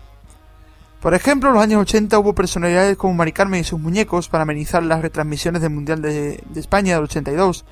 [1.01, 4.43] Por ejemplo, en los años 80 hubo personalidades como Mari Carmen y sus muñecos para
[4.43, 7.65] amenizar las retransmisiones del Mundial de, de España del 82.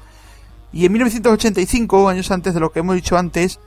[0.72, 3.60] Y en 1985, años antes de lo que hemos dicho antes,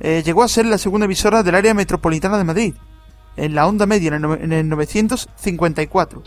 [0.00, 2.74] eh, llegó a ser la segunda emisora del área metropolitana de Madrid,
[3.36, 6.22] en la onda media en el, en el 954.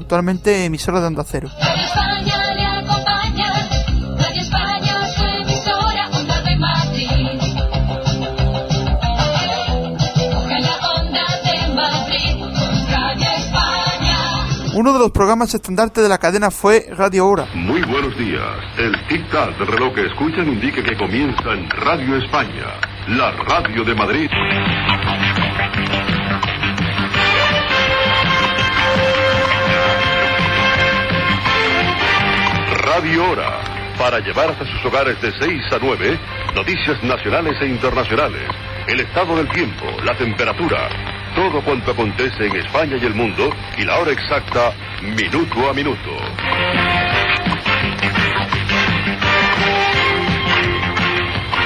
[0.00, 1.48] Actualmente emisora de onda cero.
[1.60, 3.68] España le acompaña,
[4.18, 7.40] Radio España su emisora, onda de Madrid.
[10.32, 14.74] Coge la onda de Madrid, con Radio España.
[14.74, 17.46] Uno de los programas estandarte de la cadena fue Radio Hora.
[17.54, 18.42] Muy buenos días.
[18.78, 22.66] El tic-tac del reloj que escuchan indica que comienza en Radio España,
[23.06, 24.30] la radio de Madrid.
[33.00, 33.62] Hora,
[33.98, 36.18] para llevar hasta sus hogares de 6 a 9
[36.54, 38.42] noticias nacionales e internacionales,
[38.86, 40.86] el estado del tiempo, la temperatura,
[41.34, 46.10] todo cuanto acontece en España y el mundo y la hora exacta, minuto a minuto.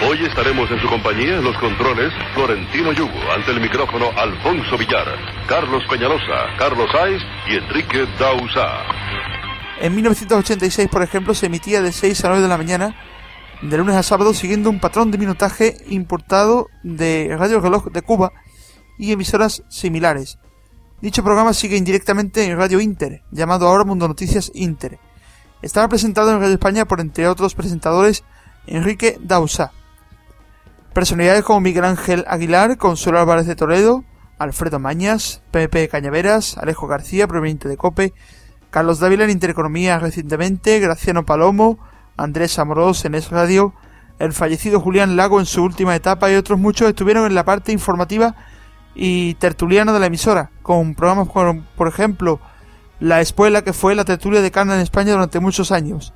[0.08, 5.18] Hoy estaremos en su compañía en los controles Florentino Yugo, ante el micrófono Alfonso Villar,
[5.48, 8.84] Carlos Peñalosa, Carlos Saiz y Enrique Dausa.
[9.80, 12.94] En 1986, por ejemplo, se emitía de 6 a 9 de la mañana,
[13.60, 18.32] de lunes a sábado, siguiendo un patrón de minutaje importado de Radio Reloj de Cuba
[18.98, 20.38] y emisoras similares.
[21.00, 24.98] Dicho programa sigue indirectamente en Radio Inter, llamado ahora Mundo Noticias Inter.
[25.60, 28.22] Estaba presentado en Radio España por, entre otros presentadores,
[28.66, 29.72] Enrique Dausa.
[30.92, 34.04] Personalidades como Miguel Ángel Aguilar, Consuelo Álvarez de Toledo,
[34.38, 38.14] Alfredo Mañas, Pepe Cañaveras, Alejo García, proveniente de COPE,
[38.74, 41.78] Carlos Dávila en Intereconomía recientemente, Graciano Palomo,
[42.16, 43.72] Andrés Amorós en Es Radio,
[44.18, 47.70] el fallecido Julián Lago en su última etapa y otros muchos estuvieron en la parte
[47.70, 48.34] informativa
[48.96, 52.40] y tertuliana de la emisora, con programas como, por ejemplo,
[52.98, 56.12] La Espuela, que fue la tertulia de Cana en España durante muchos años.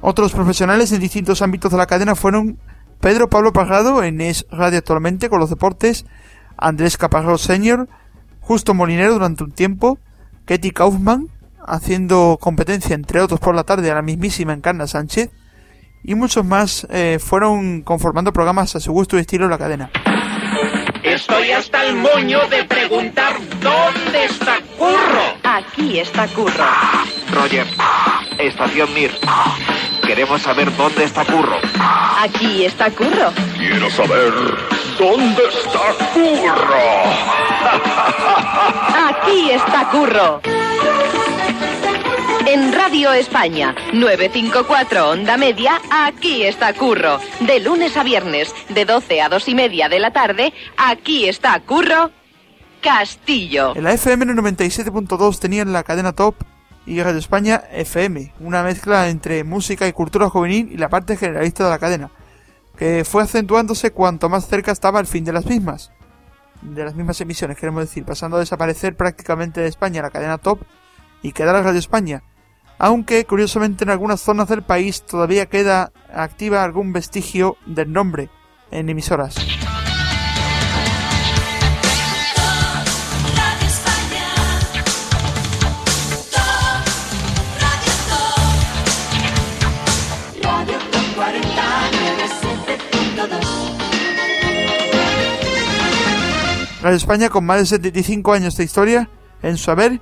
[0.00, 2.56] Otros profesionales en distintos ámbitos de la cadena fueron
[3.00, 6.06] Pedro Pablo Parrado en Es Radio actualmente con los deportes,
[6.56, 7.88] Andrés Caparrós Senior,
[8.38, 9.98] Justo Molinero durante un tiempo,
[10.46, 11.33] Ketty Kaufman,
[11.66, 15.30] haciendo competencia entre otros por la tarde a la mismísima Encarna Sánchez,
[16.02, 19.90] y muchos más eh, fueron conformando programas a su gusto y estilo en la cadena.
[21.02, 25.34] Estoy hasta el moño de preguntar dónde está Curro.
[25.42, 26.64] Aquí está Curro.
[27.32, 27.66] Roger,
[28.38, 29.12] estación Mir.
[30.06, 31.58] Queremos saber dónde está Curro.
[32.22, 33.32] Aquí está Curro.
[33.56, 34.32] Quiero saber
[34.98, 37.04] dónde está Curro.
[39.08, 40.63] Aquí está Curro.
[42.46, 47.18] En Radio España, 954 Onda Media, aquí está Curro.
[47.40, 51.58] De lunes a viernes, de 12 a 2 y media de la tarde, aquí está
[51.60, 52.10] Curro
[52.82, 53.74] Castillo.
[53.74, 56.34] En la FM en el 97.2 tenían la cadena Top
[56.84, 61.64] y Radio España FM, una mezcla entre música y cultura juvenil y la parte generalista
[61.64, 62.10] de la cadena,
[62.76, 65.92] que fue acentuándose cuanto más cerca estaba el fin de las mismas.
[66.60, 70.60] De las mismas emisiones, queremos decir, pasando a desaparecer prácticamente de España la cadena Top
[71.22, 72.22] y quedar a Radio España,
[72.78, 78.30] aunque curiosamente en algunas zonas del país todavía queda activa algún vestigio del nombre
[78.70, 79.36] en emisoras.
[90.42, 91.62] Radio Top 40
[93.16, 93.64] 97.2.
[96.82, 99.08] Radio España, con más de 75 años de historia
[99.42, 100.00] en su haber,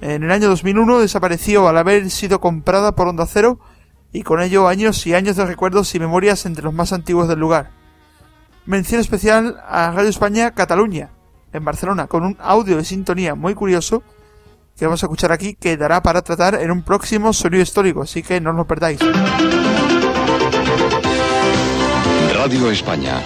[0.00, 3.58] en el año 2001 desapareció al haber sido comprada por Onda Cero
[4.12, 7.40] y con ello años y años de recuerdos y memorias entre los más antiguos del
[7.40, 7.70] lugar.
[8.64, 11.10] Mención especial a Radio España Cataluña,
[11.52, 14.02] en Barcelona, con un audio de sintonía muy curioso
[14.78, 18.22] que vamos a escuchar aquí que dará para tratar en un próximo sonido histórico, así
[18.22, 19.00] que no os lo perdáis.
[22.34, 23.20] Radio España.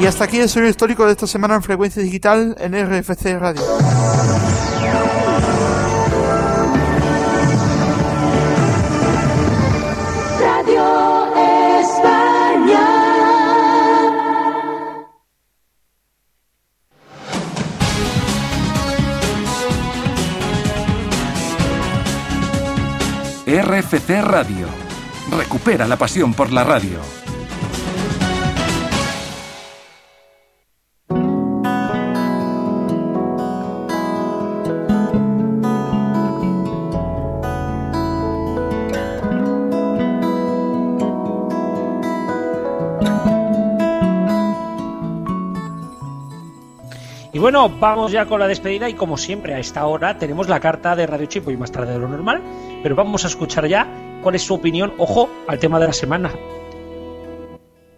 [0.00, 3.62] Y hasta aquí el sonido histórico de esta semana en frecuencia digital en RFC Radio.
[4.80, 5.53] Radio
[23.46, 24.66] RFC Radio.
[25.30, 27.23] Recupera la pasión por la radio.
[47.34, 50.60] Y bueno, vamos ya con la despedida y como siempre a esta hora tenemos la
[50.60, 52.40] carta de Radio Chipo y más tarde de lo normal,
[52.80, 53.88] pero vamos a escuchar ya
[54.22, 56.32] cuál es su opinión, ojo, al tema de la semana.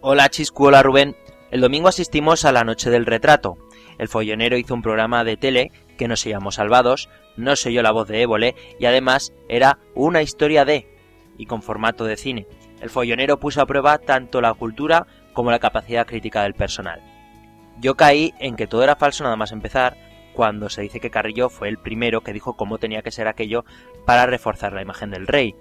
[0.01, 1.15] Hola Chiscu, hola Rubén.
[1.51, 3.59] El domingo asistimos a la noche del retrato.
[3.99, 7.83] El follonero hizo un programa de tele que no se llamó Salvados, no se oyó
[7.83, 10.89] la voz de Évole y además era una historia de
[11.37, 12.47] y con formato de cine.
[12.81, 17.16] El follonero puso a prueba tanto la cultura como la capacidad crítica del personal.
[17.79, 19.97] Yo caí en que todo era falso nada más empezar,
[20.33, 23.65] cuando se dice que Carrillo fue el primero que dijo cómo tenía que ser aquello
[24.05, 25.55] para reforzar la imagen del rey.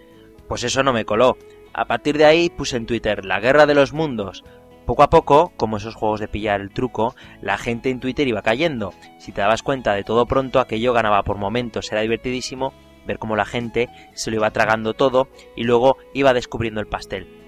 [0.48, 1.38] Pues eso no me coló.
[1.74, 4.44] A partir de ahí puse en Twitter la guerra de los mundos.
[4.86, 8.44] Poco a poco, como esos juegos de pillar el truco, la gente en Twitter iba
[8.44, 8.94] cayendo.
[9.18, 11.92] Si te dabas cuenta de todo pronto, aquello ganaba por momentos.
[11.92, 12.74] Era divertidísimo
[13.08, 17.45] ver cómo la gente se lo iba tragando todo y luego iba descubriendo el pastel.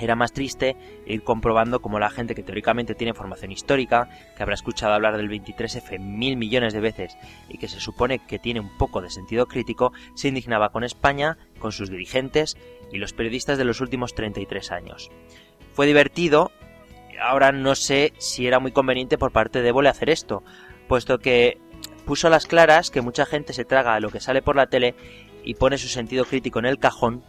[0.00, 4.54] Era más triste ir comprobando cómo la gente que teóricamente tiene formación histórica, que habrá
[4.54, 7.18] escuchado hablar del 23F mil millones de veces
[7.50, 11.36] y que se supone que tiene un poco de sentido crítico, se indignaba con España,
[11.58, 12.56] con sus dirigentes
[12.90, 15.10] y los periodistas de los últimos 33 años.
[15.74, 16.50] Fue divertido,
[17.20, 20.42] ahora no sé si era muy conveniente por parte de Évole hacer esto,
[20.88, 21.58] puesto que
[22.06, 24.94] puso a las claras que mucha gente se traga lo que sale por la tele
[25.44, 27.22] y pone su sentido crítico en el cajón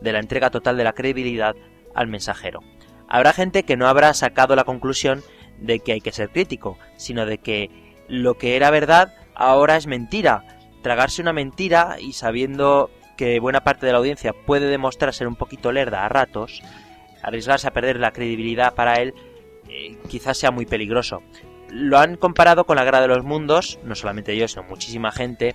[0.00, 1.54] de la entrega total de la credibilidad
[1.94, 2.60] al mensajero.
[3.08, 5.22] Habrá gente que no habrá sacado la conclusión
[5.58, 7.70] de que hay que ser crítico, sino de que
[8.08, 10.44] lo que era verdad ahora es mentira.
[10.82, 15.36] Tragarse una mentira y sabiendo que buena parte de la audiencia puede demostrar ser un
[15.36, 16.62] poquito lerda a ratos,
[17.22, 19.14] arriesgarse a perder la credibilidad para él
[19.68, 21.22] eh, quizás sea muy peligroso.
[21.70, 25.54] Lo han comparado con la Guerra de los Mundos, no solamente yo, sino muchísima gente,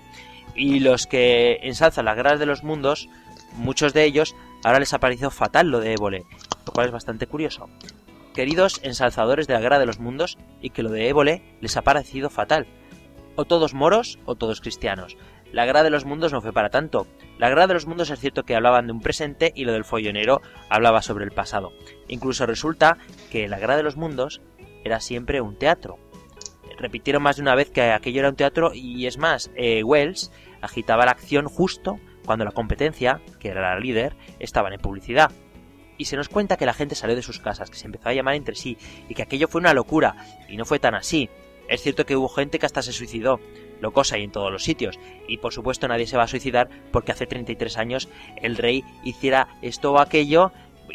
[0.54, 3.08] y los que ensalzan las guerras de los mundos,
[3.54, 4.34] muchos de ellos
[4.64, 6.24] ahora les ha parecido fatal lo de Évole,
[6.66, 7.68] lo cual es bastante curioso.
[8.34, 11.82] Queridos ensalzadores de la guerra de los mundos, y que lo de Évole les ha
[11.82, 12.66] parecido fatal.
[13.36, 15.16] O todos moros o todos cristianos.
[15.52, 17.08] La guerra de los mundos no fue para tanto.
[17.38, 19.84] La guerra de los mundos es cierto que hablaban de un presente y lo del
[19.84, 21.72] follonero hablaba sobre el pasado.
[22.06, 22.98] Incluso resulta
[23.30, 24.40] que la guerra de los mundos
[24.84, 25.98] era siempre un teatro.
[26.78, 30.32] Repitieron más de una vez que aquello era un teatro y es más, eh, Wells
[30.62, 31.98] agitaba la acción justo
[32.30, 35.32] cuando la competencia, que era la líder, estaban en publicidad.
[35.98, 38.12] Y se nos cuenta que la gente salió de sus casas, que se empezó a
[38.12, 38.78] llamar entre sí,
[39.08, 40.14] y que aquello fue una locura,
[40.48, 41.28] y no fue tan así.
[41.68, 43.40] Es cierto que hubo gente que hasta se suicidó,
[43.80, 44.96] locos hay en todos los sitios,
[45.26, 48.08] y por supuesto nadie se va a suicidar porque hace 33 años
[48.40, 50.52] el rey hiciera esto o aquello,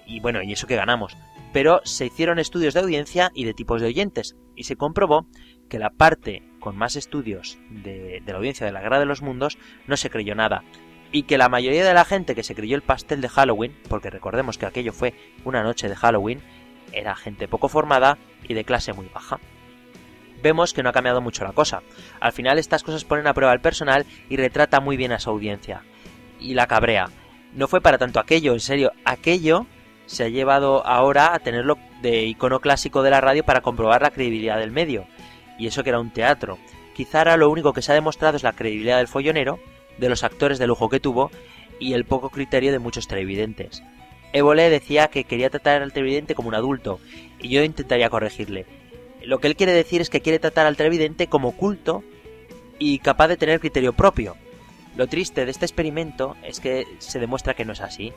[0.07, 1.17] y bueno, y eso que ganamos.
[1.51, 5.27] Pero se hicieron estudios de audiencia y de tipos de oyentes, y se comprobó
[5.67, 9.21] que la parte con más estudios de, de la audiencia de la Guerra de los
[9.21, 10.63] Mundos no se creyó nada,
[11.11, 14.09] y que la mayoría de la gente que se creyó el pastel de Halloween, porque
[14.09, 15.13] recordemos que aquello fue
[15.43, 16.41] una noche de Halloween,
[16.91, 19.39] era gente poco formada y de clase muy baja.
[20.41, 21.81] Vemos que no ha cambiado mucho la cosa.
[22.19, 25.29] Al final estas cosas ponen a prueba al personal y retrata muy bien a su
[25.29, 25.81] audiencia.
[26.39, 27.09] Y la cabrea.
[27.53, 29.65] No fue para tanto aquello, en serio, aquello
[30.05, 34.11] se ha llevado ahora a tenerlo de icono clásico de la radio para comprobar la
[34.11, 35.07] credibilidad del medio.
[35.57, 36.57] Y eso que era un teatro.
[36.93, 39.59] Quizá ahora lo único que se ha demostrado es la credibilidad del follonero,
[39.97, 41.31] de los actores de lujo que tuvo
[41.79, 43.83] y el poco criterio de muchos televidentes.
[44.33, 46.99] Évole decía que quería tratar al televidente como un adulto,
[47.39, 48.65] y yo intentaría corregirle.
[49.23, 52.03] Lo que él quiere decir es que quiere tratar al televidente como culto
[52.77, 54.35] y capaz de tener criterio propio.
[54.95, 58.13] Lo triste de este experimento es que se demuestra que no es así.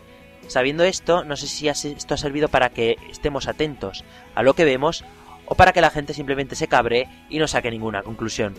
[0.47, 4.65] Sabiendo esto, no sé si esto ha servido para que estemos atentos a lo que
[4.65, 5.05] vemos
[5.47, 8.55] o para que la gente simplemente se cabre y no saque ninguna conclusión.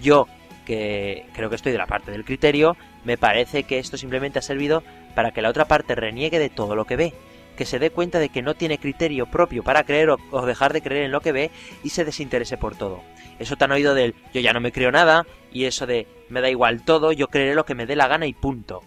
[0.00, 0.26] Yo,
[0.64, 4.42] que creo que estoy de la parte del criterio, me parece que esto simplemente ha
[4.42, 4.82] servido
[5.14, 7.14] para que la otra parte reniegue de todo lo que ve,
[7.56, 10.82] que se dé cuenta de que no tiene criterio propio para creer o, dejar de
[10.82, 11.50] creer en lo que ve
[11.82, 13.02] y se desinterese por todo.
[13.38, 16.40] Eso te han oído del yo ya no me creo nada y eso de me
[16.40, 18.80] da igual todo, yo creeré lo que me dé la gana y punto.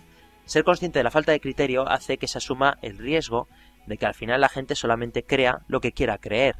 [0.45, 3.47] Ser consciente de la falta de criterio hace que se asuma el riesgo
[3.87, 6.55] de que al final la gente solamente crea lo que quiera creer.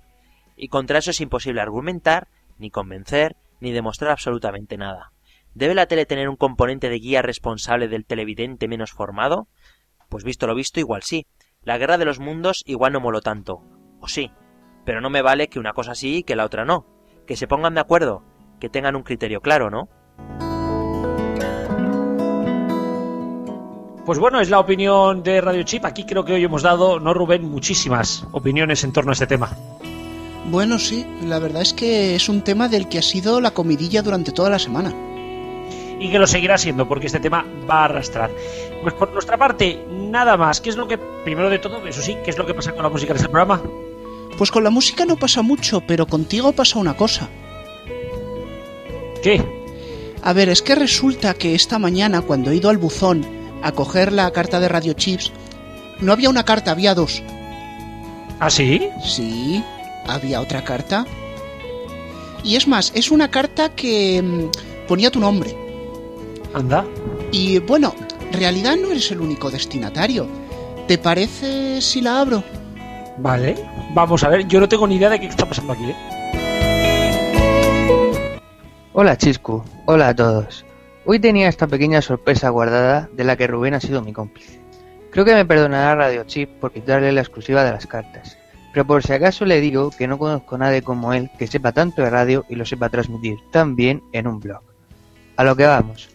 [0.56, 2.28] Y contra eso es imposible argumentar,
[2.58, 5.12] ni convencer, ni demostrar absolutamente nada.
[5.54, 9.48] ¿Debe la tele tener un componente de guía responsable del televidente menos formado?
[10.10, 11.28] Pues visto lo visto, igual sí.
[11.62, 13.62] La guerra de los mundos igual no moló tanto.
[14.00, 14.32] O sí.
[14.86, 16.86] Pero no me vale que una cosa sí y que la otra no.
[17.26, 18.24] Que se pongan de acuerdo.
[18.60, 19.90] Que tengan un criterio claro, ¿no?
[24.06, 25.86] Pues bueno, es la opinión de Radio Chip.
[25.86, 29.50] Aquí creo que hoy hemos dado, no Rubén, muchísimas opiniones en torno a este tema.
[30.46, 34.04] Bueno, sí, la verdad es que es un tema del que ha sido la comidilla
[34.04, 34.94] durante toda la semana.
[36.00, 38.30] Y que lo seguirá siendo, porque este tema va a arrastrar.
[38.82, 40.62] Pues por nuestra parte, nada más.
[40.62, 42.84] ¿Qué es lo que, primero de todo, eso sí, qué es lo que pasa con
[42.84, 43.62] la música de este programa?
[44.38, 47.30] Pues con la música no pasa mucho, pero contigo pasa una cosa.
[49.24, 49.44] ¿Qué?
[50.22, 53.26] A ver, es que resulta que esta mañana, cuando he ido al buzón
[53.64, 55.32] a coger la carta de Radio Chips,
[56.02, 57.24] no había una carta, había dos.
[58.40, 58.90] ¿Ah, sí?
[59.04, 59.64] Sí,
[60.08, 61.06] había otra carta.
[62.44, 65.56] Y es más, es una carta que mm, ponía tu nombre.
[66.54, 66.86] Anda.
[67.32, 67.94] Y bueno,
[68.32, 70.28] en realidad no eres el único destinatario.
[70.88, 72.44] ¿Te parece si la abro?
[73.18, 73.56] Vale,
[73.94, 75.86] vamos a ver, yo no tengo ni idea de qué está pasando aquí.
[75.86, 75.96] ¿eh?
[78.94, 80.66] Hola Chiscu, hola a todos.
[81.06, 84.60] Hoy tenía esta pequeña sorpresa guardada de la que Rubén ha sido mi cómplice.
[85.12, 88.38] Creo que me perdonará Radio Chip por quitarle la exclusiva de las cartas.
[88.76, 91.72] Pero por si acaso le digo que no conozco a nadie como él que sepa
[91.72, 94.64] tanto de radio y lo sepa transmitir tan bien en un blog.
[95.38, 96.10] A lo que vamos.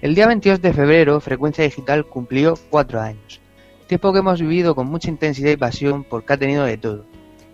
[0.00, 3.42] El día 22 de febrero, Frecuencia Digital cumplió cuatro años.
[3.88, 7.04] Tiempo que hemos vivido con mucha intensidad y pasión porque ha tenido de todo.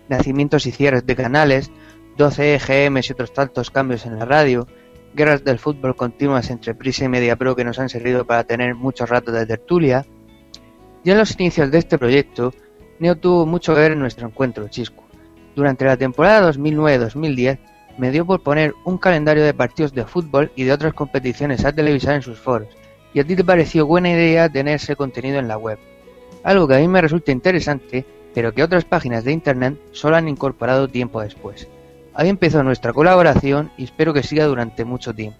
[0.07, 1.69] Nacimientos y cierres de canales,
[2.15, 4.69] 12 EGMs y otros tantos cambios en la radio,
[5.13, 8.73] guerras del fútbol continuas entre Prisa y Media Pro que nos han servido para tener
[8.73, 10.05] muchos ratos de tertulia.
[11.03, 12.53] Ya en los inicios de este proyecto,
[12.99, 15.03] Neo tuvo mucho que ver en nuestro encuentro, Chisco.
[15.55, 17.59] Durante la temporada 2009-2010
[17.97, 21.73] me dio por poner un calendario de partidos de fútbol y de otras competiciones a
[21.73, 22.69] televisar en sus foros,
[23.13, 25.77] y a ti te pareció buena idea tener ese contenido en la web.
[26.43, 30.27] Algo que a mí me resulta interesante, pero que otras páginas de internet solo han
[30.27, 31.67] incorporado tiempo después.
[32.13, 35.39] Ahí empezó nuestra colaboración y espero que siga durante mucho tiempo.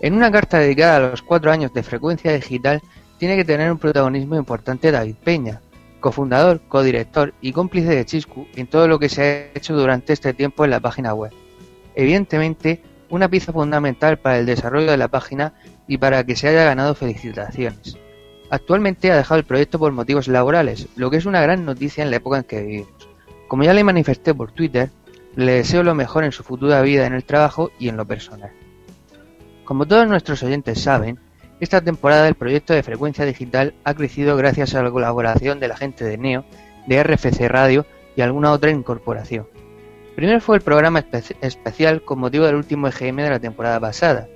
[0.00, 2.80] En una carta dedicada a los cuatro años de frecuencia digital
[3.18, 5.60] tiene que tener un protagonismo importante David Peña,
[6.00, 10.34] cofundador, codirector y cómplice de Chiscu en todo lo que se ha hecho durante este
[10.34, 11.32] tiempo en la página web.
[11.94, 15.54] Evidentemente, una pieza fundamental para el desarrollo de la página
[15.86, 17.96] y para que se haya ganado felicitaciones.
[18.50, 22.10] Actualmente ha dejado el proyecto por motivos laborales, lo que es una gran noticia en
[22.10, 23.08] la época en que vivimos.
[23.46, 24.90] Como ya le manifesté por Twitter,
[25.36, 28.50] le deseo lo mejor en su futura vida en el trabajo y en lo personal.
[29.64, 31.18] Como todos nuestros oyentes saben,
[31.60, 35.76] esta temporada el proyecto de frecuencia digital ha crecido gracias a la colaboración de la
[35.76, 36.44] gente de Neo,
[36.86, 37.84] de RFC Radio
[38.16, 39.46] y alguna otra incorporación.
[40.14, 41.04] Primero fue el programa
[41.40, 44.28] especial con motivo del último EGM de la temporada pasada,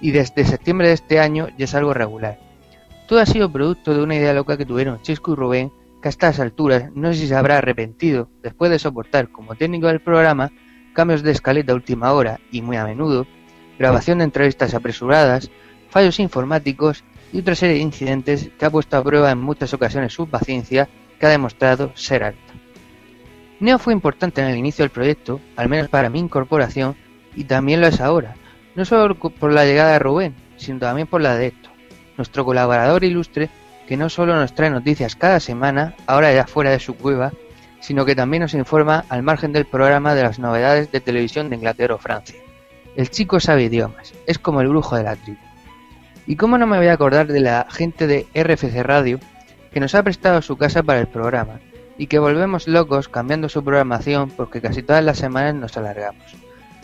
[0.00, 2.38] y desde septiembre de este año ya es algo regular.
[3.06, 6.10] Todo ha sido producto de una idea loca que tuvieron Chisco y Rubén, que a
[6.10, 10.50] estas alturas no sé si se habrá arrepentido después de soportar como técnico del programa
[10.94, 13.26] cambios de escaleta a última hora y muy a menudo,
[13.78, 15.50] grabación de entrevistas apresuradas,
[15.90, 20.12] fallos informáticos y otra serie de incidentes que ha puesto a prueba en muchas ocasiones
[20.12, 20.88] su paciencia
[21.18, 22.54] que ha demostrado ser alta.
[23.60, 26.96] Neo fue importante en el inicio del proyecto, al menos para mi incorporación,
[27.36, 28.34] y también lo es ahora,
[28.74, 31.72] no solo por la llegada de Rubén, sino también por la de Héctor,
[32.16, 33.50] nuestro colaborador ilustre
[33.86, 37.32] que no solo nos trae noticias cada semana, ahora ya fuera de su cueva,
[37.80, 41.56] sino que también nos informa al margen del programa de las novedades de televisión de
[41.56, 42.38] Inglaterra o Francia.
[42.96, 45.49] El chico sabe idiomas, es como el brujo de la tribu.
[46.30, 49.18] ¿Y cómo no me voy a acordar de la gente de RFC Radio
[49.72, 51.58] que nos ha prestado su casa para el programa
[51.98, 56.22] y que volvemos locos cambiando su programación porque casi todas las semanas nos alargamos?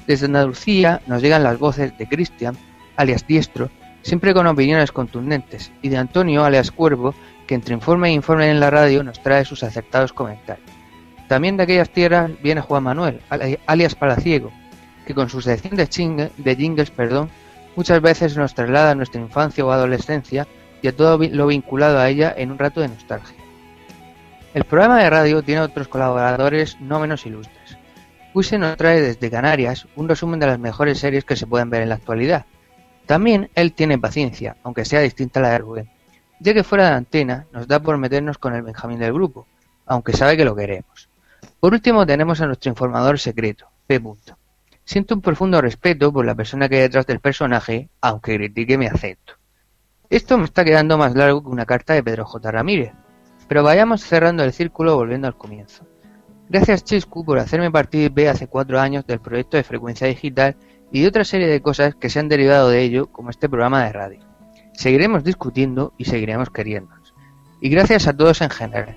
[0.09, 2.56] Desde Andalucía nos llegan las voces de Cristian,
[2.97, 3.70] alias Diestro,
[4.02, 7.14] siempre con opiniones contundentes, y de Antonio, alias Cuervo,
[7.47, 10.68] que entre informe e informe en la radio nos trae sus acertados comentarios.
[11.28, 13.20] También de aquellas tierras viene Juan Manuel,
[13.66, 14.51] alias Palaciego,
[15.06, 17.31] que con su sección de, de jingles perdón,
[17.76, 20.48] muchas veces nos traslada a nuestra infancia o adolescencia
[20.82, 23.36] y a todo lo vinculado a ella en un rato de nostalgia.
[24.54, 27.76] El programa de radio tiene otros colaboradores no menos ilustres.
[28.32, 31.82] Puse nos trae desde Canarias un resumen de las mejores series que se pueden ver
[31.82, 32.46] en la actualidad.
[33.06, 35.90] También él tiene paciencia, aunque sea distinta a la de Rubén,
[36.40, 39.46] ya que fuera de antena nos da por meternos con el Benjamín del grupo,
[39.86, 41.08] aunque sabe que lo queremos.
[41.60, 44.00] Por último tenemos a nuestro informador secreto, P.
[44.86, 48.86] Siento un profundo respeto por la persona que hay detrás del personaje, aunque critique mi
[48.86, 49.34] acento.
[50.08, 52.52] Esto me está quedando más largo que una carta de Pedro J.
[52.52, 52.92] Ramírez,
[53.48, 55.84] pero vayamos cerrando el círculo volviendo al comienzo.
[56.48, 60.54] Gracias Chiscu por hacerme partícipe hace cuatro años del proyecto de frecuencia digital
[60.92, 63.84] y de otra serie de cosas que se han derivado de ello, como este programa
[63.84, 64.20] de radio.
[64.72, 67.12] Seguiremos discutiendo y seguiremos queriéndonos.
[67.60, 68.96] Y gracias a todos en general.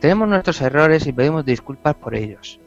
[0.00, 2.58] Tenemos nuestros errores y pedimos disculpas por ellos.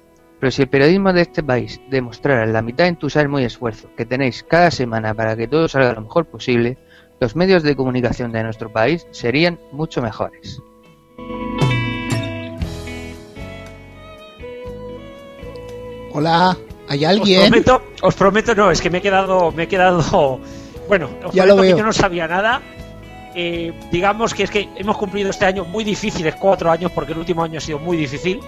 [0.41, 4.07] Pero si el periodismo de este país demostrara la mitad de entusiasmo y esfuerzo que
[4.07, 6.79] tenéis cada semana para que todo salga lo mejor posible,
[7.19, 10.59] los medios de comunicación de nuestro país serían mucho mejores.
[16.11, 16.57] Hola,
[16.89, 17.41] ¿hay alguien?
[17.41, 20.39] Os prometo, os prometo, no, es que me he quedado, me he quedado,
[20.87, 21.77] bueno, os Ya prometo lo que veo.
[21.77, 22.63] yo no sabía nada.
[23.35, 27.19] Eh, digamos que es que hemos cumplido este año muy difíciles, cuatro años, porque el
[27.19, 28.41] último año ha sido muy difícil.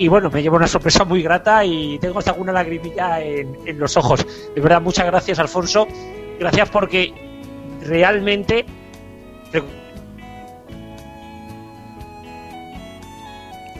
[0.00, 3.78] Y bueno, me llevo una sorpresa muy grata y tengo hasta alguna lagrimilla en, en
[3.78, 4.26] los ojos.
[4.54, 5.86] De verdad, muchas gracias, Alfonso.
[6.38, 7.12] Gracias porque
[7.82, 8.64] realmente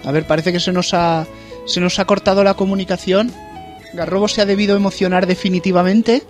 [0.05, 1.27] A ver, parece que se nos ha
[1.67, 3.33] se nos ha cortado la comunicación.
[3.93, 6.23] Garrobo se ha debido emocionar definitivamente.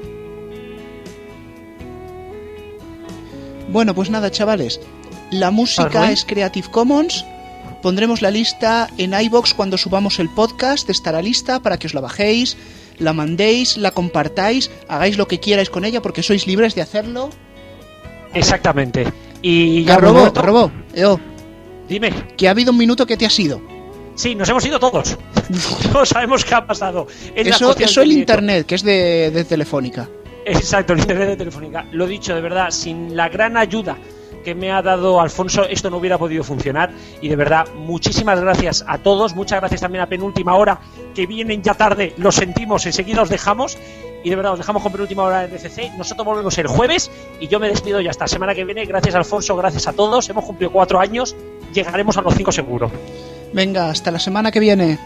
[3.68, 4.80] Bueno, pues nada, chavales.
[5.30, 7.24] La música es Creative Commons.
[7.82, 10.90] Pondremos la lista en iBox cuando subamos el podcast.
[10.90, 12.58] Estará lista para que os la bajéis,
[12.98, 17.30] la mandéis, la compartáis, hagáis lo que quierais con ella porque sois libres de hacerlo.
[18.34, 19.06] Exactamente.
[19.40, 21.18] Y ya Garrobo, Roberto, Garrobo, eo,
[21.88, 22.12] dime.
[22.36, 23.62] que ha habido un minuto que te has ido.
[24.14, 25.16] Sí, nos hemos ido todos.
[25.94, 27.06] no sabemos qué ha pasado.
[27.34, 30.06] Es Eso, del el internet, que es de, de Telefónica.
[30.44, 31.86] Exacto, el internet de Telefónica.
[31.92, 33.96] Lo dicho, de verdad, sin la gran ayuda
[34.44, 36.90] que me ha dado Alfonso, esto no hubiera podido funcionar.
[37.20, 39.34] Y de verdad, muchísimas gracias a todos.
[39.34, 40.80] Muchas gracias también a Penúltima Hora,
[41.14, 43.78] que vienen ya tarde, lo sentimos, enseguida os dejamos.
[44.22, 45.96] Y de verdad, os dejamos con Penúltima Hora de RCC.
[45.96, 47.10] Nosotros volvemos el jueves
[47.40, 48.84] y yo me despido ya hasta la semana que viene.
[48.84, 50.28] Gracias, Alfonso, gracias a todos.
[50.28, 51.34] Hemos cumplido cuatro años,
[51.72, 52.90] llegaremos a los cinco seguro.
[53.52, 54.98] Venga, hasta la semana que viene.